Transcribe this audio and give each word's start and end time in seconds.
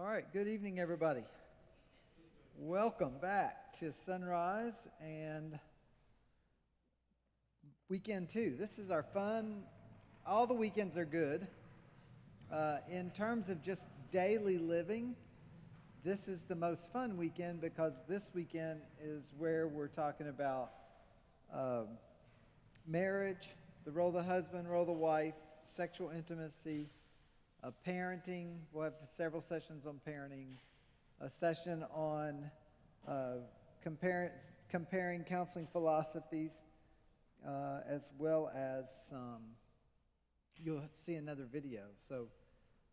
All 0.00 0.06
right, 0.06 0.24
good 0.32 0.48
evening, 0.48 0.80
everybody. 0.80 1.24
Welcome 2.56 3.18
back 3.20 3.78
to 3.80 3.92
Sonrise 4.08 4.88
and 4.98 5.58
weekend 7.90 8.30
two. 8.30 8.56
This 8.58 8.78
is 8.78 8.90
our 8.90 9.02
fun. 9.02 9.62
All 10.26 10.46
the 10.46 10.54
weekends 10.54 10.96
are 10.96 11.04
good. 11.04 11.46
Uh, 12.50 12.78
in 12.90 13.10
terms 13.10 13.50
of 13.50 13.62
just 13.62 13.88
daily 14.10 14.56
living, 14.56 15.16
this 16.02 16.28
is 16.28 16.44
the 16.44 16.56
most 16.56 16.90
fun 16.90 17.18
weekend 17.18 17.60
because 17.60 18.00
this 18.08 18.30
weekend 18.32 18.80
is 19.04 19.34
where 19.36 19.68
we're 19.68 19.86
talking 19.86 20.28
about 20.28 20.70
um, 21.52 21.88
marriage, 22.86 23.50
the 23.84 23.90
role 23.90 24.08
of 24.08 24.14
the 24.14 24.22
husband, 24.22 24.66
role 24.66 24.80
of 24.80 24.86
the 24.86 24.94
wife, 24.94 25.34
sexual 25.62 26.08
intimacy, 26.08 26.88
uh, 27.62 27.70
parenting. 27.86 28.58
We'll 28.72 28.84
have 28.84 28.94
several 29.16 29.42
sessions 29.42 29.86
on 29.86 30.00
parenting, 30.06 30.54
a 31.20 31.28
session 31.28 31.84
on 31.92 32.50
uh, 33.06 33.36
compar- 33.84 34.32
comparing 34.68 35.24
counseling 35.24 35.68
philosophies, 35.70 36.52
uh, 37.46 37.80
as 37.88 38.10
well 38.18 38.50
as 38.54 38.86
um, 39.12 39.42
you'll 40.56 40.82
see 41.04 41.14
another 41.14 41.46
video. 41.50 41.82
So 42.08 42.26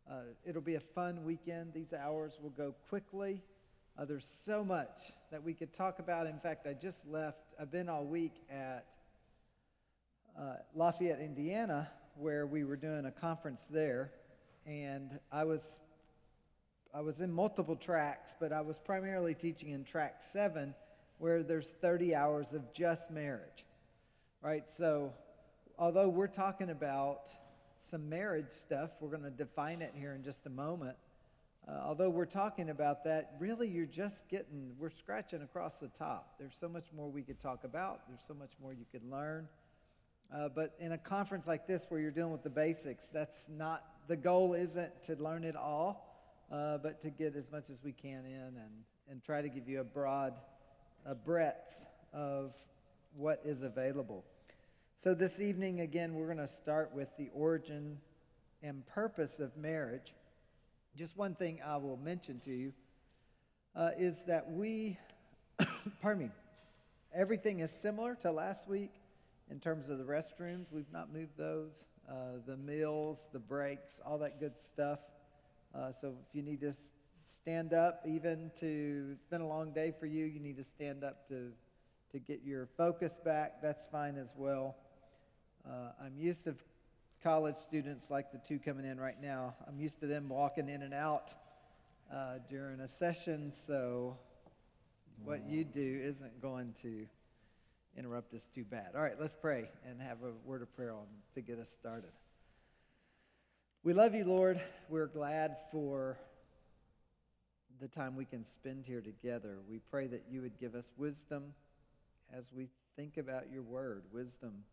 uh, 0.09 0.21
it'll 0.45 0.61
be 0.61 0.75
a 0.75 0.81
fun 0.81 1.23
weekend. 1.23 1.73
These 1.73 1.93
hours 1.93 2.37
will 2.41 2.49
go 2.49 2.73
quickly. 2.89 3.41
Uh, 3.97 4.05
there's 4.05 4.27
so 4.45 4.63
much 4.63 4.97
that 5.31 5.43
we 5.43 5.53
could 5.53 5.73
talk 5.73 5.99
about. 5.99 6.27
In 6.27 6.39
fact, 6.39 6.67
I 6.67 6.73
just 6.73 7.07
left, 7.07 7.39
I've 7.59 7.71
been 7.71 7.89
all 7.89 8.05
week 8.05 8.33
at 8.49 8.85
uh, 10.37 10.55
Lafayette, 10.75 11.19
Indiana, 11.19 11.89
where 12.15 12.45
we 12.45 12.63
were 12.63 12.75
doing 12.75 13.05
a 13.05 13.11
conference 13.11 13.61
there 13.69 14.11
and 14.67 15.17
I 15.31 15.45
was 15.45 15.79
I 16.93 17.01
was 17.01 17.21
in 17.21 17.31
multiple 17.31 17.75
tracks, 17.75 18.33
but 18.39 18.51
I 18.51 18.61
was 18.61 18.77
primarily 18.77 19.33
teaching 19.33 19.69
in 19.69 19.83
track 19.83 20.21
seven, 20.21 20.73
where 21.19 21.43
there's 21.43 21.71
30 21.81 22.15
hours 22.15 22.53
of 22.53 22.73
just 22.73 23.11
marriage, 23.11 23.65
right? 24.41 24.63
So, 24.69 25.13
although 25.77 26.07
we're 26.07 26.27
talking 26.27 26.69
about 26.69 27.21
some 27.91 28.09
marriage 28.09 28.49
stuff, 28.49 28.91
we're 28.99 29.09
going 29.09 29.23
to 29.23 29.29
define 29.29 29.81
it 29.81 29.93
here 29.95 30.13
in 30.13 30.23
just 30.23 30.45
a 30.47 30.49
moment. 30.49 30.95
Uh, 31.67 31.81
although 31.85 32.09
we're 32.09 32.25
talking 32.25 32.69
about 32.69 33.03
that, 33.03 33.35
really 33.37 33.67
you're 33.67 33.85
just 33.85 34.27
getting, 34.29 34.71
we're 34.79 34.89
scratching 34.89 35.41
across 35.41 35.75
the 35.75 35.89
top. 35.89 36.35
There's 36.39 36.55
so 36.59 36.69
much 36.69 36.85
more 36.95 37.09
we 37.09 37.21
could 37.21 37.39
talk 37.39 37.63
about, 37.63 38.07
there's 38.07 38.23
so 38.27 38.33
much 38.33 38.51
more 38.61 38.73
you 38.73 38.85
could 38.91 39.03
learn. 39.11 39.47
Uh, 40.33 40.49
but 40.49 40.73
in 40.79 40.93
a 40.93 40.97
conference 40.97 41.47
like 41.47 41.67
this 41.67 41.85
where 41.89 41.99
you're 41.99 42.11
dealing 42.11 42.31
with 42.31 42.43
the 42.43 42.49
basics, 42.49 43.07
that's 43.07 43.49
not 43.49 43.83
the 44.07 44.15
goal 44.17 44.53
isn't 44.53 45.03
to 45.03 45.15
learn 45.15 45.43
it 45.43 45.55
all, 45.55 46.17
uh, 46.51 46.77
but 46.77 47.01
to 47.01 47.09
get 47.09 47.35
as 47.35 47.51
much 47.51 47.69
as 47.69 47.83
we 47.83 47.91
can 47.91 48.25
in 48.25 48.41
and, 48.41 48.83
and 49.09 49.23
try 49.23 49.41
to 49.41 49.49
give 49.49 49.67
you 49.67 49.81
a 49.81 49.83
broad 49.83 50.33
a 51.05 51.15
breadth 51.15 51.75
of 52.13 52.53
what 53.15 53.41
is 53.45 53.61
available. 53.61 54.25
So, 54.97 55.13
this 55.13 55.39
evening, 55.39 55.81
again, 55.81 56.15
we're 56.15 56.25
going 56.25 56.37
to 56.37 56.47
start 56.47 56.91
with 56.93 57.09
the 57.17 57.29
origin 57.33 57.97
and 58.63 58.85
purpose 58.87 59.39
of 59.39 59.55
marriage. 59.55 60.13
Just 60.97 61.15
one 61.15 61.35
thing 61.35 61.59
I 61.65 61.77
will 61.77 61.97
mention 61.97 62.39
to 62.45 62.51
you 62.51 62.73
uh, 63.75 63.91
is 63.97 64.23
that 64.23 64.51
we, 64.51 64.97
pardon 66.01 66.23
me, 66.23 66.31
everything 67.13 67.59
is 67.59 67.71
similar 67.71 68.15
to 68.23 68.31
last 68.31 68.67
week 68.67 68.91
in 69.51 69.59
terms 69.59 69.89
of 69.89 69.99
the 69.99 70.03
restrooms. 70.03 70.65
We've 70.71 70.91
not 70.91 71.13
moved 71.13 71.37
those 71.37 71.85
uh, 72.09 72.13
the 72.45 72.57
meals, 72.57 73.27
the 73.33 73.39
breaks, 73.39 73.99
all 74.05 74.17
that 74.17 74.39
good 74.39 74.57
stuff. 74.57 74.99
Uh, 75.75 75.91
so 75.91 76.15
if 76.27 76.35
you 76.35 76.41
need 76.41 76.61
to 76.61 76.73
stand 77.25 77.73
up, 77.73 78.01
even 78.07 78.49
to, 78.59 79.09
it's 79.11 79.25
been 79.25 79.41
a 79.41 79.47
long 79.47 79.73
day 79.73 79.93
for 79.99 80.05
you, 80.05 80.25
you 80.25 80.39
need 80.39 80.57
to 80.57 80.63
stand 80.63 81.03
up 81.03 81.27
to, 81.27 81.51
to 82.11 82.19
get 82.19 82.41
your 82.45 82.67
focus 82.77 83.19
back, 83.23 83.61
that's 83.61 83.85
fine 83.91 84.17
as 84.17 84.33
well. 84.37 84.75
Uh, 85.67 85.91
I'm 86.03 86.17
used 86.17 86.45
to 86.45 86.55
college 87.21 87.55
students 87.55 88.09
like 88.09 88.31
the 88.31 88.39
two 88.47 88.59
coming 88.59 88.85
in 88.85 88.99
right 88.99 89.21
now. 89.21 89.55
I'm 89.67 89.79
used 89.79 89.99
to 89.99 90.07
them 90.07 90.29
walking 90.29 90.69
in 90.69 90.83
and 90.83 90.93
out 90.93 91.33
uh, 92.13 92.35
during 92.49 92.79
a 92.79 92.87
session, 92.87 93.51
so 93.53 94.17
what 95.25 95.41
you 95.49 95.65
do 95.65 95.99
isn't 96.03 96.41
going 96.41 96.73
to 96.81 97.05
interrupt 97.97 98.33
us 98.33 98.47
too 98.53 98.63
bad. 98.63 98.89
All 98.95 99.01
right, 99.01 99.19
let's 99.19 99.35
pray 99.35 99.69
and 99.89 99.99
have 100.01 100.19
a 100.23 100.31
word 100.45 100.61
of 100.61 100.73
prayer 100.75 100.93
on 100.93 101.05
to 101.33 101.41
get 101.41 101.57
us 101.59 101.69
started. 101.69 102.11
We 103.83 103.93
love 103.93 104.13
you, 104.13 104.25
Lord. 104.25 104.61
We're 104.89 105.07
glad 105.07 105.57
for 105.71 106.17
the 107.79 107.87
time 107.87 108.15
we 108.15 108.25
can 108.25 108.43
spend 108.45 108.85
here 108.85 109.01
together. 109.01 109.57
We 109.69 109.79
pray 109.79 110.07
that 110.07 110.25
you 110.29 110.41
would 110.41 110.59
give 110.59 110.75
us 110.75 110.91
wisdom 110.97 111.53
as 112.35 112.51
we 112.53 112.69
think 112.95 113.17
about 113.17 113.51
your 113.51 113.63
word, 113.63 114.03
wisdom 114.11 114.63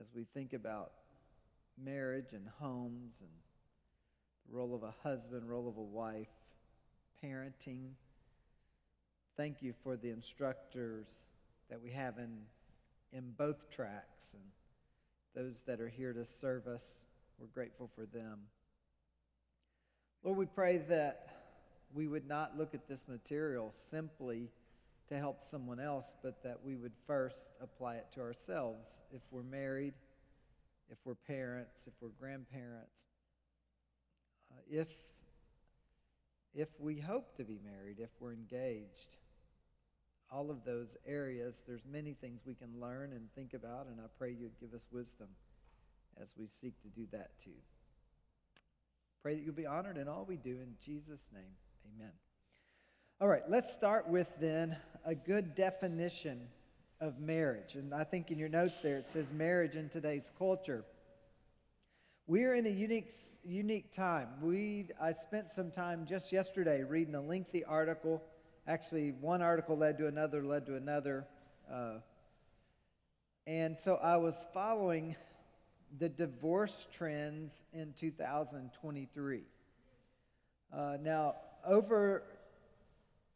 as 0.00 0.06
we 0.14 0.24
think 0.34 0.52
about 0.52 0.92
marriage 1.82 2.32
and 2.32 2.46
homes 2.58 3.20
and 3.20 3.30
the 4.48 4.56
role 4.56 4.74
of 4.74 4.82
a 4.82 4.94
husband, 5.02 5.48
role 5.48 5.68
of 5.68 5.76
a 5.76 5.82
wife, 5.82 6.28
parenting. 7.24 7.90
Thank 9.36 9.62
you 9.62 9.72
for 9.82 9.96
the 9.96 10.10
instructors 10.10 11.06
that 11.70 11.80
we 11.80 11.90
have 11.90 12.18
in, 12.18 12.38
in 13.12 13.32
both 13.38 13.70
tracks 13.70 14.34
and 14.34 14.42
those 15.34 15.62
that 15.62 15.80
are 15.80 15.88
here 15.88 16.12
to 16.12 16.26
serve 16.26 16.66
us. 16.66 17.04
We're 17.38 17.46
grateful 17.46 17.88
for 17.94 18.04
them. 18.06 18.40
Lord, 20.22 20.36
we 20.36 20.46
pray 20.46 20.78
that 20.88 21.28
we 21.94 22.08
would 22.08 22.26
not 22.26 22.58
look 22.58 22.74
at 22.74 22.86
this 22.88 23.06
material 23.08 23.72
simply 23.76 24.50
to 25.08 25.16
help 25.16 25.42
someone 25.42 25.80
else, 25.80 26.14
but 26.22 26.42
that 26.42 26.58
we 26.62 26.76
would 26.76 26.92
first 27.06 27.48
apply 27.60 27.96
it 27.96 28.06
to 28.14 28.20
ourselves 28.20 29.00
if 29.12 29.22
we're 29.30 29.42
married, 29.42 29.94
if 30.90 30.98
we're 31.04 31.14
parents, 31.14 31.82
if 31.86 31.94
we're 32.00 32.10
grandparents, 32.20 33.06
uh, 34.52 34.60
if, 34.68 34.88
if 36.54 36.68
we 36.78 36.98
hope 36.98 37.36
to 37.36 37.44
be 37.44 37.58
married, 37.64 37.98
if 37.98 38.10
we're 38.20 38.32
engaged 38.32 39.16
all 40.32 40.50
of 40.50 40.64
those 40.64 40.96
areas, 41.06 41.62
there's 41.66 41.84
many 41.90 42.14
things 42.14 42.42
we 42.46 42.54
can 42.54 42.80
learn 42.80 43.12
and 43.12 43.32
think 43.34 43.54
about, 43.54 43.86
and 43.86 44.00
I 44.00 44.04
pray 44.18 44.30
you'd 44.30 44.58
give 44.60 44.74
us 44.74 44.86
wisdom 44.92 45.28
as 46.22 46.34
we 46.38 46.46
seek 46.46 46.80
to 46.82 46.88
do 46.88 47.06
that 47.12 47.30
too. 47.42 47.50
Pray 49.22 49.34
that 49.34 49.42
you'll 49.42 49.54
be 49.54 49.66
honored 49.66 49.96
in 49.96 50.08
all 50.08 50.24
we 50.26 50.36
do. 50.36 50.50
In 50.50 50.74
Jesus' 50.84 51.28
name, 51.32 51.52
amen. 51.94 52.12
All 53.20 53.28
right, 53.28 53.42
let's 53.48 53.72
start 53.72 54.08
with 54.08 54.28
then 54.40 54.76
a 55.04 55.14
good 55.14 55.54
definition 55.54 56.48
of 57.00 57.18
marriage. 57.18 57.74
And 57.74 57.92
I 57.92 58.04
think 58.04 58.30
in 58.30 58.38
your 58.38 58.48
notes 58.48 58.80
there 58.80 58.98
it 58.98 59.06
says 59.06 59.32
marriage 59.32 59.74
in 59.74 59.88
today's 59.88 60.30
culture. 60.38 60.84
We're 62.26 62.54
in 62.54 62.64
a 62.66 62.70
unique, 62.70 63.10
unique 63.44 63.92
time. 63.92 64.28
We, 64.40 64.88
I 65.02 65.12
spent 65.12 65.50
some 65.50 65.70
time 65.70 66.06
just 66.08 66.32
yesterday 66.32 66.84
reading 66.84 67.14
a 67.14 67.20
lengthy 67.20 67.64
article 67.64 68.22
actually, 68.66 69.12
one 69.12 69.42
article 69.42 69.76
led 69.76 69.98
to 69.98 70.06
another, 70.06 70.42
led 70.42 70.66
to 70.66 70.76
another. 70.76 71.26
Uh, 71.70 71.94
and 73.46 73.78
so 73.78 73.96
I 73.96 74.16
was 74.16 74.46
following 74.52 75.16
the 75.98 76.08
divorce 76.08 76.86
trends 76.92 77.62
in 77.72 77.92
2023. 77.98 79.42
Uh, 80.72 80.96
now, 81.02 81.34
over 81.66 82.22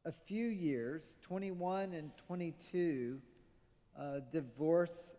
a 0.05 0.12
few 0.12 0.47
years, 0.47 1.17
21 1.23 1.95
and 1.95 2.11
22, 2.27 3.21
uh, 3.99 4.21
divorce, 4.31 5.17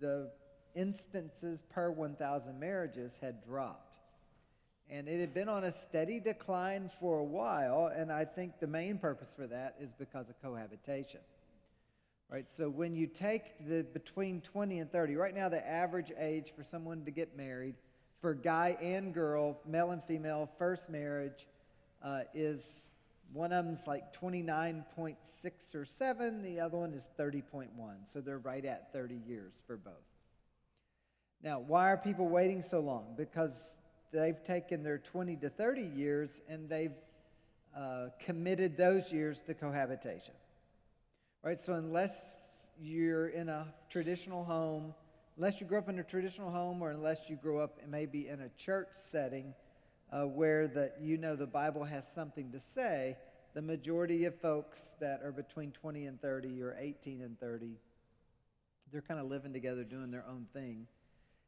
the 0.00 0.30
instances 0.74 1.62
per 1.70 1.90
1,000 1.90 2.58
marriages 2.58 3.18
had 3.20 3.44
dropped. 3.44 3.93
And 4.90 5.08
it 5.08 5.18
had 5.18 5.32
been 5.32 5.48
on 5.48 5.64
a 5.64 5.70
steady 5.70 6.20
decline 6.20 6.90
for 7.00 7.18
a 7.18 7.24
while, 7.24 7.86
and 7.86 8.12
I 8.12 8.24
think 8.24 8.60
the 8.60 8.66
main 8.66 8.98
purpose 8.98 9.32
for 9.34 9.46
that 9.46 9.76
is 9.80 9.94
because 9.94 10.28
of 10.28 10.40
cohabitation. 10.42 11.20
Right? 12.30 12.50
So 12.50 12.68
when 12.68 12.94
you 12.94 13.06
take 13.06 13.66
the 13.66 13.84
between 13.84 14.40
20 14.40 14.78
and 14.80 14.90
30, 14.90 15.16
right 15.16 15.34
now 15.34 15.48
the 15.48 15.66
average 15.66 16.12
age 16.18 16.52
for 16.56 16.64
someone 16.64 17.04
to 17.04 17.10
get 17.10 17.36
married 17.36 17.74
for 18.20 18.34
guy 18.34 18.76
and 18.80 19.12
girl, 19.12 19.60
male 19.66 19.90
and 19.90 20.02
female, 20.04 20.50
first 20.58 20.88
marriage 20.88 21.46
uh, 22.02 22.20
is 22.34 22.88
one 23.32 23.52
of 23.52 23.64
them's 23.64 23.86
like 23.86 24.18
29.6 24.18 25.74
or 25.74 25.84
7, 25.84 26.42
the 26.42 26.60
other 26.60 26.78
one 26.78 26.94
is 26.94 27.08
30.1. 27.18 27.68
So 28.06 28.20
they're 28.20 28.38
right 28.38 28.64
at 28.64 28.92
30 28.92 29.16
years 29.26 29.54
for 29.66 29.76
both. 29.76 29.94
Now, 31.42 31.58
why 31.58 31.90
are 31.90 31.96
people 31.96 32.28
waiting 32.28 32.62
so 32.62 32.80
long? 32.80 33.14
Because 33.16 33.76
they've 34.14 34.42
taken 34.44 34.82
their 34.82 34.98
20 34.98 35.36
to 35.36 35.50
30 35.50 35.82
years 35.82 36.40
and 36.48 36.68
they've 36.68 36.94
uh, 37.76 38.06
committed 38.20 38.76
those 38.76 39.12
years 39.12 39.40
to 39.46 39.54
cohabitation. 39.54 40.34
Right? 41.42 41.60
So, 41.60 41.74
unless 41.74 42.36
you're 42.80 43.28
in 43.28 43.48
a 43.48 43.74
traditional 43.90 44.44
home, 44.44 44.94
unless 45.36 45.60
you 45.60 45.66
grew 45.66 45.78
up 45.78 45.88
in 45.88 45.98
a 45.98 46.04
traditional 46.04 46.50
home, 46.50 46.80
or 46.80 46.90
unless 46.90 47.28
you 47.28 47.36
grew 47.36 47.58
up 47.58 47.78
maybe 47.88 48.28
in 48.28 48.40
a 48.40 48.48
church 48.56 48.88
setting, 48.92 49.52
uh, 50.12 50.22
where 50.22 50.68
the, 50.68 50.92
you 51.00 51.18
know 51.18 51.34
the 51.34 51.46
Bible 51.46 51.84
has 51.84 52.06
something 52.06 52.52
to 52.52 52.60
say, 52.60 53.16
the 53.54 53.62
majority 53.62 54.24
of 54.24 54.34
folks 54.40 54.94
that 55.00 55.20
are 55.22 55.32
between 55.32 55.72
20 55.72 56.06
and 56.06 56.20
30 56.20 56.62
or 56.62 56.76
18 56.78 57.20
and 57.20 57.38
30, 57.40 57.78
they're 58.92 59.02
kind 59.02 59.20
of 59.20 59.26
living 59.26 59.52
together 59.52 59.84
doing 59.84 60.10
their 60.10 60.24
own 60.28 60.46
thing. 60.52 60.86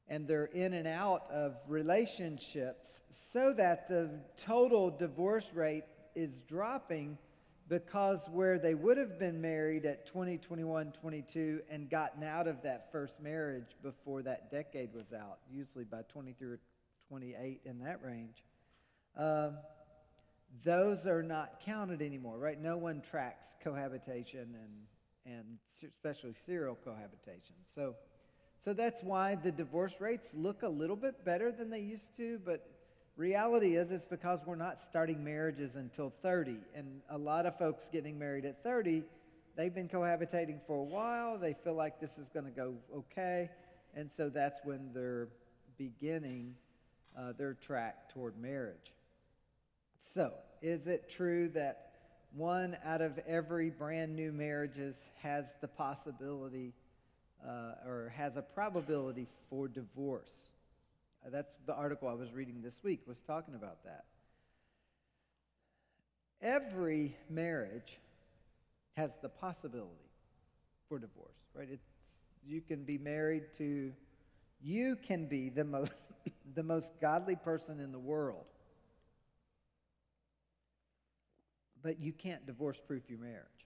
And 0.09 0.29
they're 0.29 0.47
in 0.47 0.75
and 0.75 0.87
out 0.87 1.29
of 1.31 1.57
relationships 1.67 3.03
so 3.11 3.53
that 3.55 3.89
the 3.89 4.21
total 4.37 4.91
divorce 4.91 5.53
rate 5.53 5.85
is 6.15 6.43
dropping 6.43 7.19
because 7.69 8.25
where 8.31 8.59
they 8.59 8.75
would 8.75 8.97
have 8.97 9.19
been 9.19 9.41
married 9.41 9.85
at 9.85 10.07
20, 10.07 10.39
21, 10.39 10.93
22 10.93 11.61
and 11.69 11.91
gotten 11.91 12.23
out 12.23 12.47
of 12.47 12.63
that 12.63 12.93
first 12.93 13.21
marriage 13.21 13.75
before 13.83 14.23
that 14.23 14.51
decade 14.51 14.95
was 14.95 15.13
out, 15.13 15.39
usually 15.51 15.85
by 15.85 16.03
23 16.13 16.49
or 16.49 16.61
28 17.09 17.61
in 17.65 17.81
that 17.81 18.01
range, 18.03 18.45
um, 19.17 19.57
those 20.65 21.07
are 21.07 21.23
not 21.23 21.61
counted 21.65 22.03
anymore, 22.03 22.39
right? 22.39 22.61
No 22.61 22.77
one 22.77 23.01
tracks 23.01 23.57
cohabitation 23.63 24.55
and, 25.25 25.35
and 25.35 25.59
especially 25.83 26.33
serial 26.33 26.77
cohabitation. 26.85 27.57
So, 27.65 27.95
so 28.61 28.73
that's 28.73 29.03
why 29.03 29.37
the 29.37 29.53
divorce 29.53 30.01
rates 30.01 30.35
look 30.35 30.63
a 30.63 30.69
little 30.69 30.97
bit 30.97 31.25
better 31.25 31.53
than 31.53 31.71
they 31.71 31.81
used 31.81 32.17
to, 32.17 32.41
but 32.45 32.69
reality 33.17 33.77
is 33.77 33.91
it's 33.91 34.05
because 34.05 34.41
we're 34.47 34.57
not 34.57 34.81
starting 34.81 35.23
marriages 35.23 35.77
until 35.77 36.13
30. 36.23 36.57
And 36.75 37.01
a 37.11 37.19
lot 37.19 37.47
of 37.47 37.59
folks 37.59 37.89
getting 37.93 38.19
married 38.19 38.45
at 38.45 38.63
30, 38.63 39.05
they've 39.57 39.75
been 39.75 39.89
cohabitating 39.89 40.61
for 40.67 40.77
a 40.77 40.85
while. 40.85 41.39
They 41.39 41.55
feel 41.55 41.75
like 41.75 42.01
this 42.01 42.19
is 42.19 42.29
going 42.29 42.47
to 42.47 42.51
go 42.51 42.75
okay. 42.95 43.51
And 43.95 44.11
so 44.11 44.29
that's 44.29 44.61
when 44.65 44.91
they're 44.93 45.29
beginning 45.79 46.55
uh, 47.17 47.33
their 47.33 47.55
track 47.55 48.11
toward 48.11 48.39
marriage. 48.39 48.93
So, 49.99 50.33
is 50.61 50.87
it 50.87 51.09
true 51.09 51.49
that 51.51 51.93
one 52.35 52.77
out 52.85 53.01
of 53.01 53.19
every 53.27 53.71
brand 53.71 54.15
new 54.15 54.33
marriages 54.33 55.09
has 55.23 55.55
the 55.61 55.69
possibility 55.69 56.75
uh, 57.45 57.89
or 57.89 58.13
has 58.17 58.37
a 58.37 58.43
probability 58.43 59.27
for 59.51 59.69
divorce? 59.69 60.51
Uh, 61.25 61.31
that's 61.31 61.55
the 61.67 61.75
article 61.75 62.09
I 62.09 62.15
was 62.15 62.33
reading 62.33 62.63
this 62.63 62.83
week 62.85 63.01
was 63.07 63.21
talking 63.21 63.55
about 63.55 63.83
that. 63.85 64.05
Every 66.43 67.17
marriage 67.29 67.99
has 68.97 69.17
the 69.17 69.29
possibility 69.29 70.11
for 70.89 70.99
divorce, 70.99 71.37
right? 71.55 71.69
It's 71.71 71.87
you 72.47 72.61
can 72.61 72.85
be 72.85 72.99
married 72.99 73.53
to 73.59 73.93
you 74.63 74.97
can 74.97 75.27
be 75.27 75.49
the 75.49 75.65
most 75.65 75.93
the 76.55 76.63
most 76.63 76.93
godly 77.01 77.37
person 77.37 77.81
in 77.81 77.93
the 77.93 77.99
world. 77.99 78.45
But 81.83 82.01
you 82.01 82.13
can't 82.13 82.47
divorce 82.47 82.81
proof 82.85 83.09
your 83.09 83.19
marriage. 83.19 83.66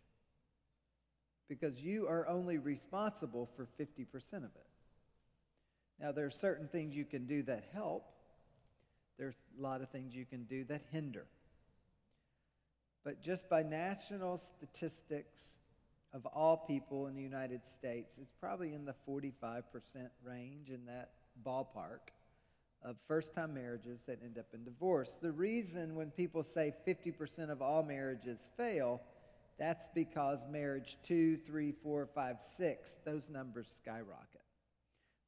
Because 1.50 1.82
you 1.82 2.06
are 2.06 2.28
only 2.28 2.58
responsible 2.58 3.50
for 3.56 3.66
50% 3.78 4.06
of 4.34 4.44
it. 4.44 4.66
Now, 6.00 6.12
there 6.12 6.24
are 6.24 6.30
certain 6.30 6.68
things 6.68 6.94
you 6.94 7.04
can 7.04 7.26
do 7.26 7.42
that 7.42 7.64
help, 7.74 8.04
there's 9.18 9.34
a 9.58 9.62
lot 9.62 9.82
of 9.82 9.90
things 9.90 10.14
you 10.14 10.24
can 10.24 10.44
do 10.44 10.62
that 10.64 10.82
hinder. 10.92 11.26
But 13.04 13.20
just 13.20 13.50
by 13.50 13.64
national 13.64 14.38
statistics 14.38 15.54
of 16.12 16.24
all 16.26 16.56
people 16.56 17.08
in 17.08 17.16
the 17.16 17.22
United 17.22 17.66
States, 17.66 18.16
it's 18.22 18.32
probably 18.40 18.72
in 18.72 18.84
the 18.84 18.94
45% 19.08 19.62
range 20.24 20.70
in 20.70 20.86
that 20.86 21.10
ballpark 21.44 22.12
of 22.82 22.96
first 23.06 23.34
time 23.34 23.54
marriages 23.54 24.02
that 24.06 24.22
end 24.22 24.38
up 24.38 24.46
in 24.54 24.64
divorce. 24.64 25.18
The 25.20 25.32
reason 25.32 25.96
when 25.96 26.10
people 26.10 26.42
say 26.42 26.72
50% 26.86 27.50
of 27.50 27.60
all 27.60 27.82
marriages 27.82 28.38
fail, 28.56 29.02
that's 29.60 29.86
because 29.94 30.46
marriage 30.50 30.96
two, 31.04 31.36
three, 31.36 31.70
four, 31.70 32.08
five, 32.14 32.38
six, 32.40 32.98
those 33.04 33.28
numbers 33.28 33.68
skyrocket. 33.68 34.40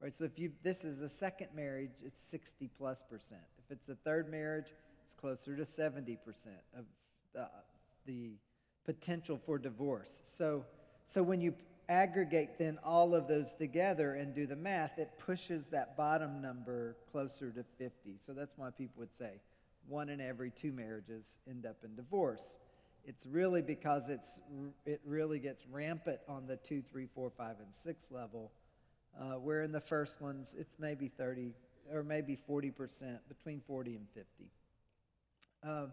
Right? 0.00 0.14
So 0.14 0.24
if 0.24 0.38
you 0.38 0.52
this 0.62 0.84
is 0.84 1.02
a 1.02 1.08
second 1.08 1.48
marriage, 1.54 1.90
it's 2.02 2.20
60 2.30 2.70
plus 2.78 3.04
percent. 3.08 3.42
If 3.58 3.70
it's 3.70 3.90
a 3.90 3.94
third 3.94 4.30
marriage, 4.30 4.72
it's 5.04 5.14
closer 5.14 5.54
to 5.54 5.66
70 5.66 6.18
percent 6.24 6.56
of 6.76 6.86
the, 7.34 7.46
the 8.06 8.30
potential 8.86 9.38
for 9.44 9.58
divorce. 9.58 10.20
So 10.24 10.64
so 11.06 11.22
when 11.22 11.42
you 11.42 11.54
aggregate 11.90 12.58
then 12.58 12.78
all 12.82 13.14
of 13.14 13.28
those 13.28 13.54
together 13.54 14.14
and 14.14 14.34
do 14.34 14.46
the 14.46 14.56
math, 14.56 14.98
it 14.98 15.10
pushes 15.18 15.66
that 15.66 15.94
bottom 15.94 16.40
number 16.40 16.96
closer 17.10 17.50
to 17.50 17.62
50. 17.76 18.16
So 18.24 18.32
that's 18.32 18.56
why 18.56 18.70
people 18.70 19.00
would 19.00 19.12
say 19.12 19.40
one 19.88 20.08
in 20.08 20.22
every 20.22 20.50
two 20.50 20.72
marriages 20.72 21.38
end 21.48 21.66
up 21.66 21.76
in 21.84 21.94
divorce. 21.96 22.58
It's 23.04 23.26
really 23.26 23.62
because 23.62 24.08
it's 24.08 24.38
it 24.86 25.00
really 25.04 25.38
gets 25.38 25.64
rampant 25.70 26.20
on 26.28 26.46
the 26.46 26.56
two, 26.56 26.82
three, 26.82 27.06
four, 27.06 27.30
five, 27.30 27.56
and 27.60 27.74
six 27.74 28.10
level 28.10 28.52
uh, 29.18 29.34
where 29.34 29.62
in 29.62 29.72
the 29.72 29.80
first 29.80 30.20
ones, 30.20 30.54
it's 30.58 30.76
maybe 30.78 31.08
30 31.08 31.52
or 31.92 32.02
maybe 32.02 32.38
40%, 32.48 33.18
between 33.28 33.60
40 33.66 33.96
and 33.96 34.06
50. 34.14 34.50
Um, 35.64 35.92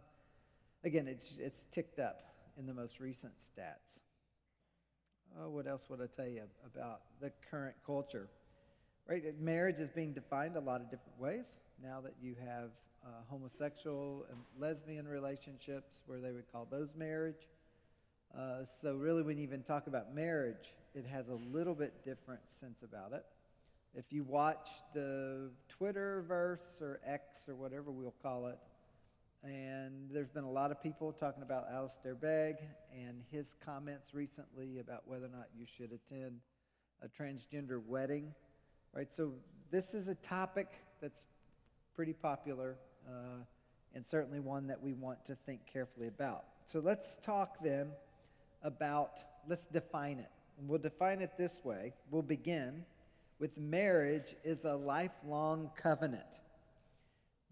again, 0.84 1.08
it's, 1.08 1.34
it's 1.40 1.66
ticked 1.72 2.00
up 2.00 2.22
in 2.58 2.66
the 2.66 2.74
most 2.74 3.00
recent 3.00 3.34
stats. 3.40 3.98
Oh, 5.40 5.50
what 5.50 5.68
else 5.68 5.88
would 5.90 6.00
I 6.02 6.08
tell 6.08 6.28
you 6.28 6.44
about 6.66 7.02
the 7.20 7.32
current 7.50 7.76
culture? 7.86 8.30
Right, 9.08 9.24
marriage 9.40 9.80
is 9.80 9.90
being 9.90 10.14
defined 10.14 10.56
a 10.56 10.60
lot 10.60 10.82
of 10.82 10.90
different 10.90 11.20
ways 11.20 11.48
now 11.84 12.02
that 12.02 12.14
you 12.22 12.36
have 12.46 12.70
uh, 13.06 13.10
homosexual 13.30 14.26
and 14.30 14.40
lesbian 14.60 15.08
relationships, 15.08 16.04
where 16.06 16.20
they 16.20 16.32
would 16.32 16.52
call 16.52 16.68
those 16.70 16.94
marriage. 16.96 17.48
Uh, 18.38 18.66
so, 18.82 18.96
really, 18.96 19.24
when 19.24 19.38
you 19.38 19.44
even 19.44 19.64
talk 19.64 19.88
about 19.88 20.14
marriage, 20.14 20.74
it 20.94 21.06
has 21.06 21.30
a 21.30 21.36
little 21.52 21.76
bit 21.76 22.04
different 22.04 22.42
sense 22.48 22.84
about 22.84 23.14
it. 23.14 23.26
If 23.96 24.12
you 24.12 24.24
watch 24.24 24.70
the 24.94 25.50
Twitter 25.68 26.24
verse 26.28 26.78
or 26.82 27.00
X 27.06 27.48
or 27.48 27.56
whatever 27.56 27.92
we'll 27.92 28.14
call 28.22 28.48
it, 28.48 28.60
and 29.44 30.10
there's 30.12 30.30
been 30.30 30.44
a 30.44 30.52
lot 30.52 30.70
of 30.70 30.84
people 30.84 31.14
talking 31.14 31.44
about 31.44 31.66
Alistair 31.72 32.14
Begg 32.14 32.58
and 32.94 33.24
his 33.32 33.56
comments 33.66 34.14
recently 34.14 34.80
about 34.80 35.08
whether 35.08 35.26
or 35.26 35.30
not 35.30 35.48
you 35.58 35.66
should 35.66 35.92
attend 35.92 36.42
a 37.02 37.08
transgender 37.08 37.82
wedding, 37.84 38.34
right? 38.94 39.12
So 39.12 39.34
this 39.72 39.94
is 39.94 40.08
a 40.08 40.16
topic 40.16 40.68
that's 41.02 41.22
pretty 41.96 42.14
popular 42.14 42.76
uh, 43.10 43.44
and 43.96 44.08
certainly 44.08 44.40
one 44.40 44.68
that 44.68 44.82
we 44.82 44.94
want 44.94 45.26
to 45.26 45.36
think 45.36 45.62
carefully 45.72 46.08
about. 46.08 46.46
So 46.66 46.80
let's 46.80 47.18
talk 47.18 47.64
then 47.64 47.90
about, 48.64 49.12
let's 49.48 49.66
define 49.66 50.20
it. 50.20 50.30
We'll 50.68 50.80
define 50.80 51.22
it 51.22 51.32
this 51.38 51.62
way. 51.64 51.94
We'll 52.12 52.22
begin 52.22 52.86
with 53.40 53.58
marriage 53.58 54.36
is 54.44 54.66
a 54.66 54.76
lifelong 54.76 55.72
covenant. 55.82 56.28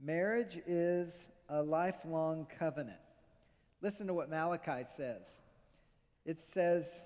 Marriage 0.03 0.59
is 0.67 1.29
a 1.49 1.63
lifelong 1.63 2.45
covenant. 2.59 2.99
Listen 3.81 4.07
to 4.07 4.13
what 4.13 4.29
Malachi 4.29 4.83
says. 4.89 5.41
It 6.25 6.41
says, 6.41 7.01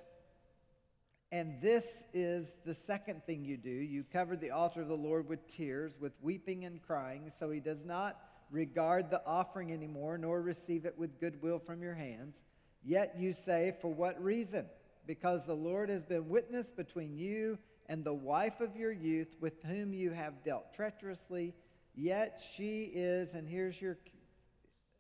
and 1.31 1.62
this 1.62 1.86
is 2.13 2.55
the 2.65 2.74
second 2.74 3.24
thing 3.25 3.46
you 3.46 3.55
do. 3.55 3.70
You 3.70 4.03
cover 4.12 4.36
the 4.36 4.51
altar 4.51 4.81
of 4.81 4.88
the 4.88 4.98
Lord 4.98 5.29
with 5.29 5.48
tears, 5.48 5.98
with 6.01 6.13
weeping 6.22 6.65
and 6.65 6.81
crying, 6.81 7.31
so 7.34 7.51
he 7.51 7.60
does 7.60 7.86
not 7.86 8.17
regard 8.51 9.10
the 9.10 9.25
offering 9.25 9.72
anymore, 9.72 10.17
nor 10.17 10.41
receive 10.41 10.86
it 10.86 10.98
with 10.98 11.20
goodwill 11.20 11.60
from 11.60 11.81
your 11.81 11.96
hands. 11.96 12.41
Yet 12.84 13.15
you 13.17 13.34
say, 13.34 13.75
For 13.81 13.91
what 13.91 14.22
reason? 14.22 14.65
because 15.05 15.46
the 15.46 15.53
Lord 15.53 15.89
has 15.89 16.03
been 16.03 16.29
witness 16.29 16.72
between 16.72 17.17
you 17.17 17.58
and 17.88 18.03
the 18.03 18.13
wife 18.13 18.62
of 18.62 18.75
your 18.75 18.91
youth 18.91 19.36
with 19.39 19.62
whom 19.63 19.93
you 19.93 20.12
have 20.12 20.43
dealt 20.43 20.74
treacherously. 20.74 21.53
Yet 21.96 22.41
she 22.55 22.84
is, 22.93 23.34
and 23.34 23.48
here's 23.48 23.81
your 23.81 23.98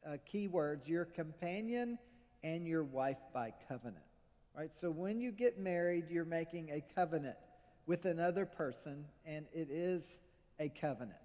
uh, 0.05 0.17
key 0.25 0.47
words, 0.47 0.87
your 0.87 1.05
companion 1.05 1.97
and 2.43 2.67
your 2.67 2.83
wife 2.83 3.19
by 3.33 3.53
covenant. 3.67 4.03
Right? 4.57 4.75
So 4.75 4.91
when 4.91 5.21
you 5.21 5.31
get 5.31 5.59
married, 5.59 6.05
you're 6.09 6.25
making 6.25 6.71
a 6.71 6.83
covenant 6.93 7.37
with 7.85 8.05
another 8.05 8.45
person, 8.45 9.05
and 9.25 9.45
it 9.53 9.69
is 9.71 10.19
a 10.59 10.69
covenant. 10.69 11.20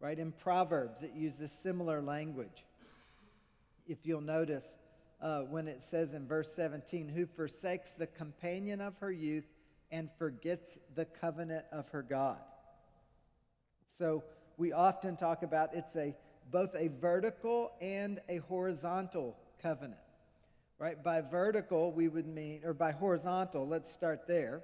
Right? 0.00 0.18
In 0.18 0.32
Proverbs, 0.32 1.02
it 1.02 1.12
uses 1.14 1.50
similar 1.50 2.00
language. 2.00 2.64
If 3.86 3.98
you'll 4.04 4.20
notice, 4.20 4.76
uh, 5.20 5.40
when 5.42 5.66
it 5.66 5.82
says 5.82 6.14
in 6.14 6.26
verse 6.26 6.52
17, 6.52 7.08
who 7.08 7.26
forsakes 7.26 7.90
the 7.90 8.06
companion 8.06 8.80
of 8.80 8.96
her 8.98 9.10
youth 9.10 9.46
and 9.90 10.08
forgets 10.18 10.78
the 10.94 11.04
covenant 11.04 11.64
of 11.72 11.88
her 11.88 12.02
God. 12.02 12.38
So 13.86 14.22
we 14.56 14.72
often 14.72 15.16
talk 15.16 15.42
about 15.42 15.74
it's 15.74 15.96
a 15.96 16.14
both 16.50 16.74
a 16.74 16.88
vertical 16.88 17.72
and 17.80 18.20
a 18.28 18.38
horizontal 18.38 19.36
covenant. 19.62 20.00
Right? 20.78 21.02
By 21.02 21.20
vertical, 21.20 21.92
we 21.92 22.08
would 22.08 22.26
mean, 22.26 22.60
or 22.64 22.72
by 22.72 22.92
horizontal, 22.92 23.66
let's 23.66 23.90
start 23.90 24.26
there. 24.28 24.62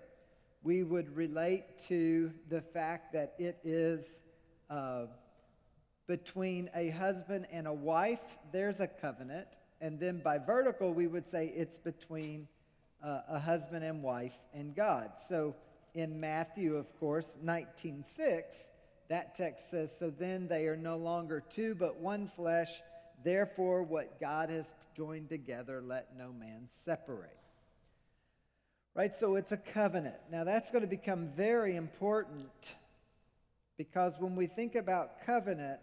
We 0.63 0.83
would 0.83 1.15
relate 1.15 1.79
to 1.89 2.33
the 2.49 2.63
fact 2.63 3.13
that 3.13 3.35
it 3.39 3.59
is 3.65 4.21
uh, 4.71 5.07
between 6.07 6.71
a 6.75 6.91
husband 6.91 7.47
and 7.51 7.67
a 7.67 7.73
wife, 7.73 8.21
there's 8.53 8.81
a 8.81 8.87
covenant. 8.87 9.49
And 9.81 9.99
then 9.99 10.19
by 10.19 10.39
vertical, 10.39 10.93
we 10.93 11.07
would 11.07 11.29
say 11.29 11.53
it's 11.55 11.79
between 11.79 12.49
uh, 13.03 13.21
a 13.29 13.39
husband 13.39 13.85
and 13.85 14.03
wife 14.03 14.35
and 14.53 14.75
God. 14.75 15.13
So 15.19 15.55
in 15.95 16.21
Matthew, 16.21 16.77
of 16.77 16.87
course, 16.99 17.37
19:6, 17.43 18.71
that 19.09 19.35
text 19.35 19.71
says, 19.71 19.97
"So 19.97 20.11
then 20.11 20.49
they 20.49 20.67
are 20.67 20.77
no 20.77 20.97
longer 20.97 21.41
two, 21.41 21.75
but 21.75 21.97
one 21.97 22.29
flesh. 22.29 22.83
Therefore, 23.23 23.83
what 23.83 24.21
God 24.21 24.51
has 24.51 24.73
joined 24.95 25.29
together, 25.29 25.83
let 25.83 26.17
no 26.17 26.33
man 26.33 26.67
separate." 26.71 27.37
Right? 28.95 29.15
So 29.15 29.35
it's 29.37 29.53
a 29.53 29.57
covenant. 29.57 30.21
Now 30.31 30.45
that's 30.45 30.71
going 30.71 30.83
to 30.83 30.89
become 30.89 31.29
very 31.29 31.77
important 31.77 32.77
because 33.77 34.17
when 34.19 34.37
we 34.37 34.47
think 34.47 34.75
about 34.75 35.25
covenant, 35.25 35.81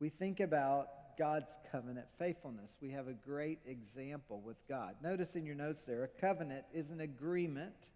we 0.00 0.08
think 0.08 0.40
about 0.40 0.88
God's 1.18 1.58
covenant 1.70 2.06
faithfulness. 2.18 2.76
We 2.80 2.90
have 2.90 3.08
a 3.08 3.12
great 3.12 3.58
example 3.66 4.40
with 4.44 4.56
God. 4.68 4.94
Notice 5.02 5.36
in 5.36 5.44
your 5.44 5.54
notes 5.54 5.84
there, 5.84 6.04
a 6.04 6.20
covenant 6.20 6.64
is 6.72 6.90
an 6.90 7.00
agreement 7.00 7.90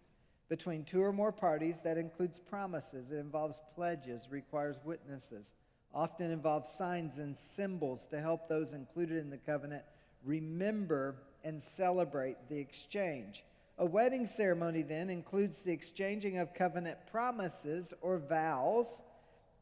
between 0.47 0.83
two 0.83 1.01
or 1.01 1.11
more 1.11 1.31
parties 1.31 1.81
that 1.81 1.97
includes 1.97 2.37
promises, 2.37 3.11
it 3.11 3.17
involves 3.17 3.61
pledges, 3.73 4.27
requires 4.29 4.75
witnesses, 4.83 5.53
often 5.93 6.29
involves 6.29 6.69
signs 6.69 7.17
and 7.17 7.35
symbols 7.37 8.05
to 8.07 8.19
help 8.19 8.47
those 8.47 8.73
included 8.73 9.17
in 9.17 9.29
the 9.29 9.37
covenant 9.37 9.83
remember 10.23 11.15
and 11.43 11.61
celebrate 11.61 12.37
the 12.49 12.57
exchange. 12.57 13.43
A 13.77 13.85
wedding 13.85 14.25
ceremony 14.25 14.83
then 14.83 15.09
includes 15.09 15.61
the 15.61 15.73
exchanging 15.73 16.37
of 16.37 16.53
covenant 16.53 16.97
promises 17.11 17.93
or 18.01 18.19
vows 18.19 19.01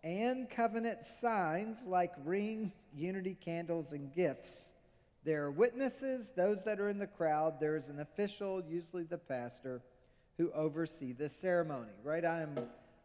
and 0.03 0.49
covenant 0.49 1.03
signs 1.03 1.85
like 1.87 2.13
rings, 2.23 2.75
unity 2.95 3.35
candles, 3.39 3.91
and 3.91 4.13
gifts. 4.13 4.73
There 5.23 5.45
are 5.45 5.51
witnesses, 5.51 6.31
those 6.35 6.63
that 6.65 6.79
are 6.79 6.89
in 6.89 6.99
the 6.99 7.07
crowd. 7.07 7.59
There 7.59 7.75
is 7.75 7.87
an 7.87 8.01
official, 8.01 8.61
usually 8.61 9.03
the 9.03 9.17
pastor, 9.17 9.81
who 10.37 10.51
oversee 10.51 11.13
the 11.13 11.29
ceremony, 11.29 11.93
right? 12.03 12.25
I 12.25 12.41
am 12.41 12.55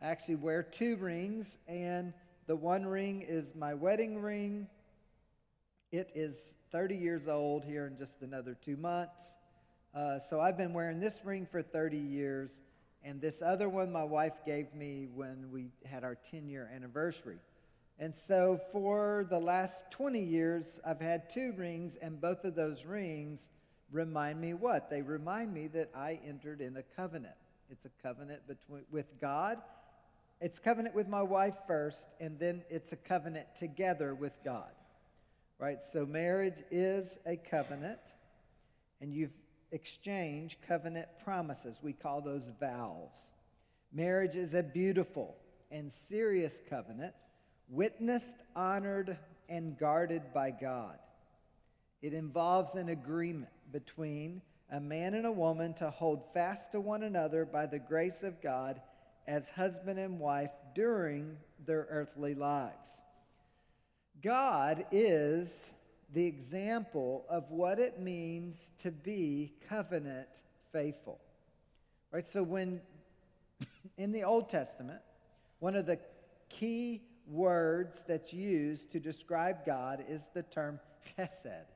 I 0.00 0.06
actually 0.06 0.36
wear 0.36 0.62
two 0.62 0.96
rings, 0.96 1.58
and 1.66 2.12
the 2.46 2.54
one 2.54 2.86
ring 2.86 3.24
is 3.26 3.54
my 3.54 3.74
wedding 3.74 4.20
ring. 4.20 4.68
It 5.90 6.10
is 6.14 6.54
30 6.70 6.96
years 6.96 7.26
old 7.26 7.64
here 7.64 7.86
in 7.86 7.96
just 7.96 8.22
another 8.22 8.54
two 8.54 8.76
months. 8.76 9.36
Uh, 9.94 10.18
so 10.18 10.40
I've 10.40 10.56
been 10.56 10.72
wearing 10.72 11.00
this 11.00 11.18
ring 11.24 11.46
for 11.50 11.62
30 11.62 11.96
years, 11.96 12.60
and 13.02 13.20
this 13.20 13.42
other 13.42 13.68
one 13.68 13.90
my 13.90 14.04
wife 14.04 14.44
gave 14.44 14.74
me 14.74 15.08
when 15.14 15.50
we 15.50 15.70
had 15.86 16.04
our 16.04 16.14
10 16.14 16.48
year 16.48 16.70
anniversary. 16.74 17.38
And 17.98 18.14
so 18.14 18.60
for 18.70 19.26
the 19.28 19.38
last 19.38 19.90
20 19.90 20.20
years, 20.22 20.78
I've 20.86 21.00
had 21.00 21.30
two 21.30 21.52
rings, 21.56 21.96
and 21.96 22.20
both 22.20 22.44
of 22.44 22.54
those 22.54 22.84
rings 22.84 23.50
remind 23.90 24.40
me 24.40 24.54
what? 24.54 24.90
They 24.90 25.02
remind 25.02 25.52
me 25.52 25.66
that 25.68 25.90
I 25.94 26.20
entered 26.24 26.60
in 26.60 26.76
a 26.76 26.82
covenant. 26.82 27.34
It's 27.70 27.84
a 27.86 28.02
covenant 28.02 28.46
between, 28.46 28.84
with 28.90 29.20
God. 29.20 29.58
It's 30.40 30.58
covenant 30.58 30.94
with 30.94 31.08
my 31.08 31.22
wife 31.22 31.56
first, 31.66 32.08
and 32.20 32.38
then 32.38 32.62
it's 32.70 32.92
a 32.92 32.96
covenant 32.96 33.46
together 33.56 34.14
with 34.14 34.32
God. 34.44 34.70
Right? 35.58 35.82
So 35.82 36.06
marriage 36.06 36.62
is 36.70 37.18
a 37.26 37.36
covenant, 37.36 37.98
and 39.00 39.12
you've 39.12 39.32
exchanged 39.72 40.58
covenant 40.66 41.08
promises. 41.24 41.80
We 41.82 41.92
call 41.92 42.20
those 42.20 42.50
vows. 42.60 43.32
Marriage 43.92 44.34
is 44.36 44.54
a 44.54 44.62
beautiful 44.62 45.36
and 45.70 45.92
serious 45.92 46.60
covenant, 46.68 47.14
witnessed, 47.68 48.36
honored, 48.56 49.18
and 49.48 49.78
guarded 49.78 50.22
by 50.32 50.50
God. 50.50 50.98
It 52.02 52.12
involves 52.12 52.74
an 52.74 52.88
agreement 52.88 53.52
between 53.72 54.42
a 54.70 54.80
man 54.80 55.14
and 55.14 55.26
a 55.26 55.32
woman 55.32 55.74
to 55.74 55.90
hold 55.90 56.22
fast 56.34 56.72
to 56.72 56.80
one 56.80 57.02
another 57.02 57.44
by 57.44 57.66
the 57.66 57.78
grace 57.78 58.22
of 58.22 58.42
God 58.42 58.80
as 59.26 59.48
husband 59.48 59.98
and 59.98 60.18
wife 60.18 60.50
during 60.74 61.36
their 61.66 61.86
earthly 61.90 62.34
lives. 62.34 63.02
God 64.22 64.86
is 64.90 65.70
the 66.12 66.24
example 66.24 67.26
of 67.28 67.50
what 67.50 67.78
it 67.78 68.00
means 68.00 68.72
to 68.82 68.90
be 68.90 69.52
covenant 69.68 70.28
faithful. 70.72 71.20
Right? 72.12 72.26
So 72.26 72.42
when 72.42 72.80
in 73.98 74.12
the 74.12 74.22
Old 74.22 74.48
Testament, 74.48 75.00
one 75.58 75.76
of 75.76 75.86
the 75.86 75.98
key 76.48 77.02
words 77.26 78.04
that's 78.06 78.32
used 78.32 78.92
to 78.92 79.00
describe 79.00 79.66
God 79.66 80.04
is 80.08 80.28
the 80.32 80.42
term 80.44 80.80
chesed. 81.18 81.66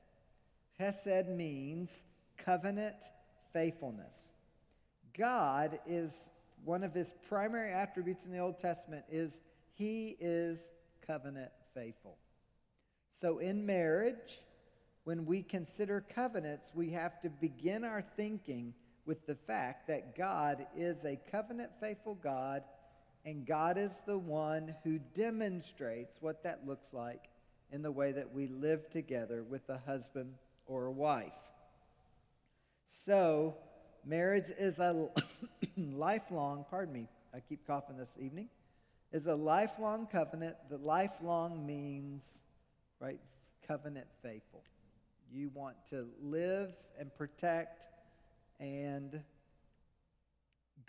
Hesed 0.79 1.29
means 1.29 2.03
covenant 2.39 2.97
faithfulness. 3.53 4.29
God 5.17 5.79
is 5.87 6.31
one 6.65 6.83
of 6.83 6.95
his 6.95 7.13
primary 7.29 7.73
attributes 7.73 8.25
in 8.25 8.33
the 8.33 8.39
Old 8.39 8.59
Testament 8.59 9.05
is 9.11 9.43
he 9.75 10.17
is 10.21 10.71
covenant 11.07 11.51
faithful. 11.75 12.17
So 13.13 13.39
in 13.39 13.67
marriage, 13.67 14.41
when 15.05 15.27
we 15.27 15.43
consider 15.43 16.05
covenants, 16.15 16.73
we 16.75 16.91
have 16.91 17.21
to 17.23 17.29
begin 17.29 17.85
our 17.85 18.05
thinking 18.17 18.75
with 19.05 19.27
the 19.27 19.35
fact 19.35 19.89
that 19.89 20.17
God 20.17 20.67
is 20.77 21.05
a 21.05 21.21
covenant 21.31 21.71
faithful 21.81 22.15
God 22.15 22.63
and 23.25 23.47
God 23.47 23.79
is 23.79 24.03
the 24.07 24.19
one 24.19 24.75
who 24.83 24.99
demonstrates 25.15 26.21
what 26.21 26.43
that 26.43 26.67
looks 26.67 26.93
like 26.93 27.29
in 27.71 27.83
the 27.83 27.91
way 27.91 28.13
that 28.13 28.33
we 28.33 28.49
live 28.49 28.91
together 28.91 29.43
with 29.43 29.69
a 29.69 29.79
husband 29.79 30.35
or 30.67 30.87
a 30.87 30.93
wife. 30.93 31.33
So, 32.87 33.57
marriage 34.05 34.51
is 34.59 34.79
a 34.79 35.09
lifelong, 35.77 36.67
pardon 36.69 36.95
me, 36.95 37.09
I 37.33 37.41
keep 37.41 37.67
coughing 37.67 37.97
this 37.97 38.13
evening, 38.21 38.49
is 39.13 39.27
a 39.27 39.35
lifelong 39.35 40.07
covenant. 40.07 40.57
The 40.69 40.79
lifelong 40.79 41.65
means, 41.65 42.39
right, 43.03 43.19
covenant 43.67 44.07
faithful. 44.23 44.63
You 45.33 45.51
want 45.53 45.77
to 45.91 46.07
live 46.23 46.73
and 46.99 47.13
protect 47.15 47.89
and 48.61 49.21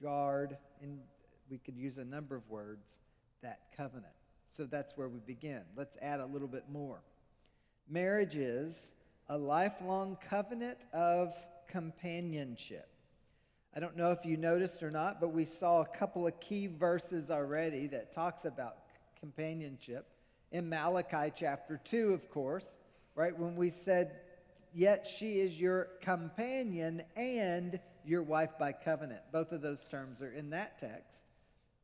guard, 0.01 0.57
and 0.81 0.99
we 1.49 1.57
could 1.57 1.75
use 1.75 1.97
a 1.97 2.05
number 2.05 2.35
of 2.35 2.47
words, 2.49 2.99
that 3.41 3.61
covenant. 3.75 4.13
So 4.51 4.65
that's 4.65 4.95
where 4.95 5.09
we 5.09 5.19
begin. 5.25 5.61
Let's 5.75 5.97
add 6.01 6.19
a 6.19 6.25
little 6.25 6.47
bit 6.47 6.65
more. 6.71 7.01
Marriage 7.89 8.35
is 8.35 8.91
a 9.27 9.37
lifelong 9.37 10.17
covenant 10.29 10.85
of 10.93 11.35
companionship. 11.67 12.89
I 13.75 13.79
don't 13.79 13.97
know 13.97 14.11
if 14.11 14.23
you 14.23 14.37
noticed 14.37 14.83
or 14.83 14.91
not, 14.91 15.19
but 15.19 15.29
we 15.29 15.45
saw 15.45 15.81
a 15.81 15.87
couple 15.87 16.27
of 16.27 16.39
key 16.39 16.67
verses 16.67 17.31
already 17.31 17.87
that 17.87 18.13
talks 18.13 18.45
about 18.45 18.75
companionship. 19.19 20.12
In 20.53 20.69
Malachi 20.69 21.33
chapter 21.35 21.81
2, 21.83 22.13
of 22.13 22.29
course, 22.29 22.77
right? 23.15 23.37
When 23.37 23.55
we 23.55 23.71
said, 23.71 24.19
Yet 24.71 25.05
she 25.05 25.39
is 25.39 25.59
your 25.59 25.89
companion 25.99 27.03
and 27.15 27.79
your 28.05 28.21
wife 28.21 28.51
by 28.59 28.71
covenant. 28.71 29.21
Both 29.31 29.51
of 29.51 29.61
those 29.61 29.83
terms 29.83 30.21
are 30.21 30.31
in 30.31 30.51
that 30.51 30.79
text. 30.79 31.25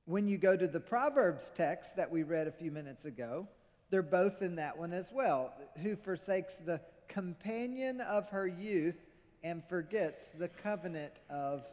When 0.06 0.28
you 0.28 0.38
go 0.38 0.56
to 0.56 0.68
the 0.68 0.80
Proverbs 0.80 1.52
text 1.58 1.98
that 1.98 2.10
we 2.12 2.24
read 2.24 2.48
a 2.48 2.52
few 2.52 2.72
minutes 2.72 3.06
ago, 3.06 3.48
they're 3.90 4.02
both 4.04 4.42
in 4.42 4.56
that 4.56 4.78
one 4.78 4.94
as 4.94 5.12
well. 5.12 5.54
Who 5.82 5.96
forsakes 5.96 6.56
the 6.56 6.80
companion 7.08 8.02
of 8.02 8.30
her 8.30 8.48
youth 8.48 9.02
and 9.44 9.64
forgets 9.68 10.32
the 10.32 10.48
covenant 10.48 11.22
of 11.30 11.66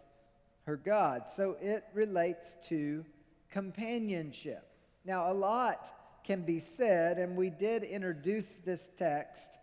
her 0.65 0.77
God. 0.77 1.25
So 1.29 1.57
it 1.61 1.85
relates 1.93 2.57
to 2.69 3.05
companionship. 3.51 4.67
Now, 5.05 5.31
a 5.31 5.35
lot 5.35 5.93
can 6.27 6.43
be 6.43 6.59
said, 6.59 7.19
and 7.19 7.37
we 7.37 7.51
did 7.51 7.85
introduce 7.85 8.57
this 8.65 8.91
text 8.99 9.59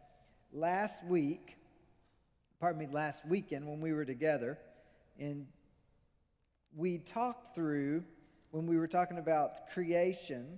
last 0.54 1.04
week, 1.06 1.58
pardon 2.62 2.80
me, 2.80 2.88
last 2.90 3.26
weekend 3.26 3.68
when 3.68 3.82
we 3.82 3.92
were 3.92 4.06
together. 4.06 4.58
And 5.20 5.46
we 6.74 7.00
talked 7.00 7.54
through, 7.54 8.06
when 8.52 8.66
we 8.66 8.78
were 8.78 8.88
talking 8.88 9.18
about 9.18 9.70
creation, 9.72 10.58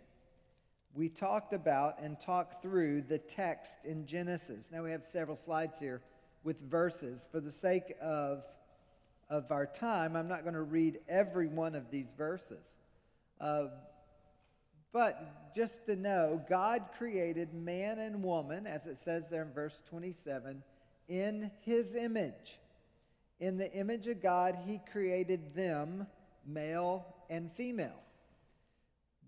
we 0.94 1.10
talked 1.10 1.54
about 1.54 2.00
and 2.00 2.20
talked 2.20 2.62
through 2.62 3.02
the 3.02 3.18
text 3.18 3.80
in 3.84 4.06
Genesis. 4.06 4.70
Now 4.72 4.84
we 4.84 4.92
have 4.92 5.04
several 5.04 5.36
slides 5.36 5.80
here 5.80 6.04
with 6.44 6.62
verses. 6.70 7.28
For 7.32 7.40
the 7.40 7.52
sake 7.52 7.96
of, 8.00 8.44
of 9.28 9.52
our 9.52 9.66
time, 9.66 10.16
I'm 10.16 10.28
not 10.28 10.44
going 10.44 10.54
to 10.54 10.62
read 10.62 11.00
every 11.10 11.48
one 11.48 11.74
of 11.74 11.90
these 11.90 12.14
verses. 12.16 12.76
Uh, 13.42 13.70
but 14.96 15.54
just 15.54 15.86
to 15.88 15.98
know, 15.98 16.42
God 16.48 16.86
created 16.98 17.54
man 17.54 18.00
and 18.00 18.24
woman, 18.24 18.66
as 18.66 18.88
it 18.88 18.98
says 18.98 19.28
there 19.28 19.42
in 19.42 19.52
verse 19.52 19.84
27, 19.90 20.64
in 21.10 21.52
his 21.60 21.96
image. 21.96 22.60
In 23.42 23.58
the 23.58 23.70
image 23.74 24.08
of 24.08 24.22
God, 24.22 24.58
he 24.66 24.80
created 24.90 25.54
them, 25.54 26.08
male 26.48 27.06
and 27.30 27.52
female. 27.52 28.00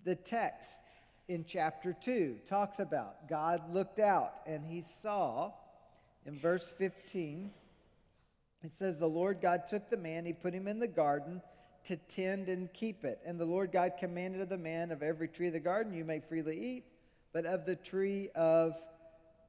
The 0.06 0.16
text 0.16 0.84
in 1.28 1.44
chapter 1.46 1.94
2 2.02 2.38
talks 2.48 2.80
about. 2.80 3.28
God 3.28 3.74
looked 3.74 4.00
out 4.00 4.36
and 4.46 4.66
he 4.66 4.80
saw, 4.80 5.52
in 6.26 6.40
verse 6.40 6.74
15, 6.78 7.52
it 8.64 8.72
says, 8.72 9.00
The 9.00 9.10
Lord 9.10 9.42
God 9.42 9.64
took 9.70 9.90
the 9.90 9.98
man, 9.98 10.26
he 10.26 10.32
put 10.32 10.54
him 10.54 10.66
in 10.70 10.80
the 10.80 10.88
garden 10.88 11.42
to 11.88 11.96
tend 11.96 12.50
and 12.50 12.72
keep 12.74 13.04
it. 13.04 13.20
And 13.26 13.40
the 13.40 13.46
Lord 13.46 13.72
God 13.72 13.94
commanded 14.00 14.42
of 14.42 14.50
the 14.50 14.58
man, 14.58 14.92
Of 14.92 15.02
every 15.02 15.28
tree 15.28 15.48
of 15.48 15.54
the 15.54 15.60
garden 15.60 15.94
you 15.94 16.06
may 16.06 16.20
freely 16.20 16.60
eat, 16.60 16.86
but 17.34 17.46
of 17.46 17.66
the 17.66 17.76
tree 17.76 18.30
of 18.36 18.74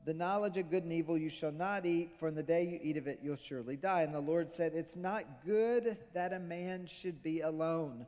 the 0.04 0.14
knowledge 0.14 0.56
of 0.56 0.70
good 0.70 0.84
and 0.84 0.92
evil 0.92 1.18
you 1.18 1.28
shall 1.28 1.52
not 1.52 1.84
eat, 1.84 2.12
for 2.18 2.28
in 2.28 2.34
the 2.34 2.42
day 2.42 2.64
you 2.64 2.80
eat 2.82 2.96
of 2.96 3.06
it 3.06 3.20
you'll 3.22 3.36
surely 3.36 3.76
die. 3.76 4.02
And 4.02 4.14
the 4.14 4.20
Lord 4.20 4.50
said, 4.50 4.72
It's 4.74 4.96
not 4.96 5.24
good 5.44 5.96
that 6.14 6.32
a 6.32 6.38
man 6.38 6.86
should 6.86 7.22
be 7.22 7.40
alone. 7.40 8.06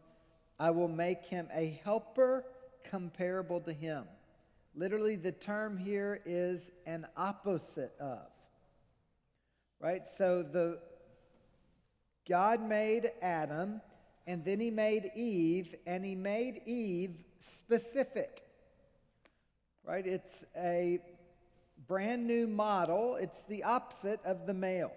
I 0.59 0.71
will 0.71 0.89
make 0.89 1.27
him 1.27 1.49
a 1.53 1.81
helper 1.85 2.45
comparable 2.85 3.61
to 3.61 3.73
him. 3.73 4.05
Literally, 4.75 5.17
the 5.17 5.33
term 5.33 5.77
here 5.77 6.21
is 6.25 6.71
an 6.87 7.07
opposite 7.17 7.93
of. 7.99 8.29
Right? 9.81 10.07
So 10.07 10.43
the 10.43 10.79
God 12.29 12.63
made 12.63 13.11
Adam, 13.23 13.81
and 14.31 14.45
then 14.45 14.61
he 14.61 14.71
made 14.71 15.11
Eve, 15.17 15.75
and 15.89 16.05
he 16.05 16.15
made 16.15 16.63
Eve 16.65 17.17
specific. 17.41 18.45
Right? 19.85 20.07
It's 20.07 20.45
a 20.57 21.01
brand 21.89 22.29
new 22.29 22.47
model. 22.47 23.17
It's 23.17 23.43
the 23.43 23.65
opposite 23.65 24.21
of 24.25 24.47
the 24.47 24.55
male. 24.55 24.93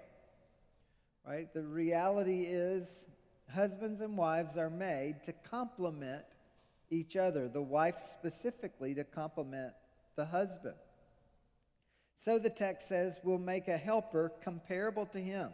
Right? 1.28 1.52
The 1.52 1.64
reality 1.64 2.44
is 2.44 3.08
husbands 3.52 4.02
and 4.02 4.16
wives 4.16 4.56
are 4.56 4.70
made 4.70 5.24
to 5.24 5.34
complement 5.34 6.26
each 6.92 7.16
other, 7.16 7.48
the 7.48 7.62
wife 7.62 8.00
specifically 8.00 8.94
to 8.94 9.04
complement 9.04 9.74
the 10.16 10.26
husband. 10.26 10.76
So 12.18 12.38
the 12.38 12.52
text 12.52 12.88
says, 12.88 13.18
We'll 13.24 13.40
make 13.40 13.68
a 13.68 13.78
helper 13.78 14.32
comparable 14.44 15.08
to 15.08 15.20
him. 15.20 15.50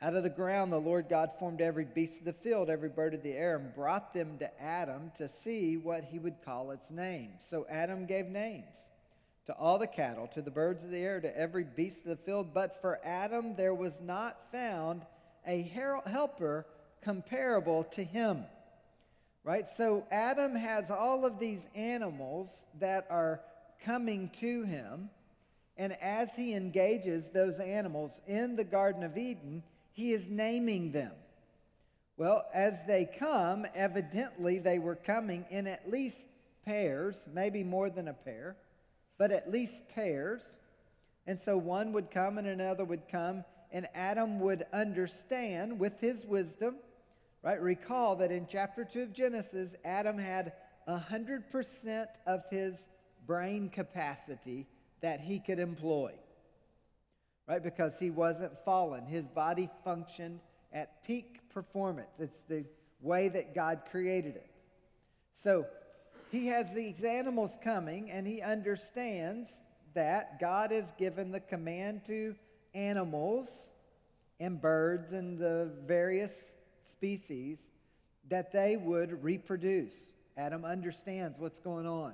Out 0.00 0.14
of 0.14 0.22
the 0.22 0.30
ground, 0.30 0.72
the 0.72 0.78
Lord 0.78 1.08
God 1.08 1.30
formed 1.40 1.60
every 1.60 1.84
beast 1.84 2.20
of 2.20 2.24
the 2.24 2.32
field, 2.32 2.70
every 2.70 2.88
bird 2.88 3.14
of 3.14 3.22
the 3.24 3.32
air, 3.32 3.56
and 3.56 3.74
brought 3.74 4.14
them 4.14 4.38
to 4.38 4.62
Adam 4.62 5.10
to 5.16 5.28
see 5.28 5.76
what 5.76 6.04
he 6.04 6.20
would 6.20 6.36
call 6.44 6.70
its 6.70 6.92
name. 6.92 7.32
So 7.40 7.66
Adam 7.68 8.06
gave 8.06 8.26
names 8.26 8.88
to 9.46 9.54
all 9.54 9.76
the 9.76 9.88
cattle, 9.88 10.28
to 10.34 10.42
the 10.42 10.52
birds 10.52 10.84
of 10.84 10.90
the 10.90 10.98
air, 10.98 11.20
to 11.20 11.36
every 11.36 11.64
beast 11.64 12.04
of 12.04 12.10
the 12.10 12.24
field. 12.24 12.54
But 12.54 12.80
for 12.80 13.00
Adam, 13.04 13.56
there 13.56 13.74
was 13.74 14.00
not 14.00 14.36
found 14.52 15.04
a 15.44 15.62
helper 16.06 16.64
comparable 17.02 17.82
to 17.84 18.04
him. 18.04 18.44
Right? 19.42 19.66
So 19.66 20.06
Adam 20.12 20.54
has 20.54 20.92
all 20.92 21.24
of 21.24 21.40
these 21.40 21.66
animals 21.74 22.66
that 22.78 23.06
are 23.10 23.40
coming 23.84 24.30
to 24.40 24.62
him. 24.62 25.10
And 25.76 25.94
as 26.00 26.36
he 26.36 26.54
engages 26.54 27.30
those 27.30 27.58
animals 27.58 28.20
in 28.28 28.54
the 28.54 28.64
Garden 28.64 29.02
of 29.02 29.16
Eden, 29.16 29.64
he 29.98 30.12
is 30.12 30.28
naming 30.28 30.92
them. 30.92 31.12
Well, 32.16 32.46
as 32.54 32.78
they 32.86 33.04
come, 33.04 33.66
evidently 33.74 34.58
they 34.58 34.78
were 34.78 34.96
coming 34.96 35.44
in 35.50 35.66
at 35.66 35.90
least 35.90 36.26
pairs, 36.64 37.28
maybe 37.32 37.62
more 37.62 37.90
than 37.90 38.08
a 38.08 38.12
pair, 38.12 38.56
but 39.18 39.30
at 39.30 39.50
least 39.50 39.88
pairs. 39.88 40.58
And 41.26 41.38
so 41.38 41.56
one 41.56 41.92
would 41.92 42.10
come 42.10 42.38
and 42.38 42.46
another 42.46 42.84
would 42.84 43.08
come, 43.10 43.44
and 43.70 43.86
Adam 43.94 44.40
would 44.40 44.64
understand 44.72 45.78
with 45.78 46.00
his 46.00 46.24
wisdom 46.24 46.76
Right? 47.42 47.60
Recall 47.60 48.16
that 48.16 48.32
in 48.32 48.46
chapter 48.48 48.84
2 48.84 49.02
of 49.02 49.12
Genesis, 49.12 49.74
Adam 49.84 50.18
had 50.18 50.52
100% 50.88 52.06
of 52.26 52.42
his 52.50 52.88
brain 53.26 53.70
capacity 53.70 54.66
that 55.00 55.20
he 55.20 55.38
could 55.38 55.60
employ. 55.60 56.12
Right? 57.48 57.62
Because 57.62 57.98
he 57.98 58.10
wasn't 58.10 58.52
fallen. 58.64 59.06
His 59.06 59.26
body 59.26 59.70
functioned 59.82 60.40
at 60.72 61.02
peak 61.04 61.40
performance. 61.48 62.20
It's 62.20 62.42
the 62.42 62.64
way 63.00 63.28
that 63.28 63.54
God 63.54 63.82
created 63.90 64.36
it. 64.36 64.50
So 65.32 65.66
he 66.30 66.46
has 66.48 66.74
these 66.74 67.02
animals 67.04 67.56
coming, 67.64 68.10
and 68.10 68.26
he 68.26 68.42
understands 68.42 69.62
that 69.94 70.38
God 70.38 70.72
has 70.72 70.92
given 70.92 71.32
the 71.32 71.40
command 71.40 72.04
to 72.06 72.34
animals 72.74 73.70
and 74.40 74.60
birds 74.60 75.12
and 75.12 75.38
the 75.38 75.70
various 75.86 76.56
species 76.82 77.70
that 78.28 78.52
they 78.52 78.76
would 78.76 79.24
reproduce. 79.24 80.12
Adam 80.36 80.64
understands 80.64 81.38
what's 81.38 81.58
going 81.58 81.86
on. 81.86 82.12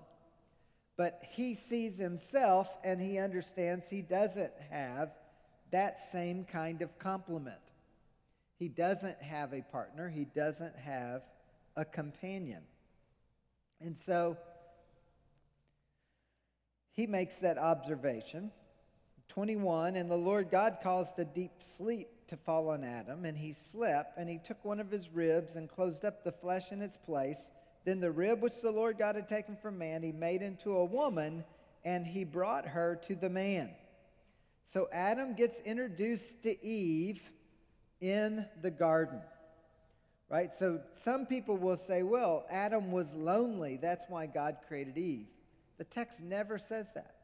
But 0.97 1.23
he 1.31 1.55
sees 1.55 1.99
himself 1.99 2.69
and 2.85 3.01
he 3.01 3.19
understands 3.19 3.89
he 3.89 4.01
doesn't 4.01 4.53
have 4.71 5.11
that 5.75 5.99
same 5.99 6.45
kind 6.45 6.83
of 6.83 6.99
complement. 7.01 7.57
He 8.59 8.69
doesn't 8.69 9.21
have 9.21 9.53
a 9.53 9.63
partner, 9.63 10.09
he 10.09 10.25
doesn't 10.25 10.77
have 10.77 11.23
a 11.77 11.85
companion. 11.85 12.63
And 13.81 13.97
so 13.99 14.39
he 16.93 17.09
makes 17.09 17.41
that 17.41 17.59
observation. 17.59 18.53
21 19.29 19.97
And 19.97 20.09
the 20.09 20.17
Lord 20.17 20.49
God 20.49 20.79
caused 20.81 21.19
a 21.19 21.25
deep 21.25 21.51
sleep 21.59 22.09
to 22.29 22.37
fall 22.37 22.69
on 22.69 22.85
Adam, 22.85 23.25
and 23.25 23.37
he 23.37 23.53
slept, 23.53 24.17
and 24.17 24.29
he 24.29 24.39
took 24.39 24.65
one 24.65 24.79
of 24.79 24.93
his 24.93 25.11
ribs 25.11 25.57
and 25.57 25.69
closed 25.69 26.05
up 26.05 26.23
the 26.23 26.33
flesh 26.33 26.71
in 26.71 26.81
its 26.83 26.97
place. 26.97 27.51
Then 27.85 28.01
the 28.01 28.13
rib 28.13 28.41
which 28.41 28.63
the 28.63 28.71
Lord 28.71 28.97
God 28.97 29.17
had 29.17 29.29
taken 29.29 29.57
from 29.57 29.77
man, 29.77 30.05
he 30.05 30.13
made 30.13 30.41
into 30.41 30.77
a 30.77 30.85
woman, 30.85 31.45
and 31.85 32.07
he 32.07 32.23
brought 32.23 32.65
her 32.65 32.99
to 33.09 33.17
the 33.17 33.29
man. 33.29 33.71
So 34.65 34.89
Adam 34.93 35.35
gets 35.35 35.61
introduced 35.61 36.43
to 36.43 36.65
Eve 36.65 37.21
in 38.01 38.47
the 38.63 38.71
garden. 38.71 39.21
Right? 40.31 40.55
So 40.55 40.81
some 40.95 41.27
people 41.27 41.57
will 41.57 41.77
say, 41.77 42.03
well, 42.03 42.47
Adam 42.51 42.91
was 42.91 43.13
lonely. 43.15 43.79
That's 43.81 44.05
why 44.09 44.27
God 44.27 44.57
created 44.67 44.97
Eve. 44.97 45.27
The 45.79 45.85
text 45.85 46.23
never 46.23 46.59
says 46.59 46.93
that. 46.95 47.15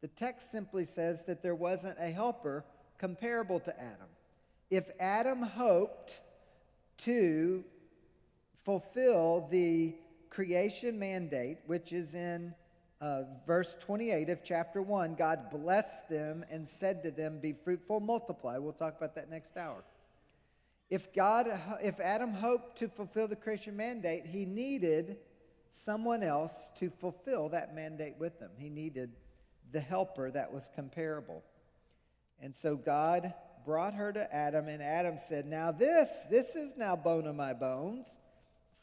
The 0.00 0.08
text 0.08 0.50
simply 0.50 0.84
says 0.84 1.24
that 1.26 1.42
there 1.42 1.54
wasn't 1.54 1.96
a 2.00 2.10
helper 2.10 2.64
comparable 2.98 3.60
to 3.60 3.80
Adam. 3.80 4.08
If 4.68 4.90
Adam 4.98 5.42
hoped 5.42 6.20
to 6.98 7.64
fulfill 8.64 9.48
the 9.50 9.94
creation 10.28 10.98
mandate, 10.98 11.58
which 11.66 11.92
is 11.92 12.14
in 12.14 12.54
uh, 13.02 13.24
verse 13.46 13.76
28 13.80 14.30
of 14.30 14.44
chapter 14.44 14.80
1, 14.80 15.16
God 15.16 15.50
blessed 15.50 16.08
them 16.08 16.44
and 16.48 16.68
said 16.68 17.02
to 17.02 17.10
them, 17.10 17.40
Be 17.40 17.52
fruitful, 17.52 17.98
multiply. 17.98 18.58
We'll 18.58 18.72
talk 18.72 18.96
about 18.96 19.16
that 19.16 19.28
next 19.28 19.56
hour. 19.56 19.82
If, 20.88 21.12
God, 21.12 21.48
if 21.82 21.98
Adam 21.98 22.32
hoped 22.32 22.78
to 22.78 22.88
fulfill 22.88 23.26
the 23.26 23.34
creation 23.34 23.76
mandate, 23.76 24.26
he 24.26 24.44
needed 24.44 25.16
someone 25.70 26.22
else 26.22 26.70
to 26.78 26.90
fulfill 26.90 27.48
that 27.48 27.74
mandate 27.74 28.14
with 28.18 28.38
him. 28.38 28.50
He 28.56 28.68
needed 28.68 29.10
the 29.72 29.80
helper 29.80 30.30
that 30.30 30.52
was 30.52 30.70
comparable. 30.76 31.42
And 32.40 32.54
so 32.54 32.76
God 32.76 33.34
brought 33.64 33.94
her 33.94 34.12
to 34.12 34.32
Adam, 34.32 34.68
and 34.68 34.82
Adam 34.82 35.16
said, 35.18 35.46
Now 35.46 35.72
this, 35.72 36.24
this 36.30 36.54
is 36.54 36.76
now 36.76 36.94
bone 36.94 37.26
of 37.26 37.34
my 37.34 37.52
bones, 37.52 38.16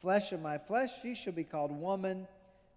flesh 0.01 0.34
of 0.34 0.41
my 0.41 0.58
flesh. 0.58 0.89
She 1.01 1.15
shall 1.15 1.34
be 1.34 1.45
called 1.45 1.71
woman 1.71 2.27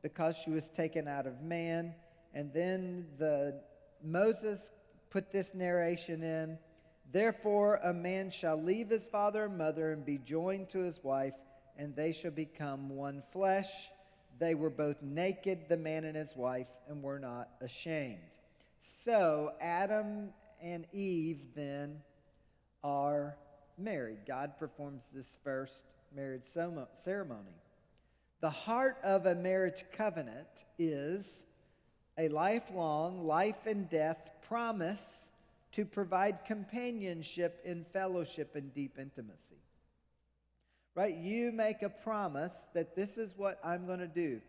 because 0.02 0.36
she 0.36 0.50
was 0.50 0.68
taken 0.68 1.08
out 1.08 1.26
of 1.26 1.40
man. 1.42 1.94
And 2.34 2.52
then 2.52 3.06
the 3.18 3.60
Moses 4.02 4.72
put 5.10 5.30
this 5.30 5.54
narration 5.54 6.22
in. 6.22 6.58
Therefore, 7.12 7.78
a 7.84 7.92
man 7.92 8.30
shall 8.30 8.60
leave 8.60 8.88
his 8.88 9.06
father 9.06 9.44
and 9.44 9.58
mother 9.58 9.92
and 9.92 10.04
be 10.04 10.18
joined 10.18 10.70
to 10.70 10.78
his 10.78 11.04
wife, 11.04 11.34
and 11.76 11.94
they 11.94 12.10
shall 12.10 12.30
become 12.30 12.88
one 12.88 13.22
flesh. 13.32 13.90
They 14.38 14.54
were 14.54 14.70
both 14.70 15.02
naked, 15.02 15.68
the 15.68 15.76
man 15.76 16.04
and 16.04 16.16
his 16.16 16.34
wife, 16.34 16.68
and 16.88 17.02
were 17.02 17.18
not 17.18 17.50
ashamed. 17.60 18.18
So 18.78 19.52
Adam 19.60 20.30
and 20.62 20.86
Eve 20.92 21.40
then 21.54 22.00
are 22.82 23.36
married. 23.78 24.20
God 24.26 24.58
performs 24.58 25.04
this 25.12 25.36
first 25.44 25.84
marriage 26.14 26.44
ceremony. 26.44 27.61
The 28.42 28.50
heart 28.50 28.98
of 29.04 29.26
a 29.26 29.36
marriage 29.36 29.84
covenant 29.96 30.64
is 30.76 31.44
a 32.18 32.28
lifelong, 32.28 33.24
life 33.24 33.66
and 33.66 33.88
death 33.88 34.30
promise 34.48 35.30
to 35.70 35.84
provide 35.84 36.44
companionship 36.44 37.60
in 37.64 37.86
fellowship 37.92 38.56
and 38.56 38.74
deep 38.74 38.98
intimacy. 38.98 39.62
Right? 40.96 41.14
You 41.14 41.52
make 41.52 41.82
a 41.82 41.88
promise 41.88 42.66
that 42.74 42.96
this 42.96 43.16
is 43.16 43.32
what 43.36 43.60
I'm 43.62 43.86
going 43.86 44.00
to 44.00 44.08
do. 44.08 44.40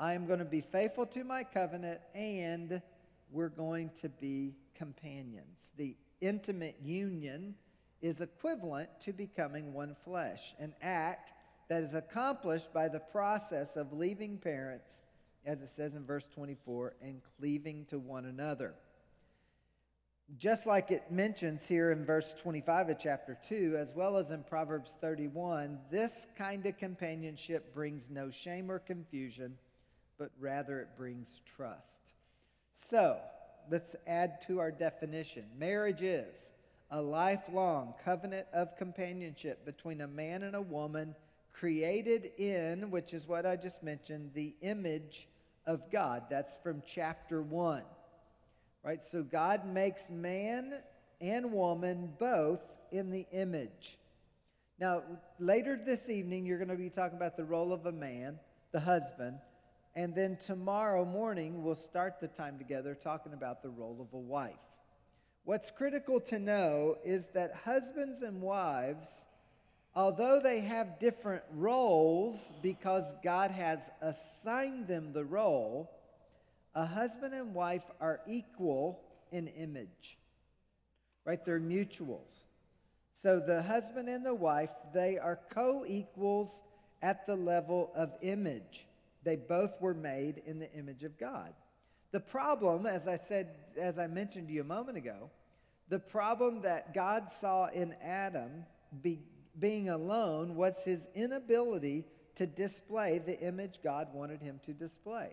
I 0.00 0.14
am 0.14 0.26
going 0.26 0.38
to 0.38 0.46
be 0.46 0.62
faithful 0.62 1.04
to 1.06 1.22
my 1.22 1.44
covenant 1.44 2.00
and 2.14 2.80
we're 3.30 3.50
going 3.50 3.90
to 4.00 4.08
be 4.08 4.54
companions. 4.74 5.72
The 5.76 5.94
intimate 6.22 6.76
union 6.82 7.54
is 8.00 8.22
equivalent 8.22 8.88
to 9.02 9.12
becoming 9.12 9.74
one 9.74 9.94
flesh, 10.04 10.54
an 10.58 10.72
act 10.80 11.34
that 11.72 11.84
is 11.84 11.94
accomplished 11.94 12.70
by 12.74 12.86
the 12.86 13.00
process 13.00 13.76
of 13.76 13.94
leaving 13.94 14.36
parents, 14.36 15.00
as 15.46 15.62
it 15.62 15.70
says 15.70 15.94
in 15.94 16.04
verse 16.04 16.26
24, 16.34 16.96
and 17.00 17.22
cleaving 17.38 17.86
to 17.86 17.98
one 17.98 18.26
another. 18.26 18.74
Just 20.36 20.66
like 20.66 20.90
it 20.90 21.10
mentions 21.10 21.66
here 21.66 21.90
in 21.90 22.04
verse 22.04 22.34
25 22.34 22.90
of 22.90 22.98
chapter 22.98 23.38
2, 23.48 23.76
as 23.78 23.90
well 23.96 24.18
as 24.18 24.30
in 24.30 24.42
Proverbs 24.42 24.98
31, 25.00 25.78
this 25.90 26.26
kind 26.36 26.66
of 26.66 26.76
companionship 26.76 27.72
brings 27.72 28.10
no 28.10 28.30
shame 28.30 28.70
or 28.70 28.78
confusion, 28.78 29.56
but 30.18 30.30
rather 30.38 30.78
it 30.78 30.88
brings 30.94 31.40
trust. 31.56 32.00
So, 32.74 33.18
let's 33.70 33.96
add 34.06 34.42
to 34.46 34.58
our 34.58 34.70
definition. 34.70 35.46
Marriage 35.58 36.02
is 36.02 36.50
a 36.90 37.00
lifelong 37.00 37.94
covenant 38.04 38.46
of 38.52 38.76
companionship 38.76 39.64
between 39.64 40.02
a 40.02 40.06
man 40.06 40.42
and 40.42 40.54
a 40.54 40.60
woman 40.60 41.14
created 41.52 42.32
in, 42.38 42.90
which 42.90 43.14
is 43.14 43.26
what 43.26 43.46
I 43.46 43.56
just 43.56 43.82
mentioned, 43.82 44.30
the 44.34 44.54
image 44.62 45.28
of 45.66 45.90
God. 45.90 46.24
That's 46.30 46.56
from 46.62 46.82
chapter 46.86 47.42
1. 47.42 47.82
Right? 48.82 49.04
So 49.04 49.22
God 49.22 49.66
makes 49.66 50.10
man 50.10 50.72
and 51.20 51.52
woman 51.52 52.12
both 52.18 52.60
in 52.90 53.10
the 53.10 53.26
image. 53.32 53.98
Now, 54.78 55.02
later 55.38 55.78
this 55.84 56.08
evening, 56.08 56.44
you're 56.44 56.58
going 56.58 56.68
to 56.68 56.76
be 56.76 56.90
talking 56.90 57.16
about 57.16 57.36
the 57.36 57.44
role 57.44 57.72
of 57.72 57.86
a 57.86 57.92
man, 57.92 58.40
the 58.72 58.80
husband. 58.80 59.38
And 59.94 60.14
then 60.14 60.36
tomorrow 60.36 61.04
morning, 61.04 61.62
we'll 61.62 61.76
start 61.76 62.18
the 62.20 62.28
time 62.28 62.58
together 62.58 62.94
talking 62.94 63.34
about 63.34 63.62
the 63.62 63.68
role 63.68 63.98
of 64.00 64.12
a 64.12 64.18
wife. 64.18 64.56
What's 65.44 65.70
critical 65.70 66.20
to 66.22 66.38
know 66.38 66.96
is 67.04 67.28
that 67.34 67.54
husbands 67.64 68.22
and 68.22 68.40
wives, 68.40 69.26
although 69.94 70.40
they 70.40 70.60
have 70.60 70.98
different 70.98 71.42
roles 71.52 72.52
because 72.62 73.14
God 73.22 73.50
has 73.50 73.90
assigned 74.00 74.86
them 74.86 75.12
the 75.12 75.24
role, 75.24 75.90
a 76.74 76.86
husband 76.86 77.34
and 77.34 77.54
wife 77.54 77.84
are 78.00 78.20
equal 78.26 79.00
in 79.30 79.48
image. 79.48 80.18
Right? 81.24 81.44
They're 81.44 81.60
mutuals. 81.60 82.44
So 83.14 83.38
the 83.38 83.62
husband 83.62 84.08
and 84.08 84.24
the 84.24 84.34
wife, 84.34 84.70
they 84.92 85.18
are 85.18 85.38
co 85.50 85.84
equals 85.86 86.62
at 87.02 87.26
the 87.26 87.36
level 87.36 87.92
of 87.94 88.12
image. 88.22 88.86
They 89.24 89.36
both 89.36 89.80
were 89.80 89.94
made 89.94 90.42
in 90.46 90.58
the 90.58 90.72
image 90.72 91.04
of 91.04 91.18
God. 91.18 91.52
The 92.10 92.20
problem, 92.20 92.86
as 92.86 93.06
I 93.06 93.16
said, 93.16 93.48
as 93.78 93.98
I 93.98 94.06
mentioned 94.06 94.48
to 94.48 94.54
you 94.54 94.62
a 94.62 94.64
moment 94.64 94.98
ago, 94.98 95.30
the 95.88 95.98
problem 95.98 96.62
that 96.62 96.94
God 96.94 97.30
saw 97.30 97.68
in 97.68 97.94
Adam 98.02 98.64
be, 99.02 99.20
being 99.58 99.88
alone 99.88 100.54
was 100.56 100.82
his 100.84 101.08
inability 101.14 102.04
to 102.36 102.46
display 102.46 103.18
the 103.18 103.38
image 103.40 103.80
God 103.82 104.08
wanted 104.12 104.40
him 104.40 104.60
to 104.66 104.72
display. 104.72 105.30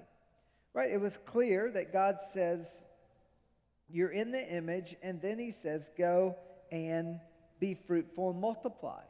Right? 0.73 0.91
It 0.91 1.01
was 1.01 1.17
clear 1.25 1.71
that 1.71 1.93
God 1.93 2.17
says, 2.31 2.85
You're 3.89 4.11
in 4.11 4.31
the 4.31 4.53
image, 4.53 4.95
and 5.01 5.21
then 5.21 5.39
he 5.39 5.51
says, 5.51 5.91
Go 5.97 6.35
and 6.71 7.19
be 7.59 7.73
fruitful 7.73 8.31
and 8.31 8.41
multiply. 8.41 9.01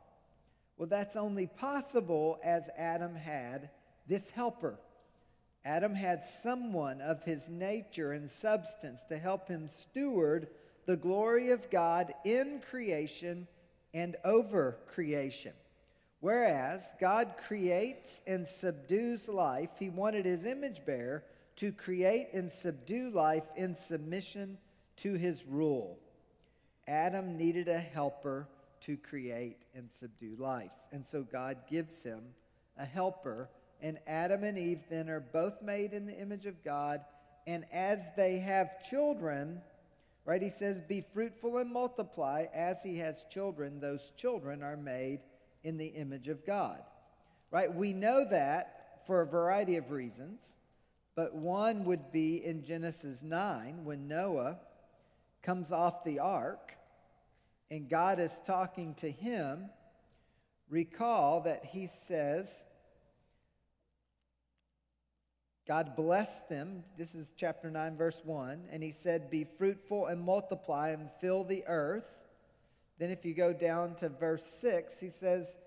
Well, 0.78 0.88
that's 0.88 1.16
only 1.16 1.48
possible 1.48 2.40
as 2.44 2.70
Adam 2.78 3.16
had 3.16 3.70
this 4.08 4.30
helper. 4.30 4.80
Adam 5.66 5.94
had 5.94 6.24
someone 6.24 7.02
of 7.02 7.22
his 7.24 7.50
nature 7.50 8.14
and 8.14 8.30
substance 8.30 9.04
to 9.10 9.18
help 9.18 9.50
him 9.50 9.68
steward 9.68 10.48
the 10.86 10.96
glory 10.96 11.52
of 11.52 11.70
God 11.70 12.14
in 12.24 12.62
creation 12.70 13.48
and 13.94 14.16
over 14.24 14.78
creation. 14.88 15.54
Whereas 16.22 16.94
God 17.00 17.36
creates 17.38 18.22
and 18.28 18.48
subdues 18.48 19.30
life, 19.30 19.70
he 19.80 19.90
wanted 19.90 20.26
his 20.26 20.46
image 20.46 20.86
bearer 20.86 21.24
to 21.58 21.72
create 21.72 22.30
and 22.34 22.52
subdue 22.52 23.10
life 23.10 23.46
in 23.56 23.76
submission 23.76 24.58
to 24.98 25.14
his 25.14 25.46
rule. 25.46 26.00
Adam 26.88 27.38
needed 27.38 27.68
a 27.68 27.78
helper 27.78 28.48
to 28.82 28.98
create 28.98 29.58
and 29.76 29.90
subdue 29.92 30.36
life. 30.38 30.72
And 30.92 31.06
so 31.06 31.24
God 31.24 31.58
gives 31.70 32.02
him 32.02 32.22
a 32.78 32.86
helper 32.86 33.50
and 33.82 33.98
Adam 34.08 34.44
and 34.44 34.58
Eve 34.58 34.84
then 34.90 35.10
are 35.10 35.20
both 35.20 35.62
made 35.62 35.94
in 35.94 36.06
the 36.06 36.20
image 36.20 36.46
of 36.46 36.64
God. 36.64 37.02
And 37.48 37.66
as 37.72 38.10
they 38.18 38.40
have 38.40 38.84
children, 38.84 39.62
right, 40.26 40.42
he 40.42 40.50
says, 40.50 40.82
Be 40.82 41.04
fruitful 41.14 41.58
and 41.58 41.72
multiply. 41.72 42.46
As 42.54 42.84
he 42.84 42.98
has 42.98 43.26
children, 43.30 43.80
those 43.80 44.12
children 44.16 44.64
are 44.64 44.78
made 44.78 45.20
in 45.64 45.78
the 45.78 45.88
image 45.88 46.28
of 46.28 46.46
God. 46.46 46.82
Right? 47.52 47.74
We 47.74 47.94
know 47.94 48.26
that 48.30 49.02
for 49.06 49.22
a 49.22 49.26
variety 49.26 49.76
of 49.78 49.92
reasons, 49.92 50.54
but 51.16 51.36
one 51.36 51.84
would 51.86 52.12
be 52.12 52.44
in 52.46 52.64
Genesis 52.64 53.24
9 53.24 53.84
when 53.84 54.08
Noah 54.08 54.60
comes 55.42 55.72
off 55.72 56.04
the 56.04 56.20
ark 56.20 56.76
and 57.72 57.90
God 57.90 58.20
is 58.20 58.42
talking 58.46 58.94
to 58.96 59.10
him. 59.10 59.70
Recall 60.70 61.42
that 61.42 61.66
he 61.66 61.88
says, 61.88 62.66
God 65.70 65.96
blessed 65.96 66.50
them. 66.50 66.84
This 66.98 67.14
is 67.14 67.32
chapter 67.38 67.70
9, 67.70 67.96
verse 67.96 68.22
1. 68.26 68.70
And 68.72 68.82
he 68.82 68.90
said, 68.90 69.30
Be 69.30 69.44
fruitful 69.44 70.08
and 70.08 70.20
multiply 70.20 70.90
and 70.90 71.12
fill 71.22 71.44
the 71.44 71.64
earth. 71.68 72.06
Then, 72.98 73.12
if 73.12 73.24
you 73.24 73.36
go 73.36 73.54
down 73.54 73.94
to 73.98 74.10
verse 74.10 74.44
6, 74.44 75.00
he 75.00 75.10
says, 75.10 75.58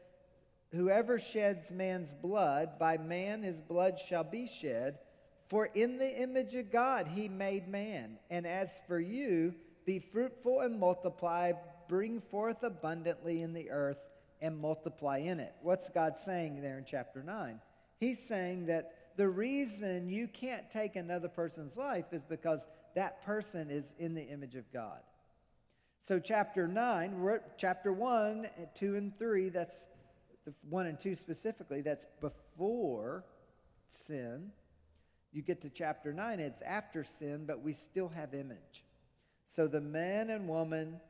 Whoever 0.73 1.21
sheds 1.21 1.71
man's 1.71 2.13
blood, 2.13 2.81
by 2.81 2.99
man 2.99 3.45
his 3.45 3.61
blood 3.61 3.97
shall 3.97 4.25
be 4.25 4.49
shed. 4.49 4.99
For 5.47 5.67
in 5.67 5.99
the 5.99 6.21
image 6.21 6.55
of 6.57 6.73
God 6.73 7.07
he 7.07 7.29
made 7.29 7.69
man. 7.69 8.19
And 8.29 8.45
as 8.45 8.81
for 8.89 8.99
you, 8.99 9.55
be 9.87 10.01
fruitful 10.01 10.63
and 10.63 10.81
multiply, 10.81 11.53
bring 11.89 12.21
forth 12.23 12.65
abundantly 12.65 13.41
in 13.43 13.53
the 13.53 13.71
earth, 13.71 13.99
and 14.41 14.59
multiply 14.59 15.19
in 15.19 15.39
it. 15.39 15.55
What's 15.63 15.89
God 15.91 16.19
saying 16.19 16.61
there 16.61 16.79
in 16.79 16.85
chapter 16.85 17.23
9? 17.23 17.61
He's 18.01 18.19
saying 18.19 18.67
that 18.67 18.95
the 19.17 19.29
reason 19.29 20.09
you 20.09 20.29
can't 20.29 20.71
take 20.71 20.97
another 20.97 21.29
person's 21.29 21.77
life 21.77 22.13
is 22.13 22.25
because 22.25 22.67
that 22.95 23.25
person 23.25 23.71
is 23.71 23.95
in 23.99 24.15
the 24.15 24.23
image 24.23 24.55
of 24.55 24.71
God. 24.73 25.01
So, 26.01 26.19
chapter 26.19 26.67
9, 26.67 27.21
we're 27.21 27.37
at 27.37 27.59
chapter 27.59 27.93
1, 27.93 28.49
2, 28.75 28.97
and 28.97 29.17
3, 29.19 29.49
that's 29.51 29.87
the 30.45 30.53
1 30.69 30.87
and 30.87 30.99
2 30.99 31.15
specifically, 31.15 31.81
that's 31.81 32.07
before 32.21 33.25
sin. 33.87 34.51
You 35.33 35.43
get 35.43 35.61
to 35.63 35.71
chapter 35.71 36.13
9, 36.13 36.41
it's 36.41 36.61
after 36.63 37.05
sin, 37.05 37.45
but 37.47 37.63
we 37.63 37.73
still 37.73 38.09
have 38.09 38.35
image. 38.35 38.85
So, 39.47 39.69
the 39.69 39.81
man 39.81 40.31
and 40.31 40.49
woman 40.49 41.01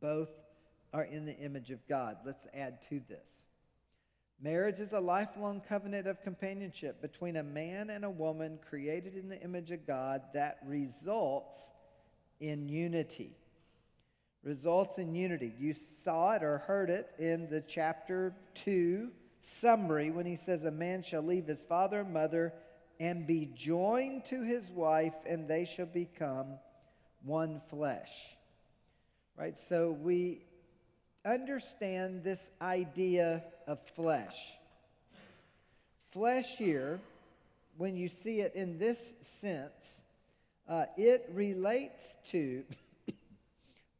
both 0.00 0.30
are 0.92 1.04
in 1.04 1.24
the 1.24 1.36
image 1.36 1.70
of 1.70 1.86
God. 1.86 2.18
Let's 2.24 2.46
add 2.52 2.82
to 2.88 3.00
this. 3.08 3.46
Marriage 4.42 4.80
is 4.80 4.92
a 4.92 5.00
lifelong 5.00 5.62
covenant 5.66 6.06
of 6.06 6.20
companionship 6.22 7.00
between 7.00 7.36
a 7.36 7.42
man 7.42 7.88
and 7.88 8.04
a 8.04 8.10
woman 8.10 8.58
created 8.68 9.16
in 9.16 9.28
the 9.30 9.40
image 9.40 9.70
of 9.70 9.86
God 9.86 10.20
that 10.34 10.58
results 10.66 11.70
in 12.38 12.68
unity. 12.68 13.34
Results 14.42 14.98
in 14.98 15.14
unity. 15.14 15.54
You 15.58 15.72
saw 15.72 16.34
it 16.34 16.42
or 16.42 16.58
heard 16.58 16.90
it 16.90 17.10
in 17.18 17.48
the 17.48 17.62
chapter 17.62 18.34
2 18.56 19.10
summary 19.40 20.10
when 20.10 20.26
he 20.26 20.36
says, 20.36 20.64
A 20.64 20.70
man 20.70 21.02
shall 21.02 21.22
leave 21.22 21.46
his 21.46 21.64
father 21.64 22.00
and 22.00 22.12
mother 22.12 22.52
and 23.00 23.26
be 23.26 23.50
joined 23.54 24.26
to 24.26 24.42
his 24.42 24.70
wife, 24.70 25.14
and 25.26 25.48
they 25.48 25.64
shall 25.64 25.86
become 25.86 26.58
one 27.24 27.62
flesh. 27.70 28.36
Right? 29.36 29.58
So 29.58 29.92
we 29.92 30.44
understand 31.24 32.22
this 32.22 32.50
idea 32.60 33.42
of 33.66 33.78
flesh. 33.94 34.52
Flesh 36.10 36.56
here, 36.56 37.00
when 37.76 37.96
you 37.96 38.08
see 38.08 38.40
it 38.40 38.54
in 38.54 38.78
this 38.78 39.14
sense, 39.20 40.02
uh, 40.68 40.86
it 40.96 41.28
relates 41.32 42.16
to, 42.30 42.64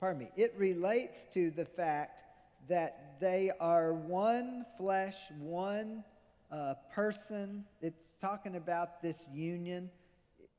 pardon 0.01 0.21
me, 0.21 0.31
it 0.37 0.55
relates 0.57 1.27
to 1.35 1.51
the 1.51 1.65
fact 1.65 2.23
that 2.69 3.21
they 3.21 3.51
are 3.61 3.93
one 3.93 4.65
flesh, 4.77 5.17
one 5.39 6.03
uh, 6.51 6.75
person. 6.93 7.65
It's 7.83 8.09
talking 8.21 8.57
about 8.57 9.03
this 9.03 9.29
union. 9.33 9.91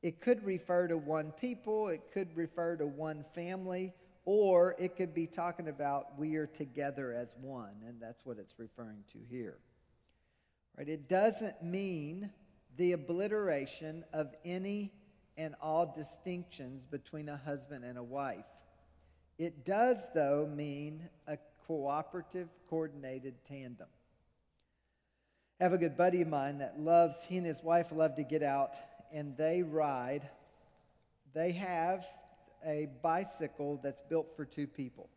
It 0.02 0.20
could 0.20 0.44
refer 0.44 0.86
to 0.88 0.96
one 0.96 1.32
people, 1.32 1.88
it 1.88 2.02
could 2.12 2.34
refer 2.36 2.76
to 2.76 2.86
one 2.86 3.24
family, 3.34 3.92
or 4.30 4.76
it 4.78 4.94
could 4.94 5.14
be 5.14 5.26
talking 5.26 5.68
about 5.68 6.18
we 6.18 6.36
are 6.36 6.46
together 6.46 7.14
as 7.14 7.34
one, 7.40 7.72
and 7.86 7.98
that's 7.98 8.26
what 8.26 8.36
it's 8.36 8.58
referring 8.58 9.02
to 9.10 9.16
here. 9.30 9.56
Right? 10.76 10.86
It 10.86 11.08
doesn't 11.08 11.62
mean 11.62 12.28
the 12.76 12.92
obliteration 12.92 14.04
of 14.12 14.34
any 14.44 14.92
and 15.38 15.54
all 15.62 15.94
distinctions 15.96 16.84
between 16.84 17.30
a 17.30 17.38
husband 17.38 17.86
and 17.86 17.96
a 17.96 18.02
wife. 18.02 18.44
It 19.38 19.64
does, 19.64 20.10
though, 20.14 20.46
mean 20.46 21.08
a 21.26 21.38
cooperative, 21.66 22.48
coordinated 22.68 23.46
tandem. 23.46 23.86
I 25.58 25.64
have 25.64 25.72
a 25.72 25.78
good 25.78 25.96
buddy 25.96 26.20
of 26.20 26.28
mine 26.28 26.58
that 26.58 26.78
loves, 26.78 27.16
he 27.26 27.38
and 27.38 27.46
his 27.46 27.62
wife 27.62 27.86
love 27.92 28.16
to 28.16 28.24
get 28.24 28.42
out 28.42 28.74
and 29.10 29.38
they 29.38 29.62
ride. 29.62 30.28
They 31.32 31.52
have 31.52 32.04
a 32.64 32.88
bicycle 33.02 33.80
that's 33.82 34.02
built 34.02 34.34
for 34.36 34.44
two 34.44 34.66
people. 34.66 35.08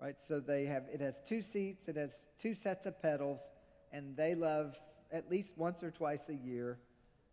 Right? 0.00 0.20
So 0.20 0.40
they 0.40 0.64
have 0.66 0.84
it 0.92 1.00
has 1.00 1.22
two 1.28 1.42
seats, 1.42 1.88
it 1.88 1.96
has 1.96 2.26
two 2.40 2.54
sets 2.54 2.86
of 2.86 3.00
pedals, 3.00 3.50
and 3.92 4.16
they 4.16 4.34
love 4.34 4.76
at 5.12 5.30
least 5.30 5.56
once 5.56 5.82
or 5.82 5.90
twice 5.90 6.28
a 6.28 6.34
year. 6.34 6.78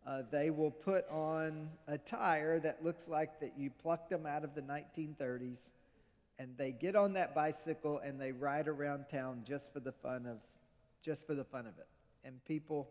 Uh, 0.05 0.21
they 0.31 0.49
will 0.49 0.71
put 0.71 1.07
on 1.09 1.69
a 1.87 1.97
tire 1.97 2.59
that 2.59 2.83
looks 2.83 3.07
like 3.07 3.39
that 3.39 3.53
you 3.57 3.69
plucked 3.69 4.09
them 4.09 4.25
out 4.25 4.43
of 4.43 4.55
the 4.55 4.61
1930s, 4.61 5.71
and 6.37 6.57
they 6.57 6.71
get 6.71 6.95
on 6.95 7.13
that 7.13 7.35
bicycle 7.35 7.99
and 7.99 8.19
they 8.19 8.31
ride 8.31 8.67
around 8.67 9.05
town 9.09 9.41
just 9.45 9.73
for 9.73 9.79
the 9.79 9.91
fun 9.91 10.25
of, 10.25 10.37
just 11.03 11.27
for 11.27 11.35
the 11.35 11.43
fun 11.43 11.61
of 11.61 11.77
it. 11.77 11.87
And 12.23 12.43
people 12.45 12.89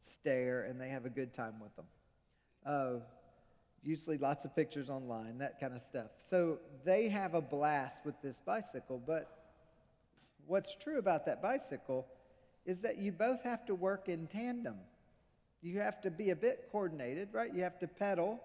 stare 0.00 0.64
and 0.64 0.80
they 0.80 0.88
have 0.88 1.04
a 1.04 1.10
good 1.10 1.32
time 1.32 1.54
with 1.60 1.74
them. 1.76 1.84
Uh, 2.64 3.00
usually 3.86 4.18
lots 4.18 4.44
of 4.44 4.54
pictures 4.54 4.90
online, 4.90 5.38
that 5.38 5.60
kind 5.60 5.72
of 5.72 5.80
stuff. 5.80 6.08
So 6.18 6.58
they 6.84 7.08
have 7.08 7.34
a 7.34 7.40
blast 7.40 8.04
with 8.04 8.20
this 8.20 8.40
bicycle, 8.44 9.00
but 9.06 9.30
what's 10.46 10.74
true 10.76 10.98
about 10.98 11.24
that 11.26 11.40
bicycle 11.40 12.06
is 12.64 12.82
that 12.82 12.98
you 12.98 13.12
both 13.12 13.42
have 13.44 13.64
to 13.66 13.74
work 13.74 14.08
in 14.08 14.26
tandem. 14.26 14.76
You 15.62 15.78
have 15.80 16.00
to 16.02 16.10
be 16.10 16.30
a 16.30 16.36
bit 16.36 16.68
coordinated, 16.72 17.28
right? 17.32 17.54
You 17.54 17.62
have 17.62 17.78
to 17.78 17.86
pedal 17.86 18.40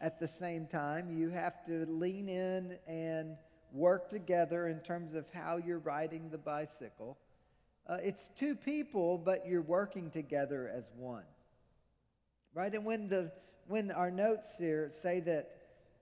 at 0.00 0.18
the 0.18 0.28
same 0.28 0.66
time. 0.66 1.16
You 1.16 1.28
have 1.30 1.64
to 1.66 1.84
lean 1.86 2.28
in 2.28 2.78
and 2.86 3.36
work 3.72 4.08
together 4.08 4.68
in 4.68 4.80
terms 4.80 5.14
of 5.14 5.26
how 5.32 5.58
you're 5.58 5.78
riding 5.78 6.30
the 6.30 6.38
bicycle. 6.38 7.18
Uh, 7.86 7.98
it's 8.02 8.30
two 8.38 8.54
people, 8.54 9.18
but 9.18 9.46
you're 9.46 9.62
working 9.62 10.10
together 10.10 10.70
as 10.74 10.90
one. 10.96 11.24
Right? 12.54 12.74
And 12.74 12.84
when 12.84 13.08
the 13.08 13.30
when 13.68 13.90
our 13.90 14.10
notes 14.10 14.56
here 14.58 14.90
say 14.90 15.20
that 15.20 15.50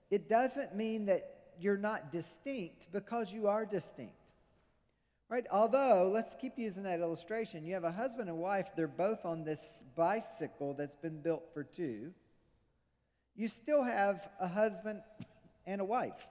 it 0.09 0.29
doesn't 0.29 0.75
mean 0.75 1.05
that 1.05 1.35
you're 1.59 1.77
not 1.77 2.11
distinct 2.11 2.87
because 2.91 3.33
you 3.33 3.47
are 3.47 3.65
distinct. 3.65 4.13
Right? 5.27 5.45
Although, 5.51 6.11
let's 6.13 6.35
keep 6.35 6.53
using 6.57 6.83
that 6.83 6.99
illustration. 6.99 7.65
You 7.65 7.73
have 7.73 7.83
a 7.83 7.91
husband 7.91 8.29
and 8.29 8.37
wife, 8.37 8.67
they're 8.75 8.87
both 8.87 9.25
on 9.25 9.43
this 9.43 9.83
bicycle 9.95 10.75
that's 10.75 10.95
been 10.95 11.21
built 11.21 11.43
for 11.53 11.63
two. 11.63 12.13
You 13.35 13.47
still 13.47 13.83
have 13.83 14.29
a 14.39 14.47
husband 14.47 15.01
and 15.65 15.81
a 15.81 15.85
wife. 15.85 16.27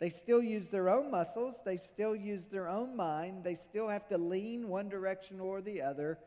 They 0.00 0.08
still 0.08 0.42
use 0.42 0.68
their 0.68 0.88
own 0.88 1.10
muscles, 1.10 1.60
they 1.64 1.76
still 1.76 2.16
use 2.16 2.46
their 2.46 2.68
own 2.68 2.96
mind, 2.96 3.44
they 3.44 3.54
still 3.54 3.88
have 3.88 4.08
to 4.08 4.18
lean 4.18 4.68
one 4.68 4.88
direction 4.88 5.38
or 5.38 5.60
the 5.60 5.82
other 5.82 6.18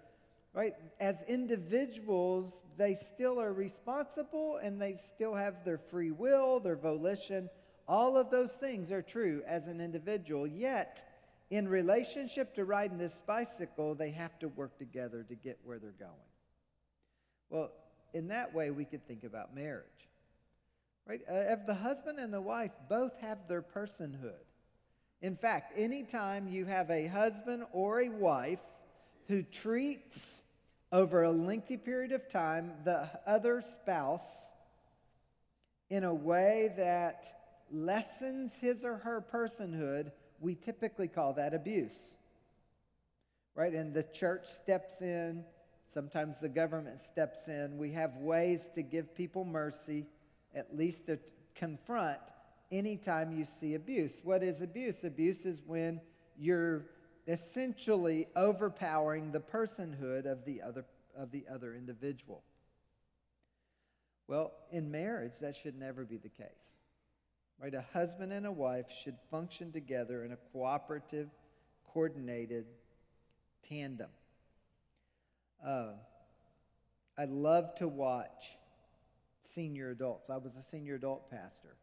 right? 0.56 0.74
As 1.02 1.22
individuals, 1.28 2.62
they 2.78 2.94
still 2.94 3.40
are 3.42 3.54
responsible 3.54 4.58
and 4.64 4.82
they 4.82 4.96
still 4.96 5.36
have 5.36 5.66
their 5.66 5.78
free 5.78 6.12
will, 6.12 6.62
their 6.62 6.78
volition. 6.78 7.50
All 7.88 8.18
of 8.18 8.32
those 8.32 8.54
things 8.54 8.90
are 8.92 9.02
true 9.02 9.44
as 9.46 9.68
an 9.68 9.82
individual. 9.82 10.48
Yet, 10.48 11.04
in 11.52 11.68
relationship 11.68 12.56
to 12.56 12.64
riding 12.64 12.98
this 12.98 13.22
bicycle, 13.28 13.96
they 13.96 14.12
have 14.12 14.40
to 14.40 14.48
work 14.48 14.78
together 14.80 15.24
to 15.28 15.36
get 15.36 15.60
where 15.66 15.78
they're 15.78 15.92
going. 15.92 16.12
Well, 17.50 17.72
in 18.14 18.30
that 18.30 18.56
way, 18.56 18.72
we 18.72 18.86
could 18.86 19.06
think 19.06 19.26
about 19.26 19.54
marriage. 19.54 20.10
Right? 21.06 21.22
Uh, 21.30 21.36
if 21.36 21.68
the 21.68 21.76
husband 21.76 22.18
and 22.18 22.34
the 22.34 22.42
wife 22.42 22.72
both 22.90 23.20
have 23.20 23.48
their 23.48 23.62
personhood. 23.62 24.42
In 25.22 25.36
fact, 25.36 25.74
anytime 25.78 26.48
you 26.48 26.66
have 26.66 26.90
a 26.90 27.08
husband 27.08 27.66
or 27.74 28.02
a 28.02 28.10
wife 28.10 28.60
who 29.28 29.44
treats 29.44 30.44
over 30.96 31.24
a 31.24 31.32
lengthy 31.32 31.76
period 31.76 32.14
of 32.14 32.30
time 32.30 32.72
the 32.86 33.10
other 33.28 33.62
spouse 33.62 34.52
in 35.90 36.06
a 36.06 36.14
way 36.14 36.74
that 36.78 37.26
lessens 37.70 38.58
his 38.58 38.86
or 38.86 38.96
her 39.00 39.22
personhood, 39.22 40.10
we 40.40 40.56
typically 40.56 41.10
call 41.10 41.34
that 41.34 41.54
abuse. 41.54 42.16
Right? 43.56 43.74
And 43.74 43.94
the 43.94 44.04
church 44.04 44.46
steps 44.46 45.02
in, 45.02 45.44
sometimes 45.94 46.40
the 46.40 46.48
government 46.48 47.02
steps 47.02 47.50
in. 47.50 47.78
We 47.78 47.92
have 47.92 48.16
ways 48.16 48.70
to 48.76 48.82
give 48.82 49.14
people 49.14 49.44
mercy, 49.44 50.06
at 50.56 50.78
least 50.78 51.08
to 51.08 51.20
confront 51.56 52.20
anytime 52.72 53.34
you 53.34 53.44
see 53.44 53.76
abuse. 53.76 54.22
What 54.24 54.44
is 54.44 54.62
abuse? 54.62 55.04
Abuse 55.04 55.46
is 55.46 55.62
when 55.68 56.00
you're 56.40 56.86
essentially 57.28 58.28
overpowering 58.36 59.32
the 59.32 59.40
personhood 59.40 60.26
of 60.26 60.46
the 60.46 60.62
other, 60.62 60.86
of 61.18 61.32
the 61.32 61.46
other 61.52 61.74
individual. 61.74 62.44
Well, 64.28 64.54
in 64.72 64.92
marriage, 64.92 65.34
that 65.42 65.56
should 65.56 65.78
never 65.78 66.04
be 66.04 66.18
the 66.18 66.30
case. 66.30 66.48
Right? 67.60 67.74
A 67.74 67.86
husband 67.94 68.34
and 68.34 68.46
a 68.46 68.52
wife 68.52 68.88
should 68.92 69.18
function 69.32 69.72
together 69.72 70.26
in 70.26 70.34
a 70.34 70.38
cooperative, 70.52 71.30
coordinated 71.94 72.66
tandem. 73.68 74.10
Uh, 75.66 75.94
I 77.18 77.26
love 77.26 77.76
to 77.76 77.88
watch 77.88 78.58
senior 79.42 79.92
adults. 79.92 80.30
I 80.30 80.38
was 80.38 80.56
a 80.56 80.64
senior 80.64 80.96
adult 80.96 81.32
pastor 81.32 81.78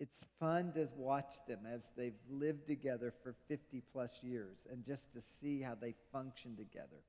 it's 0.00 0.26
fun 0.38 0.72
to 0.72 0.88
watch 0.96 1.34
them 1.46 1.60
as 1.70 1.90
they've 1.96 2.20
lived 2.30 2.66
together 2.66 3.12
for 3.22 3.34
50 3.48 3.82
plus 3.92 4.20
years 4.22 4.58
and 4.70 4.84
just 4.84 5.12
to 5.12 5.20
see 5.20 5.60
how 5.60 5.74
they 5.74 5.94
function 6.12 6.56
together. 6.56 7.02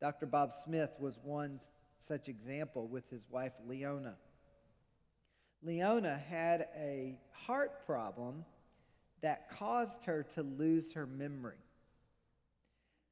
Dr. 0.00 0.26
Bob 0.26 0.52
Smith 0.52 0.90
was 0.98 1.18
one 1.22 1.58
such 1.98 2.28
example 2.28 2.86
with 2.86 3.08
his 3.10 3.26
wife 3.30 3.52
Leona. 3.66 4.16
Leona 5.62 6.18
had 6.28 6.68
a 6.76 7.18
heart 7.32 7.84
problem 7.84 8.44
that 9.22 9.50
caused 9.50 10.04
her 10.04 10.22
to 10.34 10.42
lose 10.42 10.92
her 10.92 11.06
memory. 11.06 11.58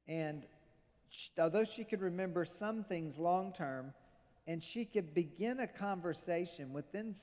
And 0.07 0.45
although 1.37 1.65
she 1.65 1.83
could 1.83 2.01
remember 2.01 2.45
some 2.45 2.83
things 2.83 3.17
long 3.17 3.51
term, 3.51 3.93
and 4.45 4.63
she 4.63 4.85
could 4.85 5.13
begin 5.13 5.59
a 5.59 5.67
conversation 5.67 6.71
within 6.71 7.13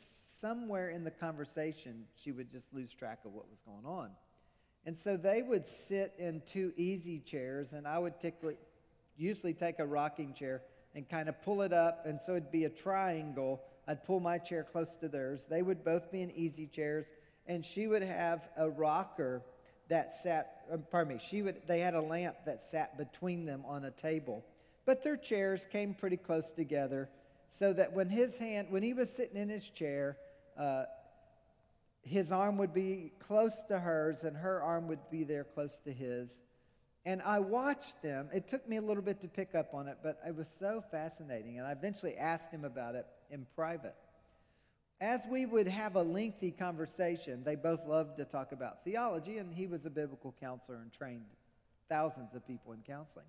somewhere 0.45 0.91
in 0.91 1.05
the 1.05 1.11
conversation, 1.11 2.05
she 2.15 2.31
would 2.31 2.53
just 2.53 2.67
lose 2.75 2.93
track 2.93 3.21
of 3.25 3.33
what 3.33 3.47
was 3.49 3.61
going 3.65 3.87
on. 3.87 4.11
And 4.85 4.95
so 4.95 5.17
they 5.17 5.41
would 5.41 5.67
sit 5.67 6.13
in 6.19 6.43
two 6.45 6.71
easy 6.77 7.19
chairs, 7.19 7.73
and 7.73 7.89
I 7.89 7.99
would 7.99 8.21
tickly, 8.21 8.57
usually 9.17 9.55
take 9.55 9.79
a 9.79 9.87
rocking 9.87 10.35
chair 10.35 10.61
and 10.95 11.09
kind 11.09 11.31
of 11.31 11.43
pull 11.43 11.63
it 11.63 11.73
up, 11.73 12.05
and 12.05 12.21
so 12.21 12.33
it'd 12.33 12.53
be 12.53 12.67
a 12.67 12.69
triangle. 12.69 13.63
I'd 13.89 14.05
pull 14.05 14.21
my 14.21 14.37
chair 14.37 14.67
close 14.71 14.93
to 14.99 15.09
theirs. 15.09 15.47
They 15.49 15.63
would 15.63 15.83
both 15.83 16.13
be 16.13 16.21
in 16.21 16.31
easy 16.33 16.67
chairs, 16.67 17.07
and 17.47 17.65
she 17.65 17.87
would 17.87 18.03
have 18.03 18.47
a 18.59 18.69
rocker 18.69 19.41
that 19.89 20.15
sat, 20.15 20.67
uh, 20.71 20.77
pardon 20.77 21.15
me, 21.15 21.23
she 21.27 21.41
would, 21.41 21.63
they 21.67 21.81
had 21.81 21.95
a 21.95 22.03
lamp 22.03 22.37
that 22.45 22.67
sat 22.67 22.99
between 22.99 23.47
them 23.47 23.65
on 23.67 23.87
a 23.87 23.91
table. 23.91 24.45
But 24.85 25.03
their 25.03 25.17
chairs 25.17 25.67
came 25.73 25.95
pretty 25.95 26.19
close 26.19 26.51
together 26.51 27.09
so 27.49 27.73
that 27.73 27.95
when 27.95 28.11
his 28.11 28.37
hand, 28.37 28.69
when 28.69 28.83
he 28.83 28.93
was 28.93 29.09
sitting 29.09 29.41
in 29.41 29.49
his 29.49 29.71
chair, 29.71 30.19
uh, 30.59 30.85
his 32.03 32.33
arm 32.33 32.59
would 32.59 32.75
be 32.75 33.13
close 33.19 33.63
to 33.65 33.79
hers 33.79 34.25
and 34.25 34.37
her 34.37 34.63
arm 34.63 34.89
would 34.89 35.11
be 35.11 35.25
there 35.25 35.45
close 35.45 35.79
to 35.85 35.93
his. 35.93 36.43
And 37.07 37.21
I 37.23 37.41
watched 37.41 38.03
them. 38.03 38.29
It 38.33 38.49
took 38.49 38.67
me 38.69 38.77
a 38.77 38.83
little 38.83 39.03
bit 39.03 39.21
to 39.23 39.29
pick 39.29 39.55
up 39.55 39.75
on 39.75 39.89
it, 39.89 39.99
but 40.03 40.19
it 40.27 40.35
was 40.35 40.49
so 40.49 40.83
fascinating. 40.91 41.59
And 41.59 41.67
I 41.67 41.73
eventually 41.73 42.17
asked 42.17 42.51
him 42.51 42.65
about 42.65 42.95
it 42.95 43.07
in 43.31 43.47
private. 43.55 43.95
As 45.01 45.23
we 45.31 45.45
would 45.45 45.67
have 45.69 45.97
a 45.97 46.03
lengthy 46.03 46.51
conversation, 46.51 47.43
they 47.45 47.57
both 47.57 47.87
loved 47.87 48.17
to 48.19 48.25
talk 48.25 48.53
about 48.53 48.85
theology, 48.85 49.39
and 49.39 49.53
he 49.53 49.67
was 49.67 49.85
a 49.85 49.91
biblical 49.91 50.35
counselor 50.41 50.79
and 50.79 50.93
trained 50.93 51.25
thousands 51.91 52.35
of 52.35 52.47
people 52.47 52.73
in 52.73 52.81
counseling. 52.87 53.27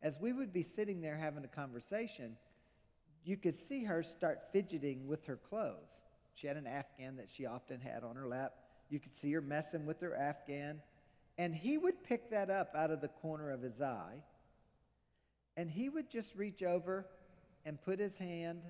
As 0.00 0.18
we 0.20 0.32
would 0.32 0.52
be 0.52 0.62
sitting 0.62 1.00
there 1.00 1.16
having 1.16 1.44
a 1.44 1.48
conversation, 1.48 2.36
you 3.24 3.36
could 3.36 3.56
see 3.56 3.84
her 3.84 4.02
start 4.04 4.40
fidgeting 4.52 5.08
with 5.08 5.24
her 5.26 5.36
clothes. 5.36 6.02
She 6.38 6.46
had 6.46 6.56
an 6.56 6.68
Afghan 6.68 7.16
that 7.16 7.28
she 7.28 7.46
often 7.46 7.80
had 7.80 8.04
on 8.04 8.14
her 8.14 8.28
lap. 8.28 8.52
You 8.90 9.00
could 9.00 9.14
see 9.16 9.32
her 9.32 9.40
messing 9.40 9.86
with 9.86 10.00
her 10.02 10.14
Afghan. 10.14 10.80
And 11.36 11.52
he 11.52 11.76
would 11.76 12.04
pick 12.04 12.30
that 12.30 12.48
up 12.48 12.74
out 12.76 12.92
of 12.92 13.00
the 13.00 13.08
corner 13.08 13.50
of 13.50 13.60
his 13.60 13.80
eye. 13.80 14.22
And 15.56 15.68
he 15.68 15.88
would 15.88 16.08
just 16.08 16.36
reach 16.36 16.62
over 16.62 17.06
and 17.64 17.82
put 17.82 17.98
his 17.98 18.16
hand 18.16 18.62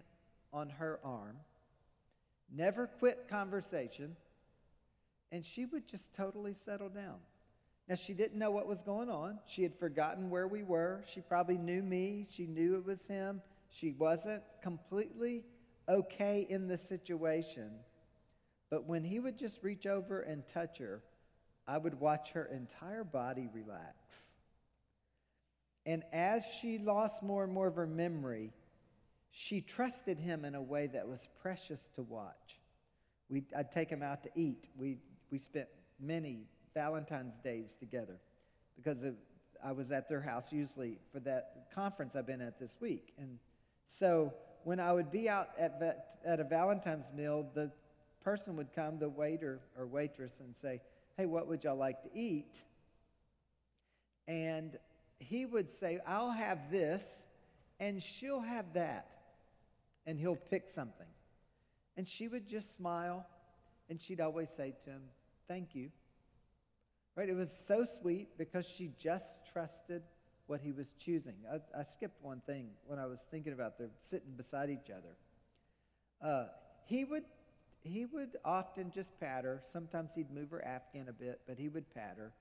on 0.50 0.70
her 0.70 0.98
arm, 1.04 1.36
never 2.50 2.86
quit 2.86 3.28
conversation, 3.28 4.16
and 5.30 5.44
she 5.44 5.66
would 5.66 5.86
just 5.86 6.14
totally 6.14 6.54
settle 6.54 6.88
down. 6.88 7.16
Now, 7.86 7.96
she 7.96 8.14
didn't 8.14 8.38
know 8.38 8.50
what 8.50 8.66
was 8.66 8.80
going 8.80 9.10
on. 9.10 9.40
She 9.46 9.62
had 9.62 9.74
forgotten 9.74 10.30
where 10.30 10.48
we 10.48 10.62
were. 10.62 11.02
She 11.06 11.20
probably 11.20 11.58
knew 11.58 11.82
me. 11.82 12.26
She 12.30 12.46
knew 12.46 12.76
it 12.76 12.86
was 12.86 13.04
him. 13.04 13.42
She 13.70 13.92
wasn't 13.92 14.42
completely 14.62 15.44
okay 15.88 16.46
in 16.48 16.68
the 16.68 16.78
situation, 16.78 17.70
but 18.70 18.86
when 18.86 19.04
he 19.04 19.20
would 19.20 19.38
just 19.38 19.62
reach 19.62 19.86
over 19.86 20.20
and 20.20 20.46
touch 20.46 20.78
her, 20.78 21.02
I 21.66 21.78
would 21.78 22.00
watch 22.00 22.32
her 22.32 22.46
entire 22.46 23.04
body 23.04 23.48
relax. 23.52 24.32
And 25.86 26.02
as 26.12 26.44
she 26.60 26.78
lost 26.78 27.22
more 27.22 27.44
and 27.44 27.52
more 27.52 27.68
of 27.68 27.76
her 27.76 27.86
memory, 27.86 28.52
she 29.30 29.60
trusted 29.60 30.18
him 30.18 30.44
in 30.44 30.54
a 30.54 30.62
way 30.62 30.86
that 30.88 31.06
was 31.08 31.28
precious 31.40 31.88
to 31.94 32.02
watch. 32.02 32.60
we 33.30 33.44
I'd 33.56 33.70
take 33.70 33.88
him 33.88 34.02
out 34.02 34.22
to 34.24 34.30
eat. 34.34 34.68
We, 34.76 34.98
we 35.30 35.38
spent 35.38 35.68
many 36.00 36.46
Valentine's 36.74 37.36
days 37.42 37.76
together 37.76 38.18
because 38.76 39.02
of, 39.02 39.14
I 39.64 39.72
was 39.72 39.90
at 39.90 40.08
their 40.08 40.20
house 40.20 40.52
usually 40.52 40.98
for 41.12 41.20
that 41.20 41.66
conference 41.74 42.16
I've 42.16 42.26
been 42.26 42.40
at 42.40 42.58
this 42.58 42.76
week. 42.80 43.12
And 43.18 43.38
so 43.86 44.32
when 44.64 44.80
I 44.80 44.92
would 44.92 45.10
be 45.10 45.28
out 45.28 45.50
at, 45.58 46.18
at 46.24 46.40
a 46.40 46.44
Valentine's 46.44 47.12
meal, 47.12 47.48
the 47.54 47.70
person 48.22 48.56
would 48.56 48.72
come, 48.74 48.98
the 48.98 49.08
waiter 49.08 49.60
or 49.78 49.86
waitress, 49.86 50.40
and 50.40 50.56
say, 50.56 50.80
Hey, 51.16 51.26
what 51.26 51.48
would 51.48 51.64
y'all 51.64 51.76
like 51.76 52.02
to 52.02 52.10
eat? 52.14 52.62
And 54.28 54.78
he 55.18 55.46
would 55.46 55.72
say, 55.72 55.98
I'll 56.06 56.30
have 56.30 56.70
this, 56.70 57.22
and 57.80 58.02
she'll 58.02 58.40
have 58.40 58.74
that. 58.74 59.08
And 60.06 60.18
he'll 60.18 60.36
pick 60.36 60.68
something. 60.68 61.06
And 61.96 62.06
she 62.06 62.28
would 62.28 62.46
just 62.46 62.76
smile, 62.76 63.26
and 63.90 64.00
she'd 64.00 64.20
always 64.20 64.50
say 64.50 64.74
to 64.84 64.90
him, 64.90 65.02
Thank 65.48 65.74
you. 65.74 65.90
Right? 67.16 67.28
It 67.28 67.34
was 67.34 67.50
so 67.66 67.84
sweet 68.00 68.28
because 68.38 68.66
she 68.66 68.92
just 68.98 69.28
trusted 69.52 70.02
what 70.48 70.60
he 70.60 70.72
was 70.72 70.88
choosing. 70.98 71.34
I, 71.50 71.78
I 71.78 71.82
skipped 71.82 72.22
one 72.22 72.42
thing 72.46 72.70
when 72.86 72.98
I 72.98 73.06
was 73.06 73.20
thinking 73.30 73.52
about 73.52 73.78
them 73.78 73.90
sitting 74.00 74.32
beside 74.36 74.70
each 74.70 74.90
other. 74.90 75.16
Uh, 76.22 76.48
he 76.86 77.04
would 77.04 77.24
he 77.80 78.06
would 78.06 78.36
often 78.44 78.90
just 78.90 79.18
pat 79.20 79.44
her. 79.44 79.62
Sometimes 79.66 80.10
he'd 80.14 80.30
move 80.30 80.50
her 80.50 80.64
Afghan 80.64 81.08
a 81.08 81.12
bit, 81.12 81.40
but 81.46 81.56
he 81.58 81.68
would 81.68 81.94
pat 81.94 82.16
her. 82.18 82.32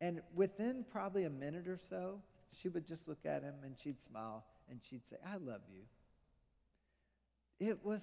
And 0.00 0.20
within 0.34 0.84
probably 0.90 1.24
a 1.24 1.30
minute 1.30 1.66
or 1.66 1.78
so, 1.78 2.20
she 2.52 2.68
would 2.68 2.86
just 2.86 3.08
look 3.08 3.26
at 3.26 3.42
him 3.42 3.54
and 3.64 3.76
she'd 3.76 4.00
smile 4.00 4.44
and 4.70 4.80
she'd 4.88 5.06
say, 5.06 5.16
I 5.26 5.36
love 5.36 5.60
you. 5.72 5.82
It 7.68 7.84
was 7.84 8.00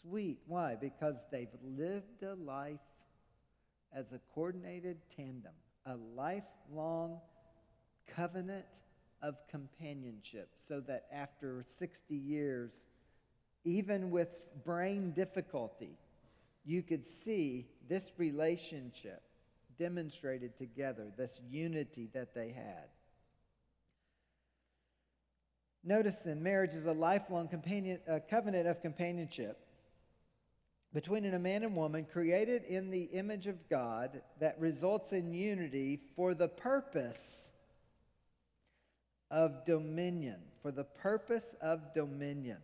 sweet. 0.00 0.38
Why? 0.46 0.76
Because 0.76 1.16
they've 1.30 1.48
lived 1.62 2.22
a 2.22 2.34
life 2.34 2.80
as 3.92 4.12
a 4.12 4.20
coordinated 4.34 4.98
tandem, 5.14 5.52
a 5.84 5.96
lifelong 6.14 7.20
covenant 8.14 8.66
of 9.22 9.36
companionship, 9.50 10.50
so 10.56 10.80
that 10.80 11.06
after 11.12 11.64
60 11.66 12.14
years, 12.14 12.72
even 13.64 14.10
with 14.10 14.48
brain 14.64 15.12
difficulty, 15.12 15.98
you 16.64 16.82
could 16.82 17.06
see 17.06 17.66
this 17.88 18.10
relationship 18.18 19.22
demonstrated 19.78 20.56
together, 20.58 21.12
this 21.16 21.40
unity 21.50 22.08
that 22.12 22.34
they 22.34 22.50
had. 22.50 22.88
Notice 25.84 26.16
then, 26.16 26.42
marriage 26.42 26.74
is 26.74 26.86
a 26.86 26.92
lifelong 26.92 27.48
companion, 27.48 28.00
a 28.08 28.18
covenant 28.18 28.66
of 28.66 28.82
companionship 28.82 29.58
between 30.92 31.26
a 31.26 31.38
man 31.38 31.62
and 31.62 31.76
woman 31.76 32.06
created 32.10 32.64
in 32.64 32.90
the 32.90 33.02
image 33.12 33.46
of 33.46 33.68
God 33.68 34.22
that 34.40 34.58
results 34.58 35.12
in 35.12 35.32
unity 35.32 36.00
for 36.16 36.34
the 36.34 36.48
purpose 36.48 37.50
of 39.30 39.64
dominion. 39.64 40.38
For 40.62 40.70
the 40.70 40.84
purpose 40.84 41.54
of 41.60 41.94
dominion. 41.94 42.58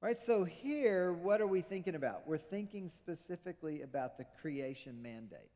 Right, 0.00 0.18
so 0.18 0.44
here, 0.44 1.12
what 1.12 1.40
are 1.40 1.46
we 1.46 1.62
thinking 1.62 1.94
about? 1.94 2.26
We're 2.26 2.36
thinking 2.36 2.90
specifically 2.90 3.82
about 3.82 4.18
the 4.18 4.26
creation 4.40 5.00
mandate. 5.02 5.50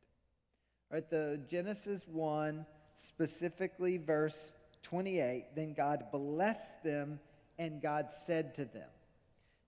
Right, 0.91 1.07
the 1.07 1.39
Genesis 1.47 2.07
1, 2.07 2.65
specifically 2.95 3.97
verse 3.97 4.51
28, 4.83 5.55
then 5.55 5.73
God 5.73 6.05
blessed 6.11 6.83
them 6.83 7.19
and 7.59 7.81
God 7.81 8.07
said 8.11 8.55
to 8.55 8.65
them. 8.65 8.89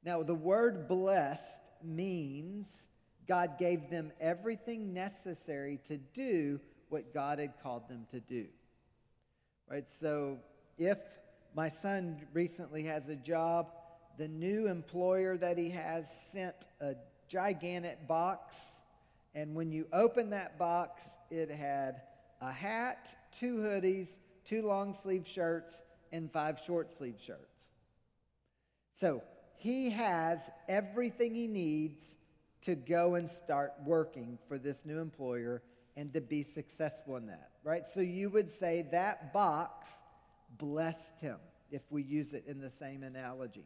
Now, 0.03 0.23
the 0.23 0.33
word 0.33 0.87
blessed 0.87 1.61
means 1.83 2.83
God 3.27 3.59
gave 3.59 3.89
them 3.89 4.11
everything 4.19 4.93
necessary 4.93 5.79
to 5.85 5.97
do 5.97 6.59
what 6.89 7.13
God 7.13 7.39
had 7.39 7.53
called 7.61 7.87
them 7.87 8.07
to 8.11 8.19
do. 8.19 8.47
Right? 9.71 9.89
So, 9.89 10.37
if 10.77 10.97
my 11.55 11.69
son 11.69 12.17
recently 12.33 12.83
has 12.83 13.07
a 13.07 13.15
job, 13.15 13.71
the 14.17 14.27
new 14.27 14.67
employer 14.67 15.37
that 15.37 15.57
he 15.57 15.69
has 15.69 16.11
sent 16.11 16.67
a 16.81 16.95
gigantic 17.29 18.05
box. 18.05 18.57
And 19.33 19.55
when 19.55 19.71
you 19.71 19.87
open 19.93 20.31
that 20.31 20.59
box, 20.59 21.17
it 21.29 21.49
had 21.49 22.01
a 22.41 22.51
hat, 22.51 23.15
two 23.31 23.59
hoodies, 23.59 24.17
two 24.43 24.61
long 24.61 24.91
sleeve 24.91 25.25
shirts, 25.25 25.83
and 26.11 26.29
five 26.29 26.59
short 26.65 26.91
sleeve 26.91 27.15
shirts. 27.17 27.69
So 28.93 29.23
he 29.55 29.89
has 29.91 30.51
everything 30.67 31.33
he 31.33 31.47
needs 31.47 32.17
to 32.63 32.75
go 32.75 33.15
and 33.15 33.29
start 33.29 33.71
working 33.85 34.37
for 34.49 34.57
this 34.57 34.85
new 34.85 34.99
employer 34.99 35.61
and 35.95 36.13
to 36.13 36.21
be 36.21 36.43
successful 36.43 37.17
in 37.17 37.27
that, 37.27 37.51
right? 37.63 37.85
So 37.85 37.99
you 37.99 38.29
would 38.29 38.49
say 38.49 38.87
that 38.91 39.33
box 39.33 39.89
blessed 40.57 41.19
him 41.19 41.37
if 41.69 41.81
we 41.89 42.03
use 42.03 42.33
it 42.33 42.45
in 42.47 42.59
the 42.59 42.69
same 42.69 43.03
analogy. 43.03 43.65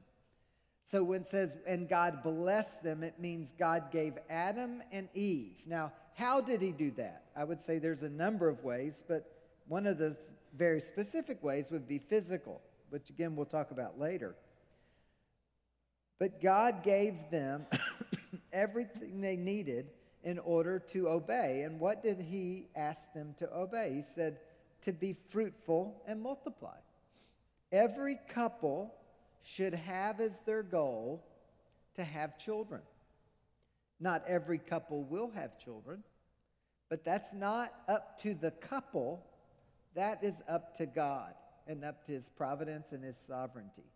So 0.86 1.04
when 1.04 1.22
it 1.22 1.28
says, 1.28 1.56
and 1.66 1.90
God 1.90 2.22
blessed 2.24 2.84
them, 2.84 3.04
it 3.04 3.20
means 3.20 3.52
God 3.58 3.92
gave 3.92 4.14
Adam 4.30 4.84
and 4.92 5.10
Eve. 5.16 5.56
Now, 5.66 5.92
how 6.14 6.42
did 6.42 6.62
he 6.62 6.72
do 6.72 6.92
that? 6.92 7.24
I 7.36 7.44
would 7.44 7.60
say 7.60 7.80
there's 7.80 8.04
a 8.04 8.10
number 8.10 8.48
of 8.48 8.64
ways, 8.64 9.04
but 9.08 9.32
one 9.68 9.88
of 9.88 9.98
the 9.98 10.16
very 10.56 10.80
specific 10.80 11.44
ways 11.44 11.72
would 11.72 11.88
be 11.88 11.98
physical, 11.98 12.62
which 12.90 13.10
again 13.10 13.36
we'll 13.36 13.48
talk 13.48 13.72
about 13.72 14.00
later. 14.00 14.36
But 16.20 16.42
God 16.42 16.84
gave 16.84 17.16
them 17.32 17.66
everything 18.54 19.22
they 19.22 19.36
needed 19.36 19.88
in 20.26 20.40
order 20.40 20.80
to 20.80 21.08
obey. 21.08 21.62
And 21.62 21.80
what 21.80 22.04
did 22.04 22.20
He 22.20 22.68
ask 22.76 23.14
them 23.14 23.36
to 23.40 23.50
obey? 23.56 23.94
He 23.94 24.02
said, 24.02 24.40
to 24.82 24.92
be 24.92 25.16
fruitful 25.30 26.02
and 26.08 26.22
multiply. 26.22 26.78
Every 27.72 28.20
couple 28.30 28.94
should 29.44 29.74
have 29.74 30.20
as 30.20 30.40
their 30.46 30.64
goal 30.64 31.24
to 31.96 32.04
have 32.04 32.38
children. 32.38 32.82
Not 34.00 34.24
every 34.28 34.58
couple 34.58 35.04
will 35.04 35.32
have 35.36 35.58
children, 35.58 36.04
but 36.90 37.04
that's 37.04 37.34
not 37.34 37.74
up 37.88 38.22
to 38.22 38.34
the 38.34 38.52
couple. 38.52 39.26
That 39.96 40.24
is 40.24 40.42
up 40.48 40.78
to 40.78 40.86
God 40.86 41.34
and 41.68 41.84
up 41.84 42.06
to 42.06 42.12
His 42.12 42.30
providence 42.30 42.92
and 42.92 43.04
His 43.04 43.18
sovereignty. 43.18 43.90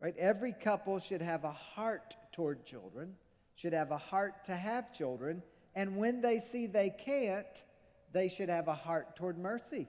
Right? 0.00 0.14
Every 0.18 0.52
couple 0.52 0.98
should 0.98 1.22
have 1.22 1.44
a 1.44 1.52
heart 1.52 2.14
toward 2.32 2.64
children, 2.66 3.14
should 3.54 3.72
have 3.72 3.90
a 3.90 3.98
heart 3.98 4.44
to 4.46 4.56
have 4.56 4.92
children, 4.92 5.42
and 5.74 5.96
when 5.96 6.20
they 6.20 6.40
see 6.40 6.66
they 6.66 6.90
can't, 6.90 7.64
they 8.12 8.28
should 8.28 8.48
have 8.48 8.68
a 8.68 8.74
heart 8.74 9.16
toward 9.16 9.38
mercy. 9.38 9.88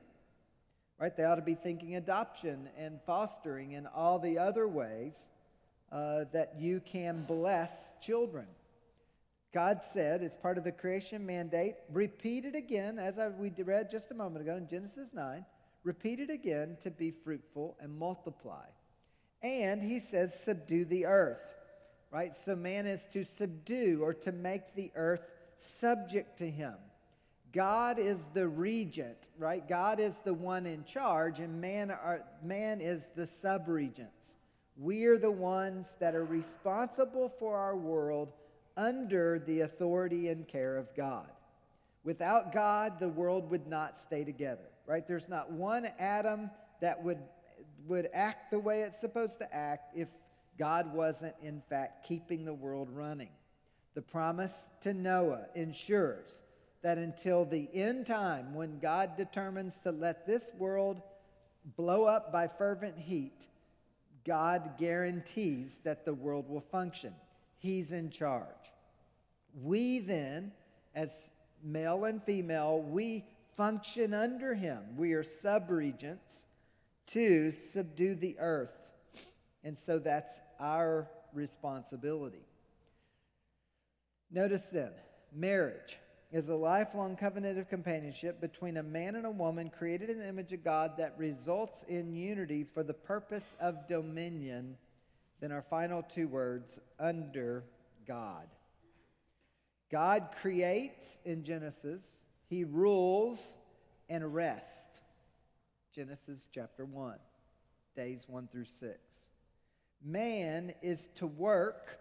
Right? 1.00 1.16
They 1.16 1.24
ought 1.24 1.36
to 1.36 1.42
be 1.42 1.56
thinking 1.56 1.96
adoption 1.96 2.70
and 2.78 3.00
fostering 3.06 3.76
and 3.76 3.88
all 3.94 4.18
the 4.18 4.38
other 4.38 4.68
ways 4.68 5.30
uh, 5.92 6.26
that 6.32 6.56
you 6.58 6.82
can 6.86 7.24
bless 7.26 7.92
children. 8.02 8.48
God 9.54 9.84
said, 9.84 10.22
as 10.22 10.36
part 10.36 10.58
of 10.58 10.64
the 10.64 10.72
creation 10.72 11.26
mandate, 11.26 11.76
repeat 11.90 12.44
it 12.44 12.56
again, 12.56 13.00
as 13.00 13.18
I, 13.18 13.30
we 13.30 13.52
read 13.52 13.90
just 13.90 14.12
a 14.12 14.14
moment 14.14 14.42
ago 14.42 14.58
in 14.58 14.68
Genesis 14.68 15.14
9, 15.14 15.46
repeat 15.84 16.20
it 16.20 16.30
again 16.30 16.78
to 16.82 16.92
be 16.92 17.12
fruitful 17.12 17.78
and 17.80 17.98
multiply. 17.98 18.66
And 19.42 19.82
he 19.82 20.00
says, 20.00 20.38
subdue 20.38 20.84
the 20.84 21.06
earth, 21.06 21.55
right? 22.16 22.34
So 22.34 22.56
man 22.56 22.86
is 22.86 23.06
to 23.12 23.26
subdue 23.26 24.00
or 24.02 24.14
to 24.14 24.32
make 24.32 24.74
the 24.74 24.90
earth 24.96 25.20
subject 25.58 26.38
to 26.38 26.50
him. 26.50 26.76
God 27.52 28.00
is 28.00 28.28
the 28.34 28.48
regent, 28.48 29.28
right? 29.38 29.68
God 29.68 30.00
is 30.00 30.20
the 30.20 30.34
one 30.34 30.66
in 30.66 30.86
charge, 30.86 31.40
and 31.42 31.60
man, 31.60 31.92
are, 31.92 32.24
man 32.42 32.80
is 32.80 33.04
the 33.18 33.24
subregents. 33.24 34.36
We 34.78 35.04
are 35.08 35.18
the 35.18 35.30
ones 35.30 35.98
that 36.00 36.16
are 36.16 36.24
responsible 36.24 37.34
for 37.38 37.58
our 37.58 37.76
world 37.76 38.32
under 38.78 39.38
the 39.38 39.62
authority 39.62 40.30
and 40.30 40.48
care 40.48 40.78
of 40.78 40.96
God. 40.96 41.30
Without 42.06 42.54
God, 42.54 42.98
the 42.98 43.10
world 43.10 43.52
would 43.52 43.68
not 43.68 43.98
stay 43.98 44.24
together, 44.24 44.70
right? 44.88 45.06
There's 45.06 45.28
not 45.28 45.52
one 45.52 45.88
atom 46.00 46.50
that 46.80 47.04
would 47.04 47.20
would 47.88 48.10
act 48.14 48.50
the 48.50 48.60
way 48.60 48.82
it's 48.82 49.00
supposed 49.00 49.38
to 49.38 49.56
act 49.56 49.96
if 49.96 50.08
God 50.58 50.94
wasn't, 50.94 51.36
in 51.42 51.62
fact, 51.70 52.08
keeping 52.08 52.46
the 52.46 52.54
world 52.54 52.90
running. 52.92 53.30
The 53.94 54.02
promise 54.02 54.66
to 54.82 54.94
Noah 54.94 55.46
ensures 55.56 56.42
that 56.82 56.98
until 56.98 57.46
the 57.46 57.68
end 57.74 58.06
time, 58.06 58.54
when 58.54 58.80
God 58.80 59.18
determines 59.18 59.78
to 59.80 59.92
let 59.92 60.28
this 60.28 60.52
world 60.58 61.02
blow 61.78 62.06
up 62.06 62.32
by 62.32 62.48
fervent 62.48 62.98
heat, 62.98 63.48
God 64.26 64.72
guarantees 64.78 65.80
that 65.84 66.06
the 66.06 66.14
world 66.14 66.50
will 66.50 66.62
function. 66.62 67.14
He's 67.58 67.92
in 67.92 68.10
charge. 68.10 68.46
We 69.64 70.00
then, 70.00 70.52
as 70.94 71.30
male 71.64 72.06
and 72.06 72.22
female, 72.24 72.82
we 72.82 73.26
function 73.56 74.14
under 74.14 74.54
him. 74.54 74.84
We 74.98 75.14
are 75.14 75.24
subregents 75.24 76.46
to 77.08 77.52
subdue 77.52 78.16
the 78.16 78.36
earth. 78.40 78.85
And 79.66 79.76
so 79.76 79.98
that's 79.98 80.40
our 80.60 81.10
responsibility. 81.34 82.46
Notice 84.32 84.68
then, 84.68 84.92
marriage 85.34 85.98
is 86.32 86.50
a 86.50 86.56
lifelong 86.56 87.16
covenant 87.16 87.58
of 87.58 87.68
companionship 87.68 88.40
between 88.40 88.78
a 88.78 88.84
man 88.84 89.16
and 89.16 89.26
a 89.26 89.32
woman 89.32 89.72
created 89.72 90.10
in 90.10 90.20
the 90.20 90.30
image 90.30 90.54
of 90.54 90.64
God 90.64 90.98
that 90.98 91.16
results 91.18 91.84
in 91.88 92.14
unity 92.14 92.64
for 92.64 92.84
the 92.84 92.94
purpose 92.94 93.56
of 93.60 93.88
dominion. 93.88 94.78
Then 95.40 95.52
our 95.52 95.64
final 95.64 96.04
two 96.04 96.28
words 96.28 96.80
under 97.00 97.64
God. 98.08 98.48
God 99.92 100.30
creates 100.42 101.18
in 101.26 101.44
Genesis, 101.44 102.24
He 102.50 102.64
rules 102.64 103.58
and 104.10 104.34
rests. 104.34 105.02
Genesis 105.94 106.48
chapter 106.54 106.86
1, 106.86 107.16
days 107.96 108.26
1 108.28 108.48
through 108.52 108.66
6. 108.66 109.25
Man 110.08 110.72
is 110.84 111.10
to 111.16 111.26
work, 111.26 111.98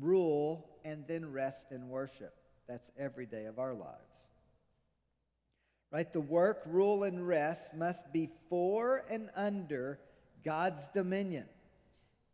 rule, 0.00 0.68
and 0.84 1.06
then 1.06 1.32
rest 1.32 1.70
and 1.70 1.88
worship. 1.88 2.34
That's 2.66 2.90
every 2.98 3.24
day 3.24 3.44
of 3.44 3.60
our 3.60 3.72
lives. 3.72 4.26
Right? 5.92 6.12
The 6.12 6.20
work, 6.20 6.62
rule, 6.66 7.04
and 7.04 7.26
rest 7.26 7.74
must 7.74 8.12
be 8.12 8.30
for 8.50 9.04
and 9.08 9.30
under 9.36 10.00
God's 10.44 10.88
dominion. 10.88 11.46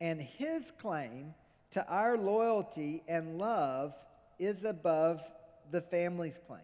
And 0.01 0.21
his 0.21 0.73
claim 0.81 1.35
to 1.73 1.87
our 1.87 2.17
loyalty 2.17 3.03
and 3.07 3.39
love 3.39 3.93
is 4.39 4.65
above 4.65 5.21
the 5.71 5.83
family's 5.83 6.41
claim. 6.47 6.61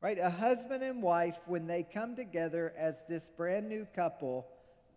Right? 0.00 0.18
A 0.18 0.30
husband 0.30 0.82
and 0.82 1.02
wife, 1.02 1.36
when 1.46 1.66
they 1.66 1.82
come 1.82 2.16
together 2.16 2.72
as 2.78 3.02
this 3.08 3.28
brand 3.28 3.68
new 3.68 3.86
couple, 3.94 4.46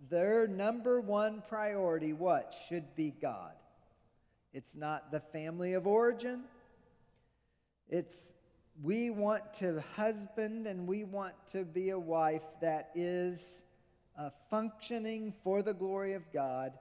their 0.10 0.48
number 0.48 1.00
one 1.00 1.44
priority, 1.48 2.14
what? 2.14 2.56
Should 2.68 2.96
be 2.96 3.14
God. 3.22 3.54
It's 4.54 4.76
not 4.76 5.12
the 5.12 5.20
family 5.20 5.74
of 5.74 5.88
origin, 5.88 6.44
it's 7.90 8.34
we 8.82 9.10
want 9.10 9.54
to 9.56 9.84
husband 9.96 10.66
and 10.66 10.88
we 10.88 11.04
want 11.04 11.34
to 11.52 11.64
be 11.64 11.90
a 11.90 12.00
wife 12.00 12.42
that 12.62 12.90
is 12.96 13.64
uh, 14.18 14.30
functioning 14.50 15.34
for 15.44 15.62
the 15.62 15.74
glory 15.74 16.14
of 16.14 16.24
God 16.34 16.74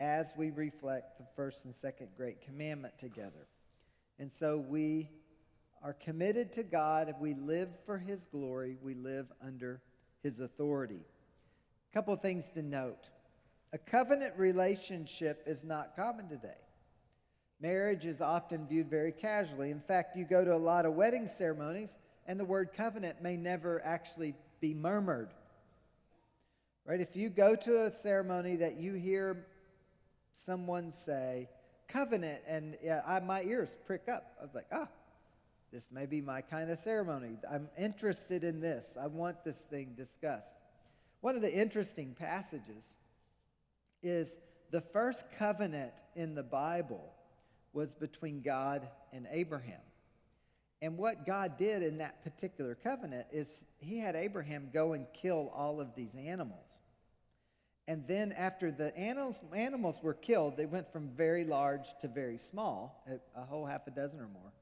as 0.00 0.32
we 0.36 0.50
reflect 0.50 1.18
the 1.18 1.26
first 1.36 1.64
and 1.64 1.74
second 1.74 2.08
great 2.16 2.40
commandment 2.40 2.98
together. 2.98 3.46
And 4.18 4.32
so 4.32 4.58
we 4.58 5.10
are 5.82 5.92
committed 5.92 6.52
to 6.54 6.62
God. 6.62 7.14
We 7.20 7.34
live 7.34 7.68
for 7.86 7.98
His 7.98 8.26
glory. 8.32 8.76
We 8.82 8.94
live 8.94 9.26
under 9.44 9.80
His 10.22 10.40
authority. 10.40 11.02
Couple 11.94 12.16
things 12.16 12.50
to 12.50 12.62
note. 12.62 13.08
A 13.72 13.78
covenant 13.78 14.34
relationship 14.36 15.44
is 15.46 15.62
not 15.62 15.94
common 15.94 16.28
today. 16.28 16.58
Marriage 17.60 18.04
is 18.04 18.20
often 18.20 18.66
viewed 18.66 18.90
very 18.90 19.12
casually. 19.12 19.70
In 19.70 19.78
fact, 19.78 20.16
you 20.16 20.24
go 20.24 20.44
to 20.44 20.52
a 20.52 20.58
lot 20.58 20.86
of 20.86 20.94
wedding 20.94 21.28
ceremonies, 21.28 21.96
and 22.26 22.38
the 22.38 22.44
word 22.44 22.70
covenant 22.76 23.22
may 23.22 23.36
never 23.36 23.80
actually 23.84 24.34
be 24.60 24.74
murmured. 24.74 25.28
Right? 26.84 27.00
If 27.00 27.14
you 27.14 27.28
go 27.28 27.54
to 27.54 27.84
a 27.84 27.92
ceremony 27.92 28.56
that 28.56 28.76
you 28.76 28.94
hear 28.94 29.46
someone 30.34 30.90
say, 30.90 31.48
covenant, 31.86 32.42
and 32.48 32.76
yeah, 32.82 33.02
I, 33.06 33.20
my 33.20 33.44
ears 33.44 33.76
prick 33.86 34.08
up. 34.08 34.32
I 34.40 34.42
was 34.42 34.52
like, 34.52 34.66
ah, 34.72 34.88
this 35.72 35.92
may 35.92 36.06
be 36.06 36.20
my 36.20 36.40
kind 36.40 36.72
of 36.72 36.80
ceremony. 36.80 37.36
I'm 37.48 37.68
interested 37.78 38.42
in 38.42 38.60
this. 38.60 38.96
I 39.00 39.06
want 39.06 39.44
this 39.44 39.58
thing 39.58 39.94
discussed. 39.96 40.56
One 41.24 41.36
of 41.36 41.40
the 41.40 41.54
interesting 41.54 42.14
passages 42.14 42.92
is 44.02 44.36
the 44.70 44.82
first 44.82 45.24
covenant 45.38 45.94
in 46.14 46.34
the 46.34 46.42
Bible 46.42 47.14
was 47.72 47.94
between 47.94 48.42
God 48.42 48.86
and 49.10 49.26
Abraham. 49.30 49.80
And 50.82 50.98
what 50.98 51.24
God 51.24 51.56
did 51.56 51.82
in 51.82 51.96
that 51.96 52.22
particular 52.24 52.74
covenant 52.74 53.28
is 53.32 53.64
he 53.78 53.98
had 53.98 54.16
Abraham 54.16 54.68
go 54.70 54.92
and 54.92 55.06
kill 55.14 55.50
all 55.56 55.80
of 55.80 55.94
these 55.94 56.14
animals. 56.14 56.80
And 57.88 58.06
then 58.06 58.32
after 58.32 58.70
the 58.70 58.94
animals, 58.94 59.40
animals 59.54 60.00
were 60.02 60.12
killed, 60.12 60.58
they 60.58 60.66
went 60.66 60.92
from 60.92 61.08
very 61.08 61.44
large 61.44 61.86
to 62.02 62.08
very 62.08 62.36
small, 62.36 63.02
a, 63.10 63.40
a 63.40 63.46
whole 63.46 63.64
half 63.64 63.86
a 63.86 63.90
dozen 63.90 64.20
or 64.20 64.28
more. 64.28 64.52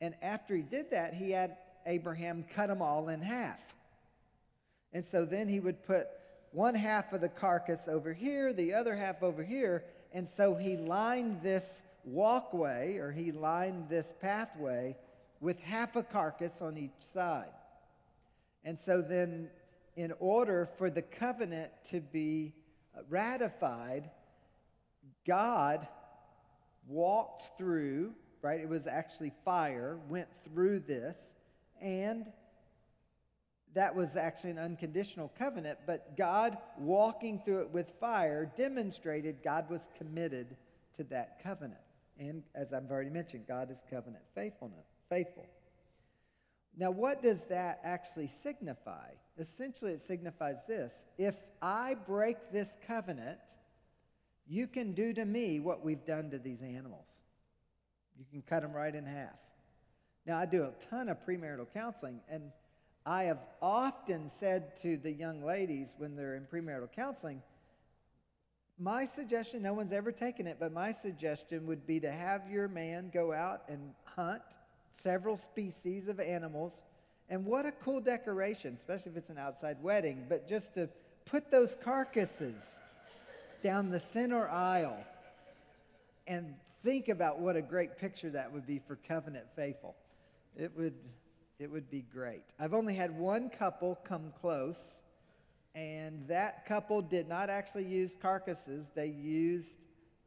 And 0.00 0.14
after 0.22 0.54
he 0.54 0.62
did 0.62 0.92
that, 0.92 1.14
he 1.14 1.32
had 1.32 1.56
Abraham 1.84 2.44
cut 2.54 2.68
them 2.68 2.80
all 2.80 3.08
in 3.08 3.22
half. 3.22 3.58
And 4.92 5.04
so 5.04 5.24
then 5.24 5.48
he 5.48 5.60
would 5.60 5.84
put 5.84 6.06
one 6.52 6.74
half 6.74 7.12
of 7.12 7.20
the 7.20 7.28
carcass 7.28 7.88
over 7.88 8.12
here, 8.12 8.52
the 8.52 8.72
other 8.72 8.96
half 8.96 9.22
over 9.22 9.42
here. 9.42 9.84
And 10.12 10.28
so 10.28 10.54
he 10.54 10.76
lined 10.76 11.42
this 11.42 11.82
walkway 12.04 12.96
or 12.96 13.12
he 13.12 13.32
lined 13.32 13.88
this 13.88 14.14
pathway 14.20 14.96
with 15.40 15.60
half 15.60 15.96
a 15.96 16.02
carcass 16.02 16.62
on 16.62 16.78
each 16.78 16.98
side. 16.98 17.52
And 18.64 18.78
so 18.78 19.02
then, 19.02 19.50
in 19.96 20.12
order 20.18 20.68
for 20.76 20.90
the 20.90 21.02
covenant 21.02 21.70
to 21.90 22.00
be 22.00 22.52
uh, 22.96 23.02
ratified, 23.08 24.10
God 25.26 25.86
walked 26.88 27.56
through, 27.58 28.14
right? 28.42 28.60
It 28.60 28.68
was 28.68 28.86
actually 28.86 29.32
fire, 29.44 29.98
went 30.08 30.28
through 30.44 30.80
this, 30.80 31.34
and 31.80 32.26
that 33.76 33.94
was 33.94 34.16
actually 34.16 34.52
an 34.52 34.58
unconditional 34.58 35.30
covenant, 35.38 35.78
but 35.86 36.16
God 36.16 36.56
walking 36.78 37.38
through 37.44 37.60
it 37.60 37.70
with 37.70 37.92
fire 38.00 38.50
demonstrated 38.56 39.42
God 39.44 39.68
was 39.68 39.90
committed 39.98 40.56
to 40.96 41.04
that 41.04 41.42
covenant. 41.42 41.82
And 42.18 42.42
as 42.54 42.72
I've 42.72 42.90
already 42.90 43.10
mentioned, 43.10 43.44
God 43.46 43.70
is 43.70 43.82
covenant 43.90 44.24
faithfulness, 44.34 44.86
faithful. 45.10 45.44
Now, 46.74 46.90
what 46.90 47.22
does 47.22 47.44
that 47.44 47.80
actually 47.84 48.28
signify? 48.28 49.10
Essentially, 49.38 49.92
it 49.92 50.00
signifies 50.00 50.64
this 50.66 51.04
if 51.18 51.34
I 51.60 51.96
break 52.06 52.38
this 52.50 52.78
covenant, 52.86 53.40
you 54.48 54.66
can 54.66 54.94
do 54.94 55.12
to 55.12 55.26
me 55.26 55.60
what 55.60 55.84
we've 55.84 56.06
done 56.06 56.30
to 56.30 56.38
these 56.38 56.62
animals. 56.62 57.20
You 58.18 58.24
can 58.30 58.40
cut 58.40 58.62
them 58.62 58.72
right 58.72 58.94
in 58.94 59.04
half. 59.04 59.36
Now, 60.24 60.38
I 60.38 60.46
do 60.46 60.62
a 60.62 60.72
ton 60.88 61.10
of 61.10 61.18
premarital 61.26 61.66
counseling, 61.74 62.20
and 62.30 62.52
I 63.06 63.24
have 63.24 63.38
often 63.62 64.28
said 64.28 64.76
to 64.78 64.96
the 64.96 65.12
young 65.12 65.44
ladies 65.44 65.94
when 65.96 66.16
they're 66.16 66.34
in 66.34 66.44
premarital 66.44 66.90
counseling, 66.92 67.40
my 68.78 69.06
suggestion, 69.06 69.62
no 69.62 69.72
one's 69.72 69.92
ever 69.92 70.10
taken 70.10 70.46
it, 70.48 70.56
but 70.58 70.72
my 70.72 70.90
suggestion 70.90 71.66
would 71.66 71.86
be 71.86 72.00
to 72.00 72.10
have 72.10 72.50
your 72.50 72.66
man 72.66 73.10
go 73.14 73.32
out 73.32 73.62
and 73.68 73.94
hunt 74.04 74.42
several 74.90 75.36
species 75.36 76.08
of 76.08 76.18
animals. 76.18 76.82
And 77.30 77.46
what 77.46 77.64
a 77.64 77.72
cool 77.72 78.00
decoration, 78.00 78.74
especially 78.74 79.12
if 79.12 79.18
it's 79.18 79.30
an 79.30 79.38
outside 79.38 79.78
wedding, 79.80 80.26
but 80.28 80.48
just 80.48 80.74
to 80.74 80.88
put 81.24 81.50
those 81.50 81.76
carcasses 81.82 82.74
down 83.62 83.90
the 83.90 84.00
center 84.00 84.48
aisle 84.48 84.98
and 86.26 86.54
think 86.82 87.08
about 87.08 87.38
what 87.38 87.56
a 87.56 87.62
great 87.62 87.98
picture 87.98 88.30
that 88.30 88.52
would 88.52 88.66
be 88.66 88.80
for 88.80 88.96
covenant 89.08 89.46
faithful. 89.54 89.94
It 90.56 90.72
would, 90.76 90.94
it 91.58 91.70
would 91.70 91.90
be 91.90 92.02
great. 92.02 92.42
I've 92.58 92.74
only 92.74 92.94
had 92.94 93.16
one 93.16 93.50
couple 93.50 93.98
come 94.04 94.32
close 94.40 95.02
and 95.76 96.26
that 96.26 96.64
couple 96.64 97.02
did 97.02 97.28
not 97.28 97.50
actually 97.50 97.84
use 97.84 98.16
carcasses, 98.20 98.88
they 98.94 99.08
used 99.08 99.76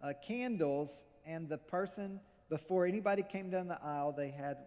uh, 0.01 0.13
candles. 0.25 1.05
And 1.25 1.49
the 1.49 1.57
person, 1.57 2.19
before 2.49 2.86
anybody 2.86 3.23
came 3.23 3.49
down 3.49 3.67
the 3.67 3.84
aisle, 3.84 4.13
they 4.15 4.30
had 4.30 4.57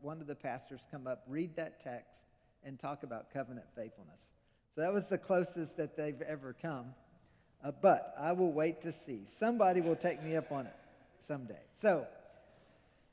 one 0.00 0.20
of 0.22 0.26
the 0.26 0.34
pastors 0.34 0.86
come 0.90 1.06
up, 1.06 1.22
read 1.28 1.54
that 1.56 1.78
text, 1.80 2.24
and 2.64 2.78
talk 2.78 3.02
about 3.02 3.30
covenant 3.30 3.66
faithfulness. 3.76 4.28
So 4.74 4.80
that 4.80 4.92
was 4.92 5.08
the 5.08 5.18
closest 5.18 5.76
that 5.76 5.94
they've 5.94 6.20
ever 6.22 6.56
come. 6.60 6.94
Uh, 7.62 7.72
but 7.82 8.14
I 8.18 8.32
will 8.32 8.52
wait 8.52 8.80
to 8.82 8.92
see. 8.92 9.24
Somebody 9.26 9.82
will 9.82 9.96
take 9.96 10.22
me 10.22 10.36
up 10.36 10.50
on 10.50 10.66
it 10.66 10.76
someday. 11.18 11.60
So, 11.74 12.06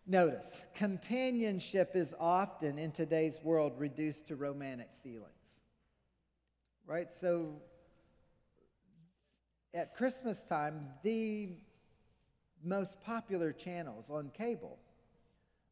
notice 0.08 0.58
companionship 0.74 1.92
is 1.96 2.16
often 2.20 2.80
in 2.80 2.92
today's 2.92 3.38
world 3.44 3.74
reduced 3.78 4.28
to 4.28 4.36
romantic 4.36 4.90
feelings 5.04 5.60
right? 6.88 7.14
So 7.14 7.62
at 9.74 9.96
Christmas 9.96 10.44
time, 10.44 10.88
the 11.04 11.50
most 12.64 13.00
popular 13.02 13.52
channels 13.52 14.10
on 14.10 14.32
cable 14.36 14.80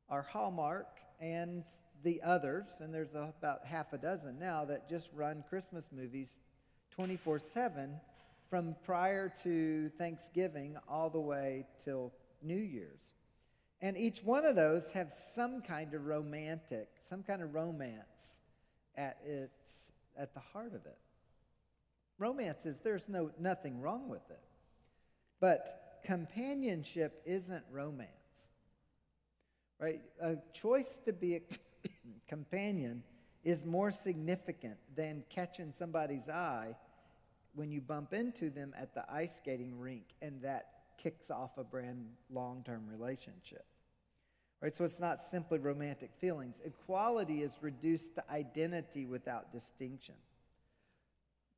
are 0.10 0.22
Hallmark 0.22 1.00
and 1.20 1.64
the 2.04 2.22
others, 2.22 2.66
and 2.82 2.94
there's 2.94 3.16
a, 3.16 3.34
about 3.40 3.66
half 3.66 3.94
a 3.94 3.98
dozen 3.98 4.38
now 4.38 4.66
that 4.66 4.88
just 4.90 5.10
run 5.16 5.44
Christmas 5.50 5.90
movies 5.92 6.42
24 6.92 7.40
7 7.40 7.96
from 8.50 8.76
prior 8.84 9.34
to 9.44 9.90
Thanksgiving 9.98 10.78
all 10.88 11.10
the 11.10 11.20
way 11.20 11.66
till 11.84 12.14
New 12.44 12.54
Year's. 12.56 13.16
And 13.86 13.96
each 13.96 14.24
one 14.24 14.48
of 14.48 14.56
those 14.56 14.90
have 14.94 15.14
some 15.14 15.62
kind 15.62 15.94
of 15.94 16.08
romantic, 16.08 16.88
some 17.08 17.22
kind 17.22 17.44
of 17.44 17.54
romance 17.54 18.40
at 18.96 19.20
its 19.24 19.92
at 20.18 20.34
the 20.34 20.40
heart 20.40 20.74
of 20.74 20.88
it. 20.88 20.98
Romance 22.18 22.66
is 22.66 22.80
there's 22.80 23.08
no 23.08 23.30
nothing 23.38 23.80
wrong 23.80 24.10
with 24.10 24.28
it. 24.32 24.42
But 25.40 26.02
companionship 26.04 27.22
isn't 27.28 27.64
romance. 27.70 28.10
Right? 29.80 30.02
A 30.20 30.38
choice 30.52 31.00
to 31.06 31.14
be 31.14 31.36
a 31.36 31.42
companion 32.28 33.04
is 33.44 33.66
more 33.66 33.92
significant 33.92 34.78
than 34.96 35.24
catching 35.30 35.72
somebody's 35.72 36.28
eye 36.28 36.76
when 37.54 37.70
you 37.70 37.82
bump 37.82 38.14
into 38.14 38.50
them 38.50 38.74
at 38.76 38.96
the 38.96 39.06
ice 39.14 39.36
skating 39.38 39.78
rink 39.78 40.06
and 40.24 40.42
that 40.42 40.70
kicks 40.98 41.30
off 41.30 41.60
a 41.60 41.64
brand 41.64 42.08
long-term 42.32 42.88
relationship. 42.90 43.64
Right? 44.62 44.76
So 44.76 44.84
it's 44.84 45.00
not 45.00 45.24
simply 45.24 45.60
romantic 45.60 46.12
feelings. 46.20 46.62
Equality 46.64 47.44
is 47.44 47.54
reduced 47.62 48.16
to 48.16 48.24
identity 48.32 49.06
without 49.06 49.52
distinction. 49.52 50.16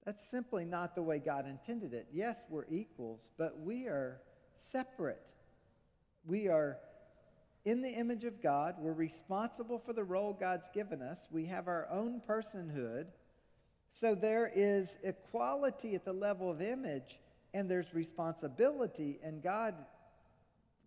That's 0.05 0.23
simply 0.23 0.65
not 0.65 0.95
the 0.95 1.03
way 1.03 1.19
God 1.19 1.45
intended 1.47 1.93
it. 1.93 2.07
Yes, 2.13 2.43
we're 2.49 2.65
equals, 2.69 3.29
but 3.37 3.59
we 3.59 3.87
are 3.87 4.21
separate. 4.55 5.21
We 6.25 6.47
are 6.47 6.77
in 7.65 7.81
the 7.81 7.89
image 7.89 8.23
of 8.23 8.41
God. 8.41 8.75
We're 8.79 8.93
responsible 8.93 9.77
for 9.77 9.91
the 9.91 10.05
role 10.05 10.31
God's 10.31 10.69
given 10.69 11.01
us. 11.01 11.27
We 11.29 11.45
have 11.47 11.67
our 11.67 11.89
own 11.91 12.21
personhood. 12.27 13.07
So 13.91 14.15
there 14.15 14.49
is 14.55 14.97
equality 15.03 15.95
at 15.95 16.05
the 16.05 16.13
level 16.13 16.49
of 16.49 16.61
image, 16.61 17.19
and 17.53 17.69
there's 17.69 17.93
responsibility. 17.93 19.19
And 19.21 19.43
God, 19.43 19.75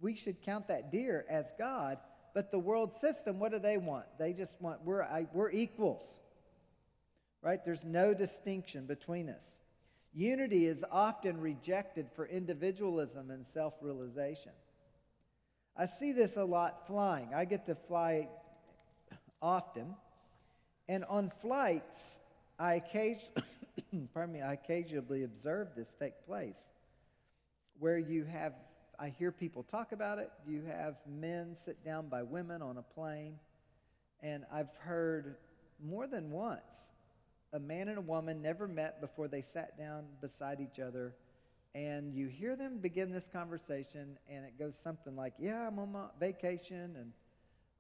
we 0.01 0.15
should 0.15 0.43
count 0.43 0.69
that 0.69 0.91
deer 0.91 1.25
as 1.29 1.51
God. 1.59 1.99
But 2.35 2.51
the 2.51 2.59
world 2.59 2.95
system, 2.95 3.39
what 3.39 3.53
do 3.53 3.59
they 3.59 3.77
want? 3.77 4.07
They 4.19 4.33
just 4.33 4.61
want, 4.61 4.85
we're, 4.85 5.07
we're 5.33 5.51
equals, 5.51 6.21
right? 7.43 7.59
There's 7.65 7.85
no 7.85 8.15
distinction 8.15 8.87
between 8.87 9.29
us. 9.29 9.59
Unity 10.13 10.67
is 10.67 10.85
often 10.91 11.41
rejected 11.41 12.09
for 12.15 12.27
individualism 12.27 13.31
and 13.31 13.47
self 13.47 13.75
realization. 13.81 14.53
I 15.77 15.87
see 15.87 16.13
this 16.13 16.37
a 16.37 16.45
lot 16.45 16.87
flying. 16.87 17.31
I 17.35 17.45
get 17.45 17.67
to 17.67 17.75
fly 17.75 18.29
often, 19.41 19.95
and 20.89 21.05
on 21.05 21.33
flights, 21.41 22.19
I 22.59 22.75
occasionally, 22.75 23.33
pardon 24.15 24.35
me, 24.35 24.43
I 24.43 24.55
occasionally 24.55 25.23
observe 25.23 25.69
this 25.77 25.95
take 25.95 26.27
place, 26.27 26.73
where 27.79 27.99
you 27.99 28.25
have 28.25 28.53
I 29.03 29.09
hear 29.09 29.33
people 29.33 29.63
talk 29.63 29.93
about 29.93 30.19
it. 30.19 30.31
You 30.47 30.63
have 30.71 30.97
men 31.09 31.55
sit 31.55 31.83
down 31.83 32.09
by 32.09 32.23
women 32.23 32.61
on 32.61 32.77
a 32.77 32.83
plane. 32.83 33.37
And 34.23 34.45
I've 34.53 34.75
heard 34.81 35.37
more 35.83 36.07
than 36.07 36.31
once 36.31 36.93
a 37.55 37.59
man 37.59 37.89
and 37.89 37.97
a 37.97 38.03
woman 38.03 38.43
never 38.43 38.69
met 38.69 39.01
before 39.01 39.27
they 39.27 39.41
sat 39.41 39.79
down 39.79 40.05
beside 40.21 40.61
each 40.61 40.79
other. 40.79 41.15
And 41.75 42.13
you 42.15 42.27
hear 42.27 42.57
them 42.57 42.79
begin 42.79 43.11
this 43.11 43.27
conversation, 43.27 44.19
and 44.29 44.45
it 44.45 44.59
goes 44.59 44.77
something 44.77 45.17
like, 45.17 45.33
Yeah, 45.39 45.67
I'm 45.67 45.79
on 45.79 45.93
my 45.93 46.07
vacation, 46.19 46.97
and 46.99 47.13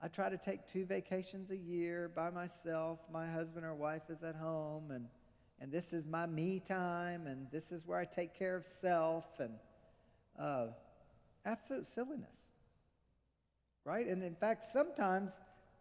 I 0.01 0.09
try 0.09 0.31
to 0.31 0.39
take 0.39 0.66
two 0.68 0.87
vacations 0.87 1.51
a 1.51 1.57
year 1.57 2.11
by 2.14 2.31
myself. 2.31 3.01
My 3.12 3.31
husband 3.31 3.66
or 3.66 3.75
wife 3.75 4.05
is 4.09 4.23
at 4.23 4.37
home, 4.37 4.91
and, 4.91 5.07
and 5.61 5.71
this 5.71 5.93
is 5.93 6.07
my 6.07 6.25
me 6.27 6.61
time, 6.61 7.27
and 7.27 7.47
this 7.53 7.73
is 7.73 7.87
where 7.87 7.99
I 7.99 8.07
take 8.07 8.39
care 8.39 8.57
of 8.57 8.64
self. 8.64 9.27
And 9.41 9.53
uh, 10.39 10.68
absolute 11.45 11.86
silliness. 11.86 12.28
Right? 13.84 14.07
And 14.07 14.22
in 14.22 14.34
fact, 14.34 14.64
sometimes 14.64 15.38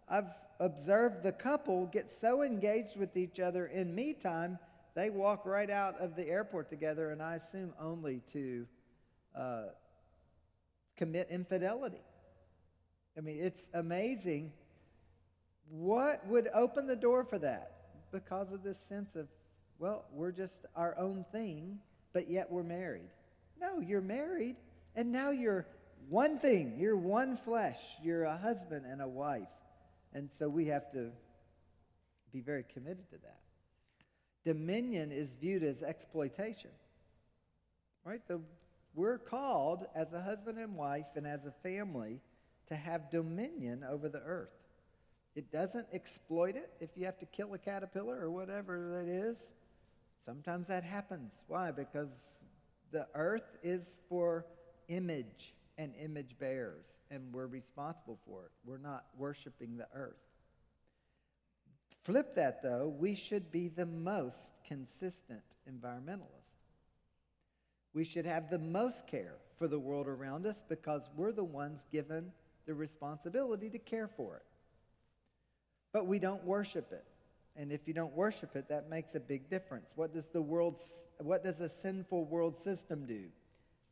I've 0.07 0.29
observed 0.59 1.23
the 1.23 1.31
couple 1.31 1.85
get 1.87 2.11
so 2.11 2.43
engaged 2.43 2.97
with 2.97 3.15
each 3.15 3.39
other 3.39 3.67
in 3.67 3.93
me 3.93 4.13
time, 4.13 4.59
they 4.95 5.09
walk 5.09 5.45
right 5.45 5.69
out 5.69 5.99
of 5.99 6.15
the 6.15 6.27
airport 6.27 6.69
together, 6.69 7.11
and 7.11 7.21
I 7.21 7.35
assume 7.35 7.73
only 7.79 8.21
to 8.33 8.65
uh, 9.35 9.63
commit 10.97 11.27
infidelity. 11.29 12.01
I 13.17 13.21
mean, 13.21 13.37
it's 13.39 13.69
amazing. 13.73 14.51
What 15.69 16.25
would 16.27 16.49
open 16.53 16.87
the 16.87 16.95
door 16.95 17.23
for 17.23 17.39
that? 17.39 17.71
Because 18.11 18.51
of 18.51 18.63
this 18.63 18.79
sense 18.79 19.15
of, 19.15 19.27
well, 19.77 20.05
we're 20.11 20.31
just 20.31 20.65
our 20.75 20.97
own 20.97 21.25
thing, 21.31 21.79
but 22.11 22.29
yet 22.29 22.51
we're 22.51 22.63
married. 22.63 23.09
No, 23.61 23.79
you're 23.79 24.01
married 24.01 24.55
and 24.95 25.11
now 25.11 25.31
you're 25.31 25.65
one 26.09 26.39
thing, 26.39 26.75
you're 26.77 26.97
one 26.97 27.37
flesh, 27.37 27.79
you're 28.03 28.23
a 28.23 28.37
husband 28.37 28.85
and 28.85 29.01
a 29.01 29.07
wife. 29.07 29.47
And 30.13 30.31
so 30.31 30.49
we 30.49 30.65
have 30.67 30.91
to 30.93 31.11
be 32.31 32.41
very 32.41 32.65
committed 32.73 33.09
to 33.11 33.17
that. 33.17 33.39
Dominion 34.43 35.11
is 35.11 35.35
viewed 35.35 35.63
as 35.63 35.83
exploitation. 35.83 36.71
Right? 38.03 38.21
The, 38.27 38.41
we're 38.95 39.19
called 39.19 39.85
as 39.93 40.13
a 40.13 40.21
husband 40.21 40.57
and 40.57 40.75
wife 40.75 41.05
and 41.15 41.27
as 41.27 41.45
a 41.45 41.51
family 41.51 42.21
to 42.67 42.75
have 42.75 43.11
dominion 43.11 43.83
over 43.87 44.09
the 44.09 44.21
earth. 44.21 44.49
It 45.35 45.51
doesn't 45.51 45.87
exploit 45.93 46.55
it 46.55 46.71
if 46.79 46.89
you 46.95 47.05
have 47.05 47.19
to 47.19 47.25
kill 47.25 47.53
a 47.53 47.57
caterpillar 47.57 48.19
or 48.19 48.31
whatever 48.31 48.89
that 48.93 49.07
is. 49.07 49.47
Sometimes 50.25 50.67
that 50.67 50.83
happens. 50.83 51.33
Why? 51.47 51.71
Because 51.71 52.09
the 52.91 53.07
earth 53.13 53.57
is 53.63 53.97
for 54.09 54.45
image 54.89 55.55
and 55.77 55.93
image 55.95 56.37
bearers, 56.37 56.99
and 57.09 57.23
we're 57.31 57.47
responsible 57.47 58.19
for 58.25 58.43
it. 58.45 58.51
We're 58.65 58.77
not 58.77 59.05
worshiping 59.17 59.77
the 59.77 59.87
earth. 59.93 60.19
Flip 62.03 62.35
that, 62.35 62.61
though, 62.61 62.93
we 62.99 63.15
should 63.15 63.51
be 63.51 63.69
the 63.69 63.85
most 63.85 64.51
consistent 64.67 65.43
environmentalist. 65.69 66.49
We 67.93 68.03
should 68.03 68.25
have 68.25 68.49
the 68.49 68.59
most 68.59 69.07
care 69.07 69.35
for 69.57 69.67
the 69.67 69.79
world 69.79 70.07
around 70.07 70.45
us 70.45 70.63
because 70.67 71.09
we're 71.15 71.31
the 71.31 71.43
ones 71.43 71.85
given 71.91 72.31
the 72.65 72.73
responsibility 72.73 73.69
to 73.69 73.79
care 73.79 74.07
for 74.07 74.37
it. 74.37 74.43
But 75.91 76.07
we 76.07 76.19
don't 76.19 76.43
worship 76.43 76.91
it. 76.91 77.05
And 77.55 77.71
if 77.71 77.87
you 77.87 77.93
don't 77.93 78.13
worship 78.13 78.55
it, 78.55 78.69
that 78.69 78.89
makes 78.89 79.15
a 79.15 79.19
big 79.19 79.49
difference. 79.49 79.91
What 79.95 80.13
does 80.13 80.27
the 80.27 80.41
world 80.41 80.79
what 81.19 81.43
does 81.43 81.59
a 81.59 81.67
sinful 81.67 82.25
world 82.25 82.59
system 82.59 83.05
do? 83.05 83.23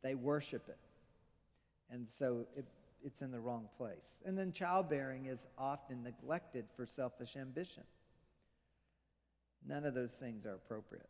They 0.02 0.14
worship 0.14 0.68
it. 0.68 0.78
And 1.90 2.08
so 2.08 2.46
it, 2.56 2.66
it's 3.04 3.22
in 3.22 3.30
the 3.30 3.40
wrong 3.40 3.68
place. 3.76 4.22
And 4.26 4.36
then 4.36 4.52
childbearing 4.52 5.26
is 5.26 5.46
often 5.56 6.02
neglected 6.02 6.66
for 6.76 6.86
selfish 6.86 7.36
ambition. 7.36 7.84
None 9.66 9.84
of 9.84 9.94
those 9.94 10.12
things 10.12 10.46
are 10.46 10.54
appropriate. 10.54 11.08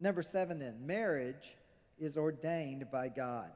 Number 0.00 0.22
seven, 0.22 0.58
then, 0.58 0.86
marriage 0.86 1.56
is 1.98 2.16
ordained 2.16 2.90
by 2.90 3.08
God. 3.08 3.50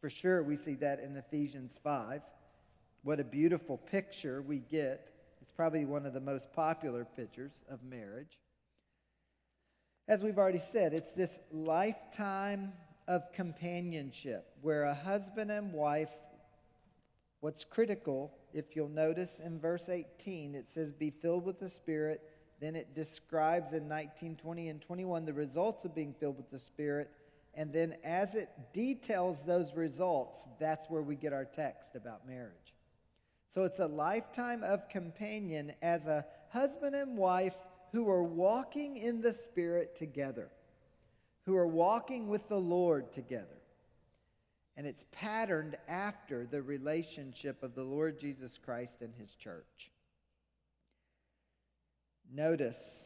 For 0.00 0.10
sure, 0.10 0.42
we 0.42 0.56
see 0.56 0.74
that 0.74 1.00
in 1.00 1.16
Ephesians 1.16 1.78
5. 1.82 2.22
What 3.04 3.20
a 3.20 3.24
beautiful 3.24 3.78
picture 3.78 4.42
we 4.42 4.58
get. 4.58 5.12
It's 5.40 5.52
probably 5.52 5.84
one 5.84 6.06
of 6.06 6.12
the 6.12 6.20
most 6.20 6.52
popular 6.52 7.04
pictures 7.04 7.62
of 7.70 7.82
marriage. 7.82 8.38
As 10.08 10.22
we've 10.22 10.38
already 10.38 10.58
said, 10.58 10.92
it's 10.92 11.12
this 11.12 11.40
lifetime 11.52 12.72
of 13.08 13.32
companionship, 13.32 14.46
where 14.60 14.84
a 14.84 14.94
husband 14.94 15.50
and 15.50 15.72
wife, 15.72 16.10
what's 17.40 17.64
critical, 17.64 18.32
if 18.52 18.76
you'll 18.76 18.88
notice 18.88 19.40
in 19.40 19.58
verse 19.58 19.88
18, 19.88 20.54
it 20.54 20.70
says, 20.70 20.90
Be 20.90 21.10
filled 21.10 21.44
with 21.44 21.58
the 21.58 21.68
Spirit. 21.68 22.22
Then 22.60 22.76
it 22.76 22.94
describes 22.94 23.72
in 23.72 23.88
19, 23.88 24.36
20, 24.36 24.68
and 24.68 24.80
21 24.80 25.24
the 25.24 25.32
results 25.32 25.84
of 25.84 25.94
being 25.94 26.14
filled 26.14 26.36
with 26.36 26.50
the 26.50 26.58
Spirit. 26.58 27.10
And 27.54 27.72
then 27.72 27.96
as 28.04 28.34
it 28.34 28.48
details 28.72 29.44
those 29.44 29.74
results, 29.74 30.46
that's 30.58 30.88
where 30.88 31.02
we 31.02 31.16
get 31.16 31.32
our 31.32 31.44
text 31.44 31.96
about 31.96 32.26
marriage. 32.26 32.74
So 33.48 33.64
it's 33.64 33.80
a 33.80 33.86
lifetime 33.86 34.62
of 34.62 34.88
companion 34.88 35.72
as 35.82 36.06
a 36.06 36.24
husband 36.50 36.94
and 36.94 37.18
wife 37.18 37.56
who 37.92 38.08
are 38.08 38.22
walking 38.22 38.96
in 38.96 39.20
the 39.20 39.32
Spirit 39.32 39.94
together 39.94 40.50
who 41.44 41.56
are 41.56 41.66
walking 41.66 42.28
with 42.28 42.48
the 42.48 42.60
Lord 42.60 43.12
together. 43.12 43.46
And 44.76 44.86
it's 44.86 45.04
patterned 45.12 45.76
after 45.88 46.46
the 46.46 46.62
relationship 46.62 47.62
of 47.62 47.74
the 47.74 47.82
Lord 47.82 48.18
Jesus 48.18 48.58
Christ 48.58 49.02
and 49.02 49.12
his 49.14 49.34
church. 49.34 49.90
Notice 52.32 53.04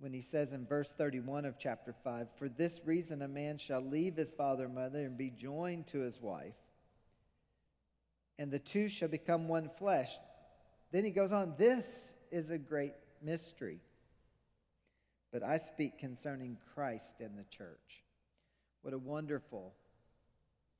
when 0.00 0.12
he 0.12 0.20
says 0.20 0.52
in 0.52 0.66
verse 0.66 0.92
31 0.92 1.44
of 1.44 1.58
chapter 1.58 1.94
5 2.04 2.28
For 2.36 2.48
this 2.48 2.80
reason 2.84 3.22
a 3.22 3.28
man 3.28 3.58
shall 3.58 3.80
leave 3.80 4.16
his 4.16 4.32
father 4.32 4.64
and 4.64 4.74
mother 4.74 5.04
and 5.04 5.16
be 5.16 5.30
joined 5.30 5.86
to 5.88 6.00
his 6.00 6.20
wife, 6.20 6.56
and 8.38 8.50
the 8.50 8.58
two 8.58 8.88
shall 8.88 9.08
become 9.08 9.46
one 9.46 9.70
flesh. 9.78 10.18
Then 10.90 11.04
he 11.04 11.10
goes 11.10 11.32
on, 11.32 11.54
This 11.58 12.14
is 12.32 12.50
a 12.50 12.58
great 12.58 12.94
mystery 13.22 13.80
but 15.32 15.42
I 15.42 15.58
speak 15.58 15.98
concerning 15.98 16.58
Christ 16.74 17.20
and 17.20 17.38
the 17.38 17.44
church. 17.44 18.04
What 18.82 18.94
a 18.94 18.98
wonderful 18.98 19.74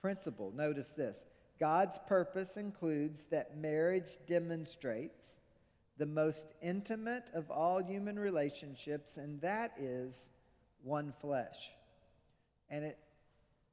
principle. 0.00 0.52
Notice 0.54 0.88
this 0.88 1.24
God's 1.58 1.98
purpose 2.06 2.56
includes 2.56 3.26
that 3.26 3.56
marriage 3.56 4.18
demonstrates 4.26 5.36
the 5.98 6.06
most 6.06 6.46
intimate 6.62 7.30
of 7.34 7.50
all 7.50 7.82
human 7.82 8.18
relationships, 8.18 9.16
and 9.16 9.40
that 9.40 9.72
is 9.78 10.30
one 10.82 11.12
flesh. 11.20 11.72
And 12.70 12.84
it 12.84 12.98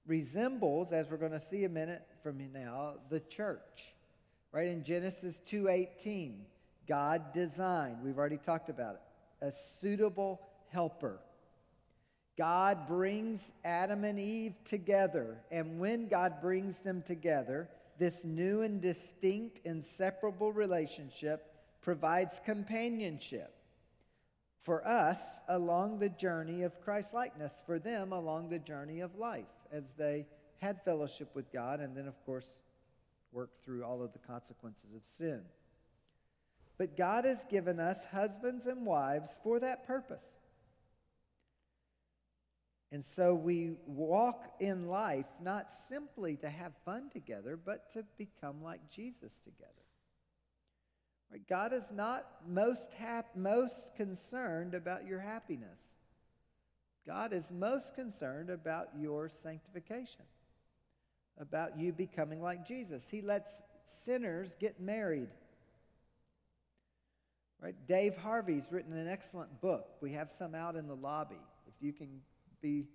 resembles, 0.07 0.91
as 0.91 1.09
we're 1.09 1.17
going 1.17 1.31
to 1.31 1.39
see 1.39 1.65
a 1.65 1.69
minute 1.69 2.05
from 2.23 2.39
now, 2.51 2.95
the 3.09 3.19
church. 3.19 3.93
Right 4.51 4.67
in 4.67 4.83
Genesis 4.83 5.41
2:18, 5.47 6.45
God 6.87 7.33
designed, 7.33 8.03
we've 8.03 8.17
already 8.17 8.37
talked 8.37 8.69
about 8.69 8.95
it, 8.95 9.01
a 9.45 9.51
suitable 9.51 10.41
helper. 10.75 11.19
God 12.37 12.85
brings 12.85 13.53
Adam 13.63 14.03
and 14.03 14.19
Eve 14.19 14.55
together, 14.65 15.37
and 15.49 15.79
when 15.79 16.09
God 16.09 16.41
brings 16.41 16.81
them 16.81 17.01
together, 17.01 17.69
this 17.97 18.25
new 18.25 18.61
and 18.61 18.81
distinct, 18.81 19.61
inseparable 19.63 20.51
relationship 20.51 21.53
provides 21.81 22.41
companionship 22.43 23.55
for 24.63 24.85
us 24.85 25.39
along 25.47 25.99
the 25.99 26.09
journey 26.09 26.63
of 26.63 26.81
Christ 26.81 27.13
likeness, 27.13 27.61
for 27.65 27.79
them 27.79 28.11
along 28.11 28.49
the 28.49 28.59
journey 28.59 28.99
of 28.99 29.15
life 29.15 29.45
as 29.71 29.93
they 29.93 30.25
had 30.57 30.83
fellowship 30.83 31.29
with 31.35 31.53
God 31.53 31.79
and 31.79 31.95
then, 31.95 32.07
of 32.07 32.25
course, 32.25 32.59
worked 33.31 33.63
through 33.63 33.85
all 33.85 34.03
of 34.03 34.11
the 34.11 34.19
consequences 34.19 34.93
of 34.93 35.05
sin. 35.05 35.41
But 36.77 36.97
God 36.97 37.23
has 37.23 37.45
given 37.45 37.79
us 37.79 38.03
husbands 38.11 38.65
and 38.65 38.85
wives 38.85 39.39
for 39.41 39.61
that 39.61 39.87
purpose. 39.87 40.31
And 42.95 43.05
so 43.05 43.35
we 43.35 43.73
walk 43.87 44.55
in 44.61 44.87
life 44.87 45.25
not 45.43 45.73
simply 45.73 46.37
to 46.37 46.49
have 46.49 46.71
fun 46.85 47.09
together, 47.09 47.57
but 47.57 47.91
to 47.91 48.05
become 48.17 48.63
like 48.63 48.89
Jesus 48.89 49.41
together. 49.41 49.73
Right? 51.29 51.45
God 51.45 51.73
is 51.73 51.91
not 51.91 52.25
most, 52.47 52.93
hap- 52.93 53.35
most 53.35 53.93
concerned 53.97 54.75
about 54.75 55.05
your 55.05 55.19
happiness. 55.19 55.97
God 57.05 57.33
is 57.33 57.51
most 57.51 57.95
concerned 57.95 58.49
about 58.49 58.87
your 58.97 59.27
sanctification, 59.27 60.23
about 61.37 61.77
you 61.77 61.91
becoming 61.91 62.41
like 62.41 62.65
Jesus. 62.65 63.09
He 63.09 63.19
lets 63.19 63.61
sinners 63.83 64.55
get 64.57 64.79
married. 64.79 65.31
Right? 67.61 67.75
Dave 67.89 68.15
Harvey's 68.15 68.71
written 68.71 68.93
an 68.93 69.09
excellent 69.09 69.59
book. 69.59 69.97
We 69.99 70.13
have 70.13 70.31
some 70.31 70.55
out 70.55 70.77
in 70.77 70.87
the 70.87 70.95
lobby. 70.95 71.41
If 71.67 71.73
you 71.81 71.91
can 71.91 72.21
be 72.65 72.87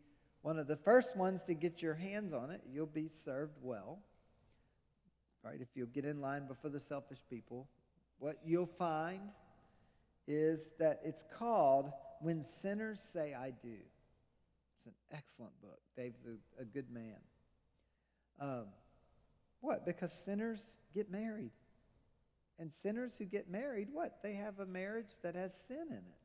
one 0.42 0.58
of 0.58 0.66
the 0.66 0.76
first 0.76 1.16
ones 1.16 1.44
to 1.44 1.54
get 1.54 1.80
your 1.80 1.94
hands 1.94 2.32
on 2.32 2.50
it, 2.50 2.62
you'll 2.72 2.86
be 2.86 3.08
served 3.12 3.56
well. 3.62 4.00
Right? 5.44 5.60
If 5.60 5.68
you'll 5.74 5.86
get 5.86 6.04
in 6.04 6.20
line 6.20 6.46
before 6.48 6.70
the 6.70 6.80
selfish 6.80 7.20
people, 7.30 7.68
what 8.18 8.38
you'll 8.44 8.66
find 8.66 9.20
is 10.26 10.72
that 10.78 11.00
it's 11.04 11.24
called 11.38 11.92
When 12.20 12.44
Sinners 12.44 13.00
Say 13.00 13.32
I 13.34 13.50
Do. 13.50 13.68
It's 14.76 14.86
an 14.86 14.92
excellent 15.12 15.58
book. 15.62 15.78
Dave's 15.96 16.26
a, 16.26 16.62
a 16.62 16.64
good 16.64 16.90
man. 16.90 17.16
Um, 18.40 18.64
what? 19.60 19.86
Because 19.86 20.12
sinners 20.12 20.74
get 20.94 21.10
married. 21.10 21.52
And 22.58 22.72
sinners 22.72 23.14
who 23.18 23.24
get 23.24 23.48
married, 23.48 23.88
what? 23.92 24.18
They 24.22 24.34
have 24.34 24.58
a 24.58 24.66
marriage 24.66 25.12
that 25.22 25.34
has 25.34 25.54
sin 25.54 25.86
in 25.90 25.96
it. 25.96 26.19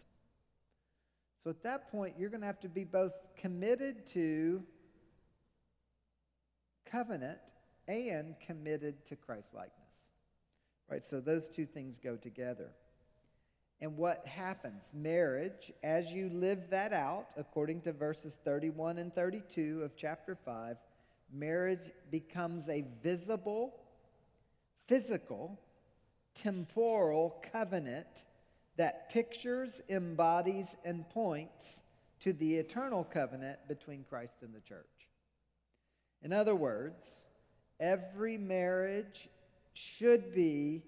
So 1.45 1.51
at 1.51 1.61
that 1.61 1.91
point, 1.91 2.15
you're 2.17 2.31
going 2.31 2.41
to 2.41 2.47
have 2.47 2.59
to 2.61 2.69
be 2.69 2.85
both 2.85 3.13
committed 3.37 4.07
to 4.13 4.63
covenant 6.89 7.37
and 7.87 8.33
committed 8.43 9.05
to 9.05 9.15
Christ 9.15 9.53
likeness. 9.53 9.75
Right? 10.89 11.03
So 11.03 11.21
those 11.21 11.47
two 11.47 11.67
things 11.67 11.99
go 11.99 12.15
together. 12.15 12.71
And 13.79 13.95
what 13.95 14.25
happens? 14.25 14.89
Marriage, 14.91 15.71
as 15.83 16.11
you 16.11 16.29
live 16.29 16.71
that 16.71 16.93
out, 16.93 17.27
according 17.37 17.81
to 17.81 17.93
verses 17.93 18.39
31 18.43 18.97
and 18.97 19.13
32 19.13 19.83
of 19.83 19.95
chapter 19.95 20.35
5, 20.35 20.77
marriage 21.31 21.91
becomes 22.09 22.69
a 22.69 22.85
visible, 23.03 23.75
physical, 24.87 25.59
temporal 26.33 27.39
covenant 27.51 28.25
that 28.77 29.09
pictures, 29.09 29.81
embodies, 29.89 30.75
and 30.83 31.07
points 31.09 31.81
to 32.19 32.33
the 32.33 32.55
eternal 32.55 33.03
covenant 33.03 33.59
between 33.67 34.03
Christ 34.03 34.37
and 34.41 34.53
the 34.53 34.59
church. 34.59 34.85
In 36.21 36.33
other 36.33 36.55
words, 36.55 37.21
every 37.79 38.37
marriage 38.37 39.29
should 39.73 40.33
be 40.33 40.83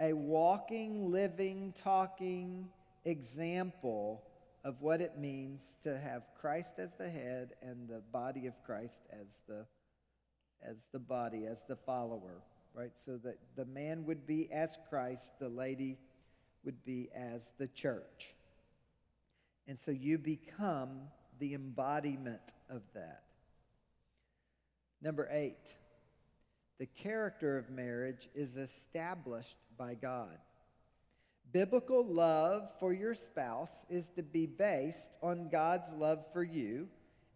a 0.00 0.12
walking, 0.12 1.10
living, 1.10 1.72
talking 1.82 2.68
example 3.04 4.22
of 4.64 4.82
what 4.82 5.00
it 5.00 5.16
means 5.16 5.76
to 5.84 5.98
have 5.98 6.24
Christ 6.40 6.78
as 6.78 6.94
the 6.94 7.08
head 7.08 7.50
and 7.62 7.88
the 7.88 8.02
body 8.12 8.46
of 8.46 8.54
Christ 8.64 9.02
as 9.12 9.40
the 9.48 9.64
as 10.62 10.88
the 10.92 10.98
body, 10.98 11.46
as 11.46 11.64
the 11.68 11.76
follower, 11.76 12.42
right? 12.74 12.92
So 12.96 13.18
that 13.18 13.38
the 13.56 13.66
man 13.66 14.04
would 14.06 14.26
be 14.26 14.50
as 14.50 14.76
Christ, 14.88 15.32
the 15.38 15.48
lady 15.48 15.98
would 16.66 16.84
be 16.84 17.08
as 17.14 17.52
the 17.58 17.68
church. 17.68 18.34
And 19.66 19.78
so 19.78 19.90
you 19.90 20.18
become 20.18 21.00
the 21.38 21.54
embodiment 21.54 22.52
of 22.68 22.82
that. 22.94 23.22
Number 25.00 25.28
eight, 25.30 25.76
the 26.78 26.86
character 26.86 27.56
of 27.56 27.70
marriage 27.70 28.28
is 28.34 28.56
established 28.56 29.56
by 29.78 29.94
God. 29.94 30.38
Biblical 31.52 32.04
love 32.04 32.68
for 32.80 32.92
your 32.92 33.14
spouse 33.14 33.86
is 33.88 34.10
to 34.10 34.22
be 34.22 34.46
based 34.46 35.10
on 35.22 35.48
God's 35.48 35.92
love 35.92 36.24
for 36.32 36.42
you 36.42 36.88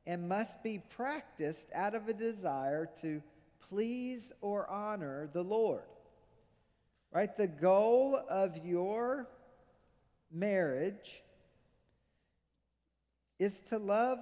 and 0.06 0.28
must 0.28 0.62
be 0.62 0.82
practiced 0.90 1.68
out 1.74 1.94
of 1.94 2.08
a 2.08 2.14
desire 2.14 2.88
to 3.00 3.22
please 3.68 4.32
or 4.40 4.68
honor 4.68 5.30
the 5.32 5.44
Lord. 5.44 5.84
Right? 7.12 7.36
The 7.36 7.48
goal 7.48 8.20
of 8.28 8.56
your 8.64 9.28
marriage 10.30 11.22
is 13.38 13.60
to 13.62 13.78
love 13.78 14.20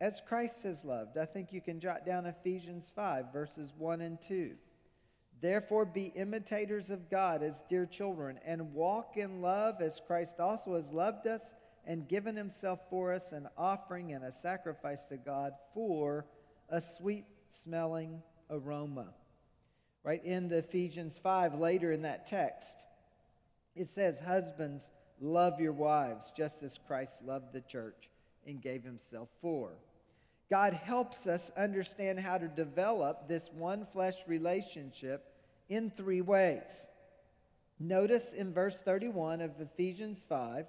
as 0.00 0.22
Christ 0.28 0.62
has 0.62 0.84
loved. 0.84 1.18
I 1.18 1.24
think 1.24 1.52
you 1.52 1.60
can 1.60 1.80
jot 1.80 2.06
down 2.06 2.26
Ephesians 2.26 2.92
5, 2.94 3.32
verses 3.32 3.72
1 3.76 4.00
and 4.00 4.20
2. 4.20 4.52
Therefore, 5.40 5.84
be 5.84 6.12
imitators 6.14 6.90
of 6.90 7.10
God 7.10 7.42
as 7.42 7.64
dear 7.68 7.86
children, 7.86 8.38
and 8.44 8.72
walk 8.72 9.16
in 9.16 9.42
love 9.42 9.80
as 9.80 10.00
Christ 10.06 10.38
also 10.38 10.76
has 10.76 10.90
loved 10.90 11.26
us 11.26 11.52
and 11.86 12.08
given 12.08 12.36
himself 12.36 12.80
for 12.88 13.12
us, 13.12 13.32
an 13.32 13.48
offering 13.58 14.12
and 14.12 14.24
a 14.24 14.30
sacrifice 14.30 15.04
to 15.06 15.16
God 15.16 15.52
for 15.74 16.26
a 16.70 16.80
sweet 16.80 17.24
smelling 17.50 18.22
aroma 18.50 19.12
right 20.04 20.24
in 20.24 20.48
the 20.48 20.58
Ephesians 20.58 21.18
5 21.18 21.58
later 21.58 21.90
in 21.90 22.02
that 22.02 22.26
text. 22.26 22.76
It 23.74 23.88
says, 23.88 24.20
Husbands, 24.20 24.90
love 25.20 25.60
your 25.60 25.72
wives 25.72 26.32
just 26.36 26.62
as 26.62 26.78
Christ 26.86 27.24
loved 27.24 27.52
the 27.52 27.62
church 27.62 28.10
and 28.46 28.62
gave 28.62 28.84
himself 28.84 29.28
for. 29.40 29.72
God 30.50 30.74
helps 30.74 31.26
us 31.26 31.50
understand 31.56 32.20
how 32.20 32.38
to 32.38 32.46
develop 32.46 33.26
this 33.26 33.50
one 33.52 33.86
flesh 33.92 34.16
relationship 34.28 35.32
in 35.68 35.90
three 35.90 36.20
ways. 36.20 36.86
Notice 37.80 38.34
in 38.34 38.52
verse 38.52 38.80
31 38.80 39.40
of 39.40 39.60
Ephesians 39.60 40.24
5, 40.28 40.66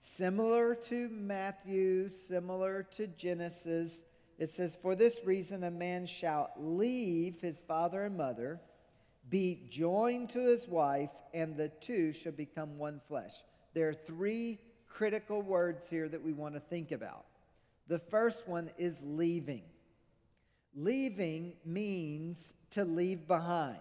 similar 0.00 0.74
to 0.74 1.08
Matthew, 1.08 2.10
similar 2.10 2.82
to 2.96 3.06
Genesis, 3.06 4.04
it 4.38 4.50
says, 4.50 4.76
For 4.80 4.94
this 4.94 5.20
reason, 5.24 5.64
a 5.64 5.70
man 5.70 6.06
shall 6.06 6.50
leave 6.56 7.40
his 7.40 7.60
father 7.60 8.04
and 8.04 8.16
mother, 8.16 8.60
be 9.28 9.66
joined 9.68 10.30
to 10.30 10.46
his 10.46 10.68
wife, 10.68 11.10
and 11.34 11.56
the 11.56 11.68
two 11.68 12.12
shall 12.12 12.32
become 12.32 12.78
one 12.78 13.00
flesh. 13.08 13.32
There 13.74 13.88
are 13.88 13.94
three 13.94 14.60
critical 14.88 15.42
words 15.42 15.88
here 15.88 16.08
that 16.08 16.24
we 16.24 16.32
want 16.32 16.54
to 16.54 16.60
think 16.60 16.92
about. 16.92 17.26
The 17.88 17.98
first 17.98 18.46
one 18.46 18.70
is 18.78 18.98
leaving. 19.02 19.62
Leaving 20.74 21.54
means 21.64 22.54
to 22.70 22.84
leave 22.84 23.26
behind. 23.26 23.76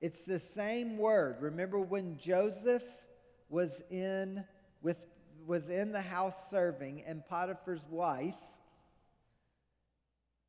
It's 0.00 0.22
the 0.22 0.38
same 0.38 0.96
word. 0.96 1.36
Remember 1.40 1.78
when 1.78 2.16
Joseph 2.16 2.84
was 3.50 3.82
in 3.90 4.44
with 4.80 4.96
was 5.46 5.68
in 5.68 5.90
the 5.90 6.00
house 6.00 6.48
serving 6.50 7.02
and 7.06 7.26
Potiphar's 7.26 7.84
wife 7.90 8.36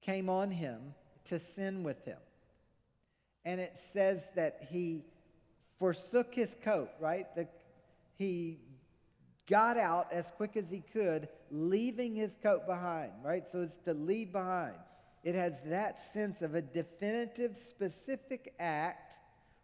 came 0.02 0.30
on 0.30 0.52
him 0.52 0.94
to 1.26 1.40
sin 1.40 1.84
with 1.84 2.04
him. 2.06 2.18
And 3.46 3.60
it 3.60 3.78
says 3.78 4.30
that 4.36 4.68
he 4.70 5.04
forsook 5.80 6.34
his 6.36 6.56
coat, 6.64 6.90
right? 7.00 7.26
The, 7.36 7.48
he 8.18 8.60
got 9.48 9.78
out 9.78 10.08
as 10.12 10.32
quick 10.32 10.56
as 10.56 10.70
he 10.70 10.84
could, 10.94 11.28
leaving 11.50 12.16
his 12.16 12.38
coat 12.42 12.68
behind, 12.68 13.12
right? 13.24 13.48
So 13.48 13.62
it's 13.62 13.78
to 13.78 13.94
leave 13.94 14.32
behind. 14.32 14.76
It 15.24 15.36
has 15.36 15.60
that 15.66 16.00
sense 16.00 16.42
of 16.42 16.56
a 16.56 16.62
definitive, 16.62 17.58
specific 17.58 18.54
act 18.60 19.20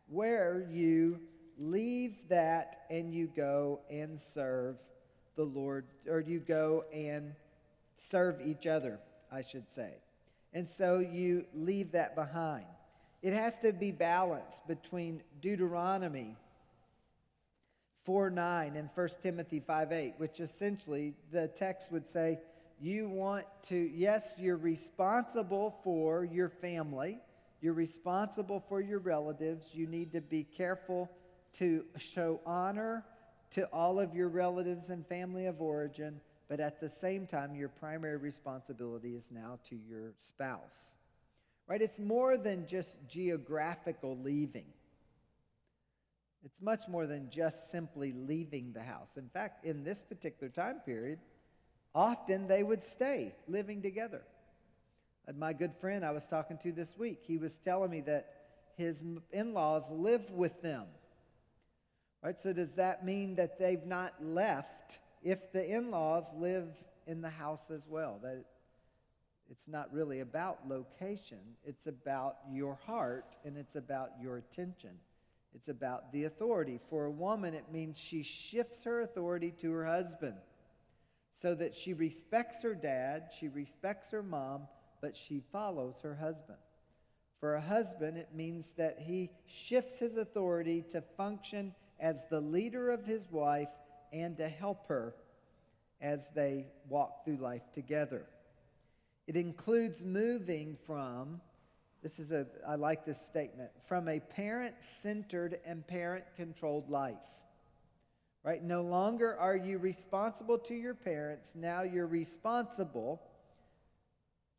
where 0.07 0.67
you 0.69 1.19
leave 1.59 2.17
that 2.29 2.85
and 2.89 3.13
you 3.13 3.27
go 3.35 3.81
and 3.89 4.19
serve 4.19 4.77
the 5.35 5.43
Lord, 5.43 5.85
or 6.07 6.19
you 6.19 6.39
go 6.39 6.85
and 6.91 7.33
serve 7.95 8.41
each 8.43 8.65
other, 8.65 8.99
I 9.31 9.41
should 9.41 9.71
say. 9.71 9.93
And 10.53 10.67
so 10.67 10.99
you 10.99 11.45
leave 11.53 11.91
that 11.91 12.15
behind. 12.15 12.65
It 13.21 13.33
has 13.33 13.59
to 13.59 13.73
be 13.73 13.91
balanced 13.91 14.67
between 14.67 15.21
Deuteronomy 15.41 16.35
4 18.05 18.29
9 18.29 18.75
and 18.75 18.89
1 18.93 19.09
Timothy 19.21 19.59
5 19.59 19.91
8, 19.91 20.13
which 20.17 20.39
essentially 20.39 21.13
the 21.31 21.47
text 21.49 21.91
would 21.91 22.07
say, 22.07 22.39
you 22.79 23.09
want 23.09 23.45
to, 23.63 23.75
yes, 23.75 24.35
you're 24.37 24.55
responsible 24.55 25.79
for 25.83 26.23
your 26.23 26.47
family, 26.47 27.19
you're 27.59 27.73
responsible 27.73 28.63
for 28.69 28.81
your 28.81 28.99
relatives. 28.99 29.73
You 29.73 29.87
need 29.87 30.11
to 30.13 30.21
be 30.21 30.43
careful 30.43 31.09
to 31.53 31.85
show 31.97 32.39
honor 32.45 33.03
to 33.51 33.65
all 33.73 33.99
of 33.99 34.13
your 34.13 34.29
relatives 34.29 34.89
and 34.89 35.05
family 35.07 35.47
of 35.47 35.61
origin, 35.61 36.21
but 36.47 36.59
at 36.59 36.79
the 36.79 36.89
same 36.89 37.27
time, 37.27 37.55
your 37.55 37.69
primary 37.69 38.17
responsibility 38.17 39.15
is 39.15 39.31
now 39.31 39.59
to 39.69 39.75
your 39.75 40.13
spouse. 40.19 40.95
Right? 41.67 41.81
It's 41.81 41.99
more 41.99 42.37
than 42.37 42.65
just 42.67 43.05
geographical 43.07 44.17
leaving. 44.17 44.67
It's 46.45 46.61
much 46.61 46.87
more 46.87 47.05
than 47.05 47.29
just 47.29 47.71
simply 47.71 48.13
leaving 48.13 48.71
the 48.71 48.83
house. 48.83 49.17
In 49.17 49.27
fact, 49.27 49.65
in 49.65 49.83
this 49.83 50.01
particular 50.01 50.49
time 50.49 50.79
period, 50.85 51.19
often 51.93 52.47
they 52.47 52.63
would 52.63 52.83
stay 52.83 53.35
living 53.49 53.81
together. 53.81 54.21
And 55.27 55.37
my 55.37 55.51
good 55.51 55.73
friend 55.81 56.05
I 56.05 56.11
was 56.11 56.25
talking 56.25 56.57
to 56.59 56.71
this 56.71 56.97
week, 56.97 57.19
he 57.27 57.37
was 57.37 57.57
telling 57.57 57.91
me 57.91 57.99
that 58.01 58.31
his 58.77 59.03
in 59.33 59.53
laws 59.53 59.91
live 59.91 60.31
with 60.31 60.61
them. 60.61 60.85
Right? 62.23 62.39
So, 62.39 62.53
does 62.53 62.75
that 62.75 63.03
mean 63.05 63.35
that 63.35 63.59
they've 63.59 63.85
not 63.85 64.13
left 64.23 64.76
if 65.23 65.51
the 65.51 65.65
in 65.65 65.91
laws 65.91 66.33
live 66.35 66.69
in 67.05 67.21
the 67.21 67.29
house 67.29 67.69
as 67.71 67.87
well? 67.87 68.19
That 68.21 68.45
it's 69.49 69.67
not 69.67 69.93
really 69.93 70.19
about 70.19 70.67
location, 70.67 71.39
it's 71.63 71.87
about 71.87 72.37
your 72.51 72.77
heart 72.85 73.37
and 73.45 73.57
it's 73.57 73.75
about 73.75 74.11
your 74.21 74.37
attention. 74.37 74.91
It's 75.55 75.69
about 75.69 76.11
the 76.11 76.25
authority. 76.25 76.79
For 76.89 77.05
a 77.05 77.11
woman, 77.11 77.53
it 77.53 77.71
means 77.71 77.97
she 77.97 78.21
shifts 78.21 78.83
her 78.83 79.01
authority 79.01 79.51
to 79.61 79.71
her 79.71 79.85
husband 79.85 80.35
so 81.33 81.55
that 81.55 81.73
she 81.73 81.93
respects 81.93 82.61
her 82.63 82.75
dad, 82.75 83.29
she 83.39 83.47
respects 83.47 84.11
her 84.11 84.23
mom, 84.23 84.67
but 85.01 85.15
she 85.15 85.41
follows 85.51 85.95
her 86.03 86.15
husband. 86.15 86.57
For 87.39 87.55
a 87.55 87.61
husband, 87.61 88.17
it 88.17 88.29
means 88.33 88.73
that 88.73 88.99
he 88.99 89.29
shifts 89.45 89.99
his 89.99 90.17
authority 90.17 90.83
to 90.91 91.01
function 91.01 91.73
as 91.99 92.23
the 92.29 92.41
leader 92.41 92.89
of 92.89 93.05
his 93.05 93.27
wife 93.31 93.69
and 94.11 94.37
to 94.37 94.47
help 94.47 94.87
her 94.87 95.15
as 96.01 96.29
they 96.35 96.67
walk 96.89 97.25
through 97.25 97.37
life 97.37 97.71
together. 97.73 98.25
It 99.27 99.35
includes 99.35 100.03
moving 100.03 100.77
from, 100.85 101.41
this 102.01 102.19
is 102.19 102.31
a, 102.31 102.47
I 102.67 102.75
like 102.75 103.05
this 103.05 103.19
statement, 103.19 103.71
from 103.87 104.07
a 104.07 104.19
parent 104.19 104.75
centered 104.79 105.59
and 105.65 105.85
parent 105.85 106.25
controlled 106.35 106.89
life 106.89 107.17
Right? 108.47 108.63
No 108.63 108.81
longer 108.81 109.35
are 109.37 109.57
you 109.57 109.77
responsible 109.77 110.57
to 110.59 110.73
your 110.73 110.93
parents, 110.93 111.53
now 111.53 111.81
you're 111.81 112.07
responsible 112.07 113.21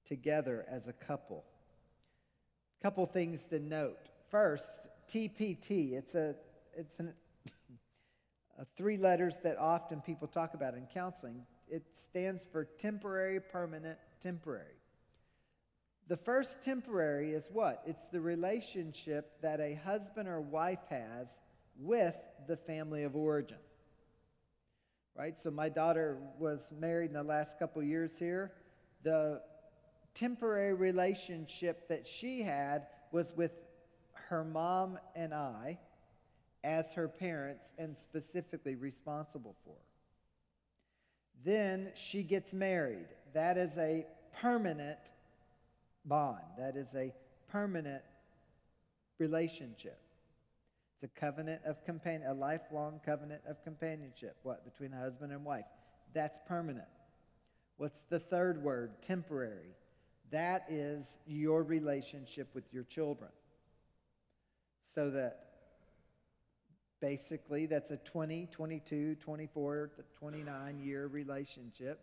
together 0.04 0.66
as 0.68 0.88
a 0.88 0.92
couple. 0.92 1.42
Couple 2.82 3.06
things 3.06 3.46
to 3.48 3.58
note. 3.58 4.10
First, 4.30 4.86
TPT. 5.08 5.94
It's 5.94 6.14
a 6.14 6.34
it's 6.76 7.00
an 7.00 7.14
a 8.58 8.64
three 8.76 8.96
letters 8.96 9.38
that 9.44 9.56
often 9.58 10.00
people 10.00 10.28
talk 10.28 10.54
about 10.54 10.74
in 10.74 10.86
counseling. 10.92 11.46
It 11.68 11.84
stands 11.92 12.46
for 12.50 12.64
temporary, 12.64 13.40
permanent, 13.40 13.98
temporary. 14.20 14.74
The 16.08 16.16
first 16.16 16.62
temporary 16.64 17.32
is 17.32 17.48
what? 17.52 17.82
It's 17.86 18.08
the 18.08 18.20
relationship 18.20 19.40
that 19.42 19.60
a 19.60 19.74
husband 19.74 20.28
or 20.28 20.40
wife 20.40 20.84
has 20.88 21.38
with 21.78 22.16
the 22.46 22.56
family 22.56 23.04
of 23.04 23.14
origin 23.14 23.58
right? 25.18 25.36
So 25.36 25.50
my 25.50 25.68
daughter 25.68 26.16
was 26.38 26.72
married 26.78 27.10
in 27.10 27.14
the 27.14 27.24
last 27.24 27.58
couple 27.58 27.82
years 27.82 28.16
here. 28.16 28.52
The 29.02 29.42
temporary 30.14 30.74
relationship 30.74 31.88
that 31.88 32.06
she 32.06 32.40
had 32.42 32.86
was 33.10 33.32
with 33.36 33.50
her 34.12 34.44
mom 34.44 34.98
and 35.16 35.34
I 35.34 35.78
as 36.68 36.92
her 36.92 37.08
parents 37.08 37.72
and 37.78 37.96
specifically 37.96 38.74
responsible 38.74 39.56
for. 39.64 39.76
Then 41.42 41.92
she 41.94 42.22
gets 42.22 42.52
married. 42.52 43.08
That 43.32 43.56
is 43.56 43.78
a 43.78 44.04
permanent 44.42 44.98
bond. 46.04 46.44
That 46.58 46.76
is 46.76 46.94
a 46.94 47.14
permanent 47.50 48.02
relationship. 49.18 49.98
It's 50.94 51.10
a 51.10 51.20
covenant 51.20 51.62
of 51.64 51.82
companion, 51.86 52.28
a 52.28 52.34
lifelong 52.34 53.00
covenant 53.02 53.40
of 53.48 53.64
companionship. 53.64 54.36
What? 54.42 54.62
Between 54.66 54.92
a 54.92 55.00
husband 55.00 55.32
and 55.32 55.46
wife. 55.46 55.64
That's 56.12 56.38
permanent. 56.46 56.88
What's 57.78 58.02
the 58.10 58.18
third 58.18 58.62
word? 58.62 59.00
Temporary. 59.00 59.74
That 60.30 60.66
is 60.68 61.16
your 61.26 61.62
relationship 61.62 62.48
with 62.52 62.64
your 62.74 62.84
children. 62.84 63.30
So 64.82 65.08
that 65.12 65.47
basically 67.00 67.66
that's 67.66 67.90
a 67.90 67.96
20, 67.98 68.48
22, 68.50 69.16
24, 69.16 69.90
29 70.18 70.80
year 70.80 71.06
relationship, 71.06 72.00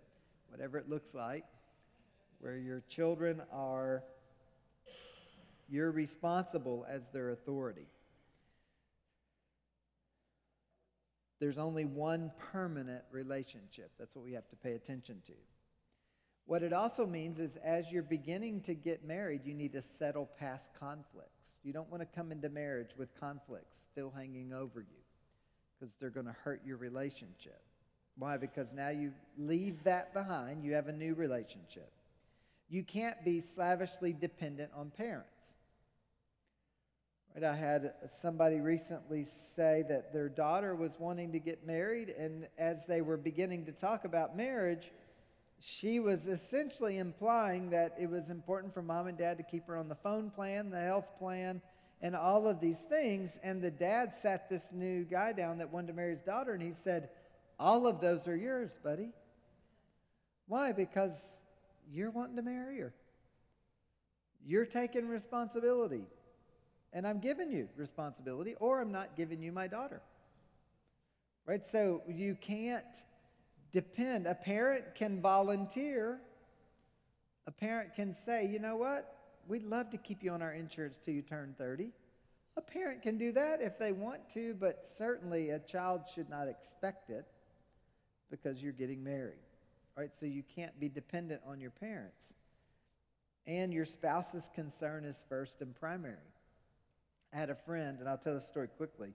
whatever 0.49 0.77
it 0.77 0.89
looks 0.89 1.13
like, 1.13 1.45
where 2.39 2.57
your 2.57 2.81
children 2.87 3.41
are, 3.51 4.03
you're 5.69 5.91
responsible 5.91 6.85
as 6.89 7.07
their 7.09 7.31
authority. 7.31 7.87
There's 11.39 11.57
only 11.57 11.85
one 11.85 12.31
permanent 12.51 13.03
relationship. 13.11 13.91
That's 13.99 14.15
what 14.15 14.23
we 14.23 14.33
have 14.33 14.47
to 14.49 14.55
pay 14.55 14.73
attention 14.73 15.21
to. 15.27 15.33
What 16.45 16.63
it 16.63 16.73
also 16.73 17.05
means 17.05 17.39
is 17.39 17.57
as 17.57 17.91
you're 17.91 18.03
beginning 18.03 18.61
to 18.61 18.73
get 18.73 19.03
married, 19.03 19.41
you 19.45 19.53
need 19.53 19.73
to 19.73 19.81
settle 19.81 20.29
past 20.39 20.69
conflicts. 20.79 21.34
You 21.65 21.73
don't 21.73 21.89
want 21.89 22.01
to 22.03 22.15
come 22.15 22.31
into 22.31 22.47
marriage 22.47 22.91
with 22.95 23.19
conflicts 23.19 23.79
still 23.91 24.13
hanging 24.15 24.53
over 24.53 24.81
you 24.81 25.01
because 25.73 25.95
they're 25.95 26.11
going 26.11 26.27
to 26.27 26.35
hurt 26.43 26.61
your 26.63 26.77
relationship. 26.77 27.59
Why? 28.19 28.37
Because 28.37 28.71
now 28.71 28.89
you 28.89 29.11
leave 29.35 29.83
that 29.83 30.13
behind, 30.13 30.63
you 30.63 30.73
have 30.73 30.87
a 30.89 30.93
new 30.93 31.15
relationship. 31.15 31.91
You 32.69 32.83
can't 32.83 33.25
be 33.25 33.39
slavishly 33.39 34.13
dependent 34.13 34.71
on 34.75 34.91
parents. 34.91 35.29
Right, 37.33 37.43
I 37.43 37.55
had 37.55 37.93
somebody 38.09 38.61
recently 38.61 39.23
say 39.23 39.83
that 39.89 40.13
their 40.13 40.29
daughter 40.29 40.75
was 40.75 40.93
wanting 40.99 41.31
to 41.31 41.39
get 41.39 41.65
married, 41.65 42.09
and 42.09 42.47
as 42.59 42.85
they 42.85 43.01
were 43.01 43.17
beginning 43.17 43.65
to 43.65 43.71
talk 43.71 44.05
about 44.05 44.37
marriage, 44.37 44.91
she 45.59 45.99
was 45.99 46.27
essentially 46.27 46.97
implying 46.97 47.69
that 47.71 47.95
it 47.99 48.09
was 48.09 48.29
important 48.29 48.73
for 48.73 48.81
mom 48.81 49.07
and 49.07 49.17
dad 49.17 49.37
to 49.37 49.43
keep 49.43 49.67
her 49.67 49.77
on 49.77 49.89
the 49.89 49.95
phone 49.95 50.29
plan, 50.29 50.69
the 50.69 50.81
health 50.81 51.17
plan, 51.17 51.61
and 52.01 52.15
all 52.15 52.47
of 52.47 52.59
these 52.59 52.79
things. 52.79 53.39
And 53.43 53.61
the 53.61 53.71
dad 53.71 54.13
sat 54.13 54.49
this 54.49 54.71
new 54.71 55.03
guy 55.03 55.33
down 55.33 55.57
that 55.59 55.71
wanted 55.71 55.87
to 55.87 55.93
marry 55.93 56.11
his 56.11 56.21
daughter, 56.21 56.53
and 56.53 56.61
he 56.61 56.73
said, 56.73 57.09
All 57.59 57.87
of 57.87 58.01
those 58.01 58.27
are 58.27 58.35
yours, 58.35 58.71
buddy. 58.83 59.11
Why? 60.47 60.71
Because 60.71 61.39
you're 61.91 62.11
wanting 62.11 62.35
to 62.35 62.41
marry 62.41 62.79
her. 62.79 62.93
You're 64.45 64.65
taking 64.65 65.07
responsibility 65.07 66.05
and 66.95 67.05
I'm 67.05 67.19
giving 67.19 67.51
you 67.51 67.67
responsibility, 67.75 68.55
or 68.61 68.79
I'm 68.79 68.93
not 68.93 69.17
giving 69.17 69.43
you 69.43 69.51
my 69.51 69.67
daughter. 69.67 70.01
Right? 71.45 71.63
So 71.65 72.01
you 72.07 72.35
can't 72.39 72.85
depend. 73.75 74.25
A 74.25 74.33
parent 74.33 74.95
can 74.95 75.21
volunteer. 75.21 76.21
A 77.45 77.51
parent 77.51 77.93
can 77.93 78.15
say, 78.15 78.47
you 78.47 78.57
know 78.57 78.77
what? 78.77 79.17
We'd 79.47 79.65
love 79.65 79.91
to 79.91 79.97
keep 79.97 80.23
you 80.23 80.31
on 80.31 80.41
our 80.41 80.53
insurance 80.53 80.97
till 81.03 81.13
you 81.13 81.21
turn 81.21 81.53
30. 81.57 81.91
A 82.57 82.61
parent 82.61 83.01
can 83.01 83.17
do 83.17 83.33
that 83.33 83.61
if 83.61 83.77
they 83.77 83.91
want 83.91 84.29
to, 84.33 84.55
but 84.55 84.85
certainly 84.97 85.49
a 85.49 85.59
child 85.59 86.03
should 86.15 86.29
not 86.29 86.47
expect 86.47 87.09
it 87.09 87.25
because 88.31 88.63
you're 88.63 88.71
getting 88.71 89.03
married. 89.03 89.43
Right? 89.97 90.15
So 90.15 90.25
you 90.25 90.43
can't 90.55 90.79
be 90.79 90.87
dependent 90.87 91.41
on 91.45 91.59
your 91.59 91.71
parents. 91.71 92.33
And 93.45 93.73
your 93.73 93.85
spouse's 93.85 94.49
concern 94.55 95.03
is 95.03 95.23
first 95.27 95.61
and 95.61 95.75
primary. 95.75 96.15
I 97.33 97.37
had 97.37 97.49
a 97.49 97.55
friend, 97.55 97.99
and 97.99 98.07
I'll 98.07 98.17
tell 98.17 98.33
the 98.33 98.39
story 98.39 98.69
quickly. 98.69 99.13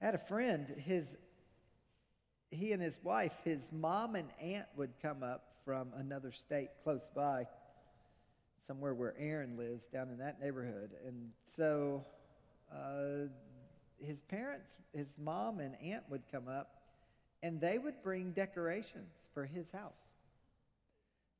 I 0.00 0.06
had 0.06 0.14
a 0.14 0.18
friend, 0.26 0.68
his 0.78 1.16
he 2.50 2.72
and 2.72 2.82
his 2.82 2.98
wife, 3.02 3.32
his 3.44 3.72
mom 3.72 4.14
and 4.14 4.28
aunt 4.40 4.66
would 4.76 4.90
come 5.02 5.22
up 5.22 5.54
from 5.64 5.88
another 5.96 6.30
state 6.30 6.70
close 6.82 7.10
by, 7.14 7.46
somewhere 8.60 8.94
where 8.94 9.14
Aaron 9.18 9.56
lives, 9.56 9.86
down 9.86 10.08
in 10.10 10.18
that 10.18 10.40
neighborhood. 10.40 10.90
And 11.06 11.30
so 11.44 12.04
uh, 12.72 13.28
his 13.98 14.22
parents, 14.22 14.76
his 14.92 15.08
mom 15.18 15.60
and 15.60 15.74
aunt 15.82 16.04
would 16.10 16.22
come 16.30 16.48
up 16.48 16.82
and 17.42 17.60
they 17.60 17.78
would 17.78 18.02
bring 18.02 18.32
decorations 18.32 19.12
for 19.32 19.44
his 19.44 19.70
house. 19.70 19.92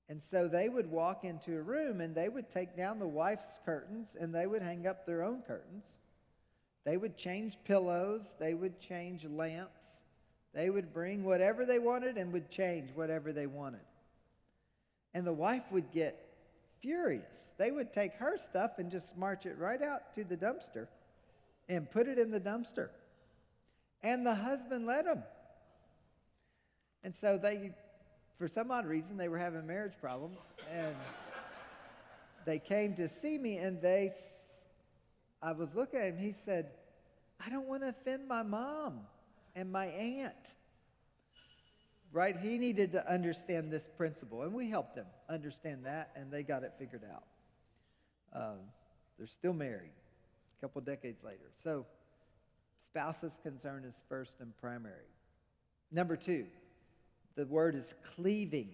And 0.09 0.23
so 0.23 0.49
they 0.49 0.69
would 0.69 0.91
walk 0.91 1.25
into 1.25 1.57
a 1.57 1.63
room 1.63 2.01
and 2.01 2.15
they 2.15 2.29
would 2.29 2.51
take 2.51 2.77
down 2.77 2.99
the 2.99 3.09
wife's 3.09 3.49
curtains 3.65 4.15
and 4.19 4.35
they 4.35 4.47
would 4.47 4.61
hang 4.61 4.87
up 4.87 5.07
their 5.07 5.23
own 5.23 5.41
curtains. 5.43 5.97
They 6.85 6.99
would 6.99 7.17
change 7.17 7.57
pillows, 7.65 8.37
they 8.39 8.53
would 8.53 8.79
change 8.79 9.25
lamps, 9.25 10.03
they 10.55 10.71
would 10.71 10.95
bring 10.95 11.25
whatever 11.25 11.67
they 11.67 11.81
wanted 11.81 12.17
and 12.17 12.33
would 12.33 12.49
change 12.49 12.91
whatever 12.95 13.33
they 13.33 13.47
wanted. 13.47 13.81
And 15.13 15.27
the 15.27 15.33
wife 15.33 15.65
would 15.73 15.91
get 15.91 16.25
furious. 16.81 17.53
They 17.59 17.73
would 17.73 17.93
take 17.93 18.15
her 18.15 18.39
stuff 18.39 18.79
and 18.79 18.91
just 18.91 19.17
march 19.17 19.47
it 19.47 19.59
right 19.59 19.83
out 19.83 20.15
to 20.15 20.25
the 20.25 20.37
dumpster 20.37 20.87
and 21.69 21.91
put 21.91 22.07
it 22.07 22.19
in 22.19 22.31
the 22.31 22.41
dumpster. 22.41 22.89
And 24.03 24.25
the 24.25 24.35
husband 24.35 24.87
let 24.87 25.07
them. 25.07 25.25
And 27.03 27.15
so 27.15 27.37
they, 27.37 27.73
for 28.39 28.49
some 28.49 28.71
odd 28.71 28.87
reason, 28.87 29.17
they 29.17 29.29
were 29.29 29.39
having 29.39 29.67
marriage 29.67 29.95
problems. 30.01 30.39
And 30.71 30.95
they 32.45 32.59
came 32.59 32.95
to 32.95 33.09
see 33.09 33.39
me 33.39 33.57
and 33.57 33.81
they, 33.83 34.13
I 35.43 35.53
was 35.53 35.75
looking 35.75 36.01
at 36.01 36.07
him, 36.07 36.19
he 36.19 36.33
said, 36.33 36.71
I 37.45 37.51
don't 37.51 37.67
want 37.67 37.83
to 37.83 37.89
offend 37.89 38.29
my 38.29 38.43
mom 38.43 39.01
and 39.55 39.71
my 39.71 39.87
aunt 39.87 40.55
right? 42.15 42.37
He 42.39 42.59
needed 42.59 42.93
to 42.93 43.13
understand 43.13 43.73
this 43.73 43.89
principle, 43.97 44.43
and 44.43 44.55
we 44.55 44.71
helped 44.71 44.97
him 44.97 45.07
understand 45.29 45.85
that, 45.85 46.13
and 46.15 46.33
they 46.33 46.45
got 46.45 46.63
it 46.63 46.73
figured 46.79 47.03
out. 47.13 47.25
Um, 48.33 48.59
they're 49.19 49.27
still 49.27 49.53
married 49.53 49.91
a 50.57 50.61
couple 50.61 50.81
decades 50.81 51.25
later. 51.25 51.51
So, 51.63 51.85
spouse's 52.79 53.37
concern 53.43 53.85
is 53.85 54.01
first 54.09 54.35
and 54.41 54.57
primary. 54.57 55.11
Number 55.91 56.17
two, 56.17 56.47
the 57.35 57.47
word 57.47 57.75
is 57.75 57.93
cleaving. 58.15 58.71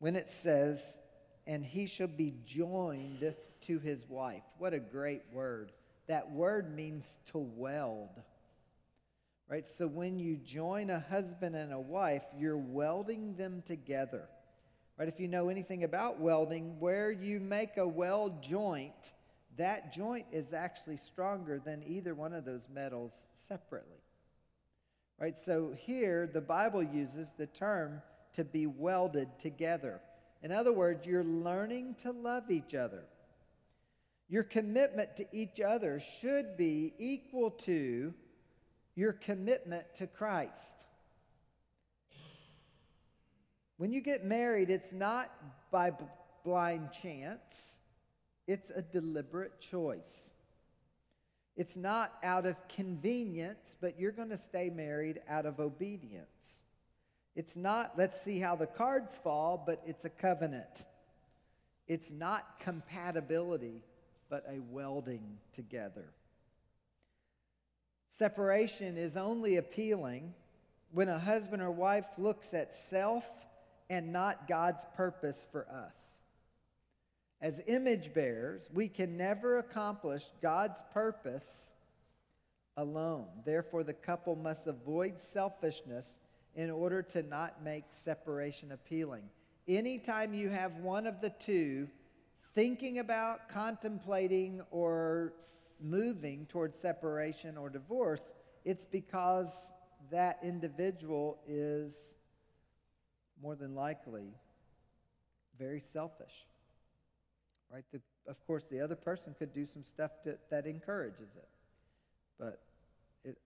When 0.00 0.16
it 0.16 0.30
says, 0.30 0.98
and 1.46 1.64
he 1.64 1.86
shall 1.86 2.08
be 2.08 2.34
joined 2.44 3.34
to 3.62 3.78
his 3.78 4.04
wife. 4.08 4.42
What 4.58 4.74
a 4.74 4.80
great 4.80 5.22
word. 5.32 5.70
That 6.08 6.32
word 6.32 6.74
means 6.74 7.18
to 7.32 7.38
weld 7.38 8.10
right? 9.48 9.66
So 9.66 9.86
when 9.86 10.18
you 10.18 10.36
join 10.36 10.90
a 10.90 11.00
husband 11.00 11.56
and 11.56 11.72
a 11.72 11.80
wife, 11.80 12.24
you're 12.38 12.58
welding 12.58 13.34
them 13.36 13.62
together, 13.64 14.28
right? 14.98 15.08
If 15.08 15.18
you 15.18 15.28
know 15.28 15.48
anything 15.48 15.84
about 15.84 16.20
welding, 16.20 16.78
where 16.78 17.10
you 17.10 17.40
make 17.40 17.78
a 17.78 17.88
weld 17.88 18.42
joint, 18.42 19.12
that 19.56 19.92
joint 19.92 20.26
is 20.30 20.52
actually 20.52 20.98
stronger 20.98 21.58
than 21.58 21.82
either 21.86 22.14
one 22.14 22.32
of 22.32 22.44
those 22.44 22.68
metals 22.72 23.24
separately, 23.34 24.02
right? 25.18 25.38
So 25.38 25.74
here, 25.76 26.28
the 26.32 26.40
Bible 26.40 26.82
uses 26.82 27.32
the 27.36 27.46
term 27.46 28.02
to 28.34 28.44
be 28.44 28.66
welded 28.66 29.28
together. 29.38 30.00
In 30.42 30.52
other 30.52 30.72
words, 30.72 31.06
you're 31.06 31.24
learning 31.24 31.96
to 32.02 32.12
love 32.12 32.50
each 32.50 32.74
other. 32.74 33.02
Your 34.28 34.42
commitment 34.42 35.16
to 35.16 35.26
each 35.32 35.60
other 35.60 36.00
should 36.00 36.56
be 36.56 36.92
equal 36.98 37.50
to 37.50 38.12
your 38.94 39.12
commitment 39.12 39.84
to 39.94 40.06
Christ. 40.06 40.84
When 43.78 43.92
you 43.92 44.00
get 44.00 44.24
married, 44.24 44.70
it's 44.70 44.92
not 44.92 45.30
by 45.70 45.92
blind 46.44 46.90
chance, 46.92 47.80
it's 48.46 48.70
a 48.70 48.82
deliberate 48.82 49.60
choice. 49.60 50.32
It's 51.56 51.76
not 51.76 52.12
out 52.22 52.46
of 52.46 52.56
convenience, 52.68 53.76
but 53.80 53.98
you're 53.98 54.12
going 54.12 54.30
to 54.30 54.36
stay 54.36 54.70
married 54.70 55.20
out 55.28 55.44
of 55.44 55.58
obedience. 55.58 56.62
It's 57.34 57.56
not, 57.56 57.92
let's 57.96 58.20
see 58.20 58.38
how 58.38 58.56
the 58.56 58.66
cards 58.66 59.16
fall, 59.16 59.62
but 59.64 59.82
it's 59.86 60.04
a 60.04 60.10
covenant. 60.10 60.86
It's 61.86 62.10
not 62.10 62.60
compatibility, 62.60 63.82
but 64.28 64.44
a 64.48 64.60
welding 64.70 65.38
together. 65.52 66.12
Separation 68.10 68.96
is 68.96 69.16
only 69.16 69.56
appealing 69.56 70.34
when 70.92 71.08
a 71.08 71.18
husband 71.18 71.62
or 71.62 71.70
wife 71.70 72.06
looks 72.16 72.54
at 72.54 72.74
self 72.74 73.24
and 73.90 74.12
not 74.12 74.48
God's 74.48 74.84
purpose 74.96 75.46
for 75.50 75.66
us. 75.68 76.16
As 77.40 77.60
image 77.66 78.12
bearers, 78.12 78.68
we 78.72 78.88
can 78.88 79.16
never 79.16 79.58
accomplish 79.58 80.24
God's 80.42 80.82
purpose 80.92 81.70
alone. 82.76 83.26
Therefore, 83.44 83.84
the 83.84 83.92
couple 83.92 84.34
must 84.34 84.66
avoid 84.66 85.20
selfishness 85.20 86.18
in 86.56 86.70
order 86.70 87.02
to 87.02 87.22
not 87.22 87.62
make 87.62 87.84
separation 87.90 88.72
appealing. 88.72 89.22
Anytime 89.68 90.34
you 90.34 90.48
have 90.48 90.76
one 90.78 91.06
of 91.06 91.20
the 91.20 91.30
two 91.30 91.88
thinking 92.54 92.98
about, 92.98 93.48
contemplating, 93.48 94.62
or 94.70 95.32
moving 95.80 96.46
towards 96.46 96.78
separation 96.78 97.56
or 97.56 97.70
divorce, 97.70 98.34
it's 98.64 98.84
because 98.84 99.72
that 100.10 100.38
individual 100.42 101.38
is 101.46 102.14
more 103.42 103.54
than 103.54 103.74
likely 103.74 104.34
very 105.58 105.80
selfish. 105.80 106.46
Right? 107.72 107.84
The, 107.92 108.00
of 108.26 108.44
course, 108.46 108.66
the 108.70 108.80
other 108.80 108.96
person 108.96 109.34
could 109.38 109.52
do 109.52 109.66
some 109.66 109.84
stuff 109.84 110.10
to, 110.24 110.36
that 110.50 110.66
encourages 110.66 111.36
it. 111.36 111.48
But 112.38 112.62
it, 113.24 113.36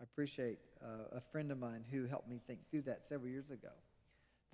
I 0.00 0.04
appreciate 0.04 0.58
uh, 0.82 1.16
a 1.16 1.20
friend 1.32 1.50
of 1.50 1.58
mine 1.58 1.84
who 1.90 2.06
helped 2.06 2.28
me 2.28 2.40
think 2.46 2.60
through 2.70 2.82
that 2.82 3.04
several 3.06 3.30
years 3.30 3.50
ago. 3.50 3.70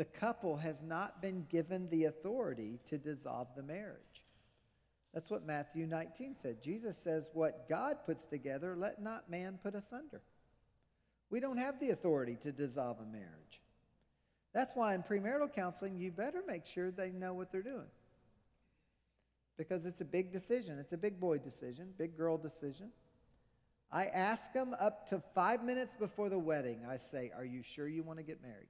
The 0.01 0.07
couple 0.07 0.57
has 0.57 0.80
not 0.80 1.20
been 1.20 1.44
given 1.51 1.86
the 1.90 2.07
authority 2.07 2.78
to 2.86 2.96
dissolve 2.96 3.48
the 3.55 3.62
marriage. 3.62 4.24
That's 5.12 5.28
what 5.28 5.44
Matthew 5.44 5.84
19 5.86 6.36
said. 6.38 6.62
Jesus 6.62 6.96
says, 6.96 7.28
What 7.34 7.68
God 7.68 7.98
puts 8.07 8.24
together, 8.24 8.74
let 8.74 9.03
not 9.03 9.28
man 9.28 9.59
put 9.62 9.74
asunder. 9.74 10.22
We 11.28 11.38
don't 11.38 11.59
have 11.59 11.78
the 11.78 11.90
authority 11.90 12.38
to 12.40 12.51
dissolve 12.51 12.96
a 12.98 13.12
marriage. 13.12 13.61
That's 14.55 14.74
why 14.74 14.94
in 14.94 15.03
premarital 15.03 15.53
counseling, 15.53 15.98
you 15.98 16.11
better 16.12 16.42
make 16.46 16.64
sure 16.64 16.90
they 16.90 17.11
know 17.11 17.34
what 17.34 17.53
they're 17.53 17.61
doing. 17.61 17.90
Because 19.59 19.84
it's 19.84 20.01
a 20.01 20.07
big 20.07 20.32
decision. 20.32 20.78
It's 20.78 20.94
a 20.94 20.96
big 20.96 21.20
boy 21.20 21.36
decision, 21.36 21.90
big 21.98 22.16
girl 22.16 22.38
decision. 22.38 22.88
I 23.92 24.07
ask 24.07 24.51
them 24.55 24.74
up 24.80 25.11
to 25.11 25.22
five 25.34 25.62
minutes 25.62 25.92
before 25.98 26.30
the 26.30 26.38
wedding, 26.38 26.86
I 26.88 26.96
say, 26.96 27.32
Are 27.36 27.44
you 27.44 27.61
sure 27.61 27.86
you 27.86 28.03
want 28.03 28.18
to 28.18 28.24
get 28.24 28.40
married? 28.40 28.68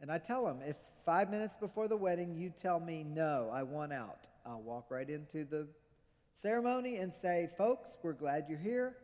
And 0.00 0.10
I 0.10 0.18
tell 0.18 0.44
them, 0.44 0.60
if 0.66 0.76
five 1.04 1.30
minutes 1.30 1.54
before 1.58 1.88
the 1.88 1.96
wedding 1.96 2.36
you 2.36 2.50
tell 2.50 2.80
me, 2.80 3.04
No, 3.04 3.50
I 3.52 3.62
want 3.62 3.92
out, 3.92 4.28
I'll 4.44 4.62
walk 4.62 4.90
right 4.90 5.08
into 5.08 5.44
the 5.44 5.66
ceremony 6.34 6.96
and 6.96 7.12
say, 7.12 7.48
Folks, 7.56 7.96
we're 8.02 8.12
glad 8.12 8.46
you're 8.48 8.58
here. 8.58 8.96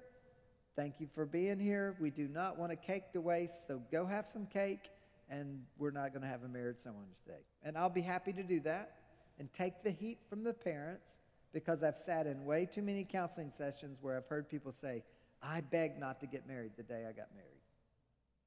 Thank 0.74 1.00
you 1.00 1.08
for 1.14 1.26
being 1.26 1.60
here. 1.60 1.96
We 2.00 2.10
do 2.10 2.28
not 2.28 2.58
want 2.58 2.72
a 2.72 2.76
cake 2.76 3.12
to 3.12 3.20
waste, 3.20 3.66
so 3.66 3.82
go 3.90 4.06
have 4.06 4.28
some 4.28 4.46
cake, 4.46 4.90
and 5.28 5.62
we're 5.78 5.90
not 5.90 6.12
going 6.12 6.22
to 6.22 6.28
have 6.28 6.44
a 6.44 6.48
marriage 6.48 6.78
ceremony 6.78 7.12
today. 7.24 7.40
And 7.62 7.76
I'll 7.76 7.90
be 7.90 8.00
happy 8.00 8.32
to 8.32 8.42
do 8.42 8.60
that 8.60 8.96
and 9.38 9.52
take 9.52 9.82
the 9.82 9.90
heat 9.90 10.18
from 10.28 10.44
the 10.44 10.54
parents 10.54 11.18
because 11.52 11.82
I've 11.82 11.98
sat 11.98 12.26
in 12.26 12.44
way 12.44 12.66
too 12.70 12.82
many 12.82 13.04
counseling 13.04 13.50
sessions 13.54 13.98
where 14.00 14.16
I've 14.16 14.26
heard 14.26 14.48
people 14.48 14.72
say, 14.72 15.02
I 15.42 15.60
begged 15.60 15.98
not 15.98 16.20
to 16.20 16.26
get 16.26 16.46
married 16.46 16.72
the 16.76 16.82
day 16.82 17.04
I 17.08 17.12
got 17.12 17.28
married. 17.34 17.60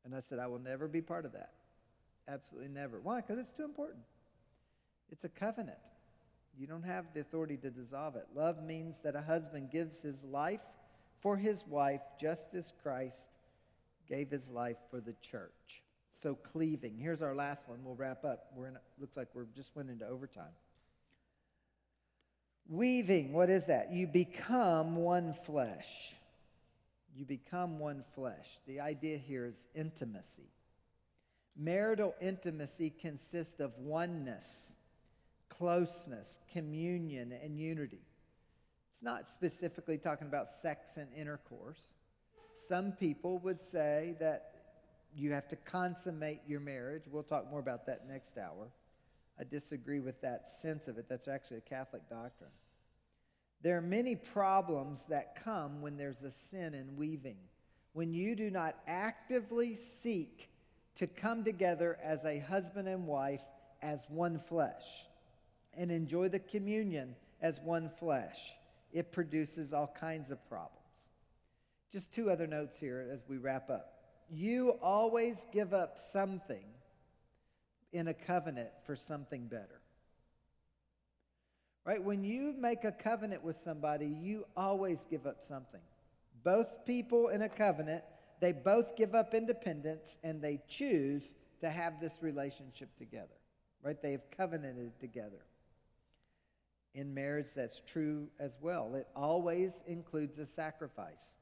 And 0.04 0.16
I 0.16 0.20
said, 0.20 0.40
I 0.40 0.48
will 0.48 0.60
never 0.60 0.88
be 0.88 1.02
part 1.02 1.26
of 1.26 1.34
that. 1.34 1.52
Absolutely 2.28 2.70
never. 2.70 3.00
Why? 3.00 3.22
Because 3.22 3.38
it's 3.38 3.52
too 3.52 3.66
important. 3.66 4.04
It's 5.12 5.24
a 5.24 5.30
covenant. 5.30 5.78
You 6.58 6.68
don't 6.68 6.84
have 6.84 7.06
the 7.14 7.20
authority 7.20 7.58
to 7.58 7.70
dissolve 7.70 8.16
it. 8.16 8.28
Love 8.36 8.64
means 8.64 9.02
that 9.02 9.16
a 9.16 9.22
husband 9.22 9.70
gives 9.72 10.02
his 10.02 10.24
life 10.24 10.62
for 11.22 11.38
his 11.38 11.66
wife 11.68 12.02
just 12.20 12.54
as 12.54 12.74
Christ 12.82 13.30
gave 14.08 14.30
his 14.30 14.50
life 14.50 14.78
for 14.90 15.02
the 15.02 15.14
church. 15.22 15.84
So 16.12 16.36
cleaving. 16.36 16.98
Here's 16.98 17.22
our 17.22 17.36
last 17.36 17.68
one. 17.68 17.80
We'll 17.84 17.96
wrap 17.96 18.24
up. 18.24 18.48
We're 18.56 18.68
in, 18.68 18.78
looks 19.00 19.18
like 19.18 19.28
we're 19.34 19.48
just 19.56 19.76
went 19.76 19.90
into 19.90 20.08
overtime. 20.08 20.54
Weaving, 22.68 23.34
what 23.34 23.50
is 23.50 23.66
that? 23.66 23.92
You 23.92 24.08
become 24.08 24.96
one 24.96 25.36
flesh. 25.46 26.16
You 27.16 27.26
become 27.26 27.80
one 27.80 28.04
flesh. 28.16 28.60
The 28.66 28.80
idea 28.80 29.18
here 29.18 29.46
is 29.46 29.68
intimacy. 29.76 30.50
Marital 31.58 32.14
intimacy 32.22 32.90
consists 32.90 33.60
of 33.60 33.78
oneness 33.78 34.74
closeness, 35.58 36.40
communion, 36.52 37.32
and 37.32 37.58
unity. 37.58 38.02
It's 38.92 39.02
not 39.02 39.30
specifically 39.30 39.98
talking 39.98 40.28
about 40.28 40.50
sex 40.50 40.98
and 40.98 41.08
intercourse. 41.16 41.94
Some 42.54 42.92
people 42.94 43.40
would 43.40 43.62
say 43.62 44.16
that 44.20 44.52
you 45.16 45.32
have 45.32 45.48
to 45.50 45.56
consummate 45.56 46.42
your 46.48 46.60
marriage. 46.60 47.04
We'll 47.10 47.24
talk 47.24 47.50
more 47.50 47.60
about 47.60 47.86
that 47.86 48.08
next 48.08 48.38
hour. 48.38 48.70
I 49.40 49.44
disagree 49.44 50.00
with 50.00 50.22
that 50.22 50.50
sense 50.50 50.88
of 50.88 50.98
it. 50.98 51.08
That's 51.10 51.28
actually 51.28 51.58
a 51.58 51.62
Catholic 51.62 52.10
doctrine. 52.10 52.52
There 53.62 53.78
are 53.78 53.82
many 53.82 54.16
problems 54.16 55.06
that 55.06 55.42
come 55.44 55.82
when 55.82 55.98
there's 55.98 56.24
a 56.24 56.32
sin 56.32 56.74
in 56.74 56.96
weaving, 56.98 57.38
when 57.94 58.14
you 58.14 58.36
do 58.36 58.50
not 58.50 58.76
actively 58.88 59.74
seek 59.74 60.50
to 60.96 61.08
come 61.08 61.44
together 61.44 61.98
as 62.04 62.26
a 62.26 62.40
husband 62.40 62.88
and 62.88 63.06
wife 63.06 63.42
as 63.82 64.06
one 64.10 64.40
flesh 64.40 65.06
and 65.78 65.92
enjoy 65.92 66.30
the 66.30 66.40
communion 66.40 67.16
as 67.42 67.60
one 67.60 67.90
flesh. 68.00 68.54
It 68.94 69.12
produces 69.12 69.74
all 69.74 69.94
kinds 70.00 70.32
of 70.32 70.48
problems. 70.48 70.80
Just 71.92 72.14
two 72.14 72.30
other 72.30 72.48
notes 72.48 72.80
here 72.80 73.08
as 73.12 73.20
we 73.28 73.38
wrap 73.38 73.70
up. 73.70 73.94
You 74.30 74.72
always 74.82 75.46
give 75.52 75.74
up 75.74 75.98
something 75.98 76.64
in 77.92 78.08
a 78.08 78.14
covenant 78.14 78.70
for 78.86 78.96
something 78.96 79.48
better. 79.48 79.82
Right? 81.86 82.04
When 82.04 82.24
you 82.24 82.54
make 82.58 82.84
a 82.84 82.92
covenant 82.92 83.44
with 83.44 83.58
somebody, 83.58 84.08
you 84.08 84.46
always 84.58 85.06
give 85.10 85.28
up 85.28 85.44
something. 85.44 85.82
Both 86.44 86.86
people 86.86 87.30
in 87.30 87.44
a 87.44 87.50
covenant, 87.50 88.04
they 88.40 88.52
both 88.52 88.96
give 88.96 89.16
up 89.16 89.34
independence 89.34 90.18
and 90.24 90.42
they 90.42 90.62
choose 90.68 91.36
to 91.62 91.70
have 91.70 92.00
this 92.00 92.18
relationship 92.22 92.90
together. 92.98 93.28
Right? 93.84 94.02
They 94.02 94.12
have 94.12 94.30
covenanted 94.32 95.00
together. 95.00 95.46
In 96.94 97.14
marriage, 97.14 97.54
that's 97.56 97.82
true 97.82 98.28
as 98.40 98.58
well. 98.62 98.96
It 98.96 99.08
always 99.16 99.84
includes 99.86 100.40
a 100.40 100.46
sacrifice. 100.46 101.36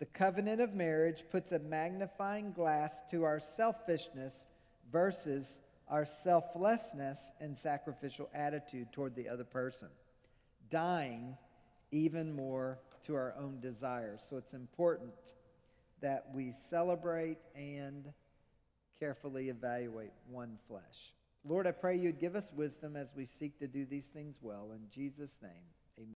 The 0.00 0.06
covenant 0.06 0.60
of 0.60 0.74
marriage 0.74 1.22
puts 1.30 1.52
a 1.52 1.60
magnifying 1.60 2.52
glass 2.52 3.00
to 3.12 3.22
our 3.22 3.38
selfishness 3.38 4.46
versus 4.90 5.60
our 5.88 6.04
selflessness 6.04 7.32
and 7.40 7.56
sacrificial 7.56 8.28
attitude 8.34 8.92
toward 8.92 9.14
the 9.14 9.28
other 9.28 9.44
person, 9.44 9.88
dying 10.70 11.36
even 11.92 12.34
more 12.34 12.78
to 13.04 13.14
our 13.14 13.34
own 13.38 13.60
desires. 13.60 14.20
So 14.28 14.36
it's 14.36 14.54
important 14.54 15.12
that 16.02 16.26
we 16.34 16.52
celebrate 16.52 17.38
and 17.56 18.12
carefully 18.98 19.48
evaluate 19.48 20.12
one 20.28 20.58
flesh. 20.68 21.14
Lord, 21.44 21.66
I 21.66 21.72
pray 21.72 21.96
you'd 21.96 22.20
give 22.20 22.36
us 22.36 22.52
wisdom 22.54 22.94
as 22.94 23.14
we 23.16 23.24
seek 23.24 23.58
to 23.58 23.66
do 23.66 23.84
these 23.84 24.08
things 24.08 24.38
well. 24.40 24.70
In 24.72 24.88
Jesus' 24.90 25.40
name. 25.42 25.50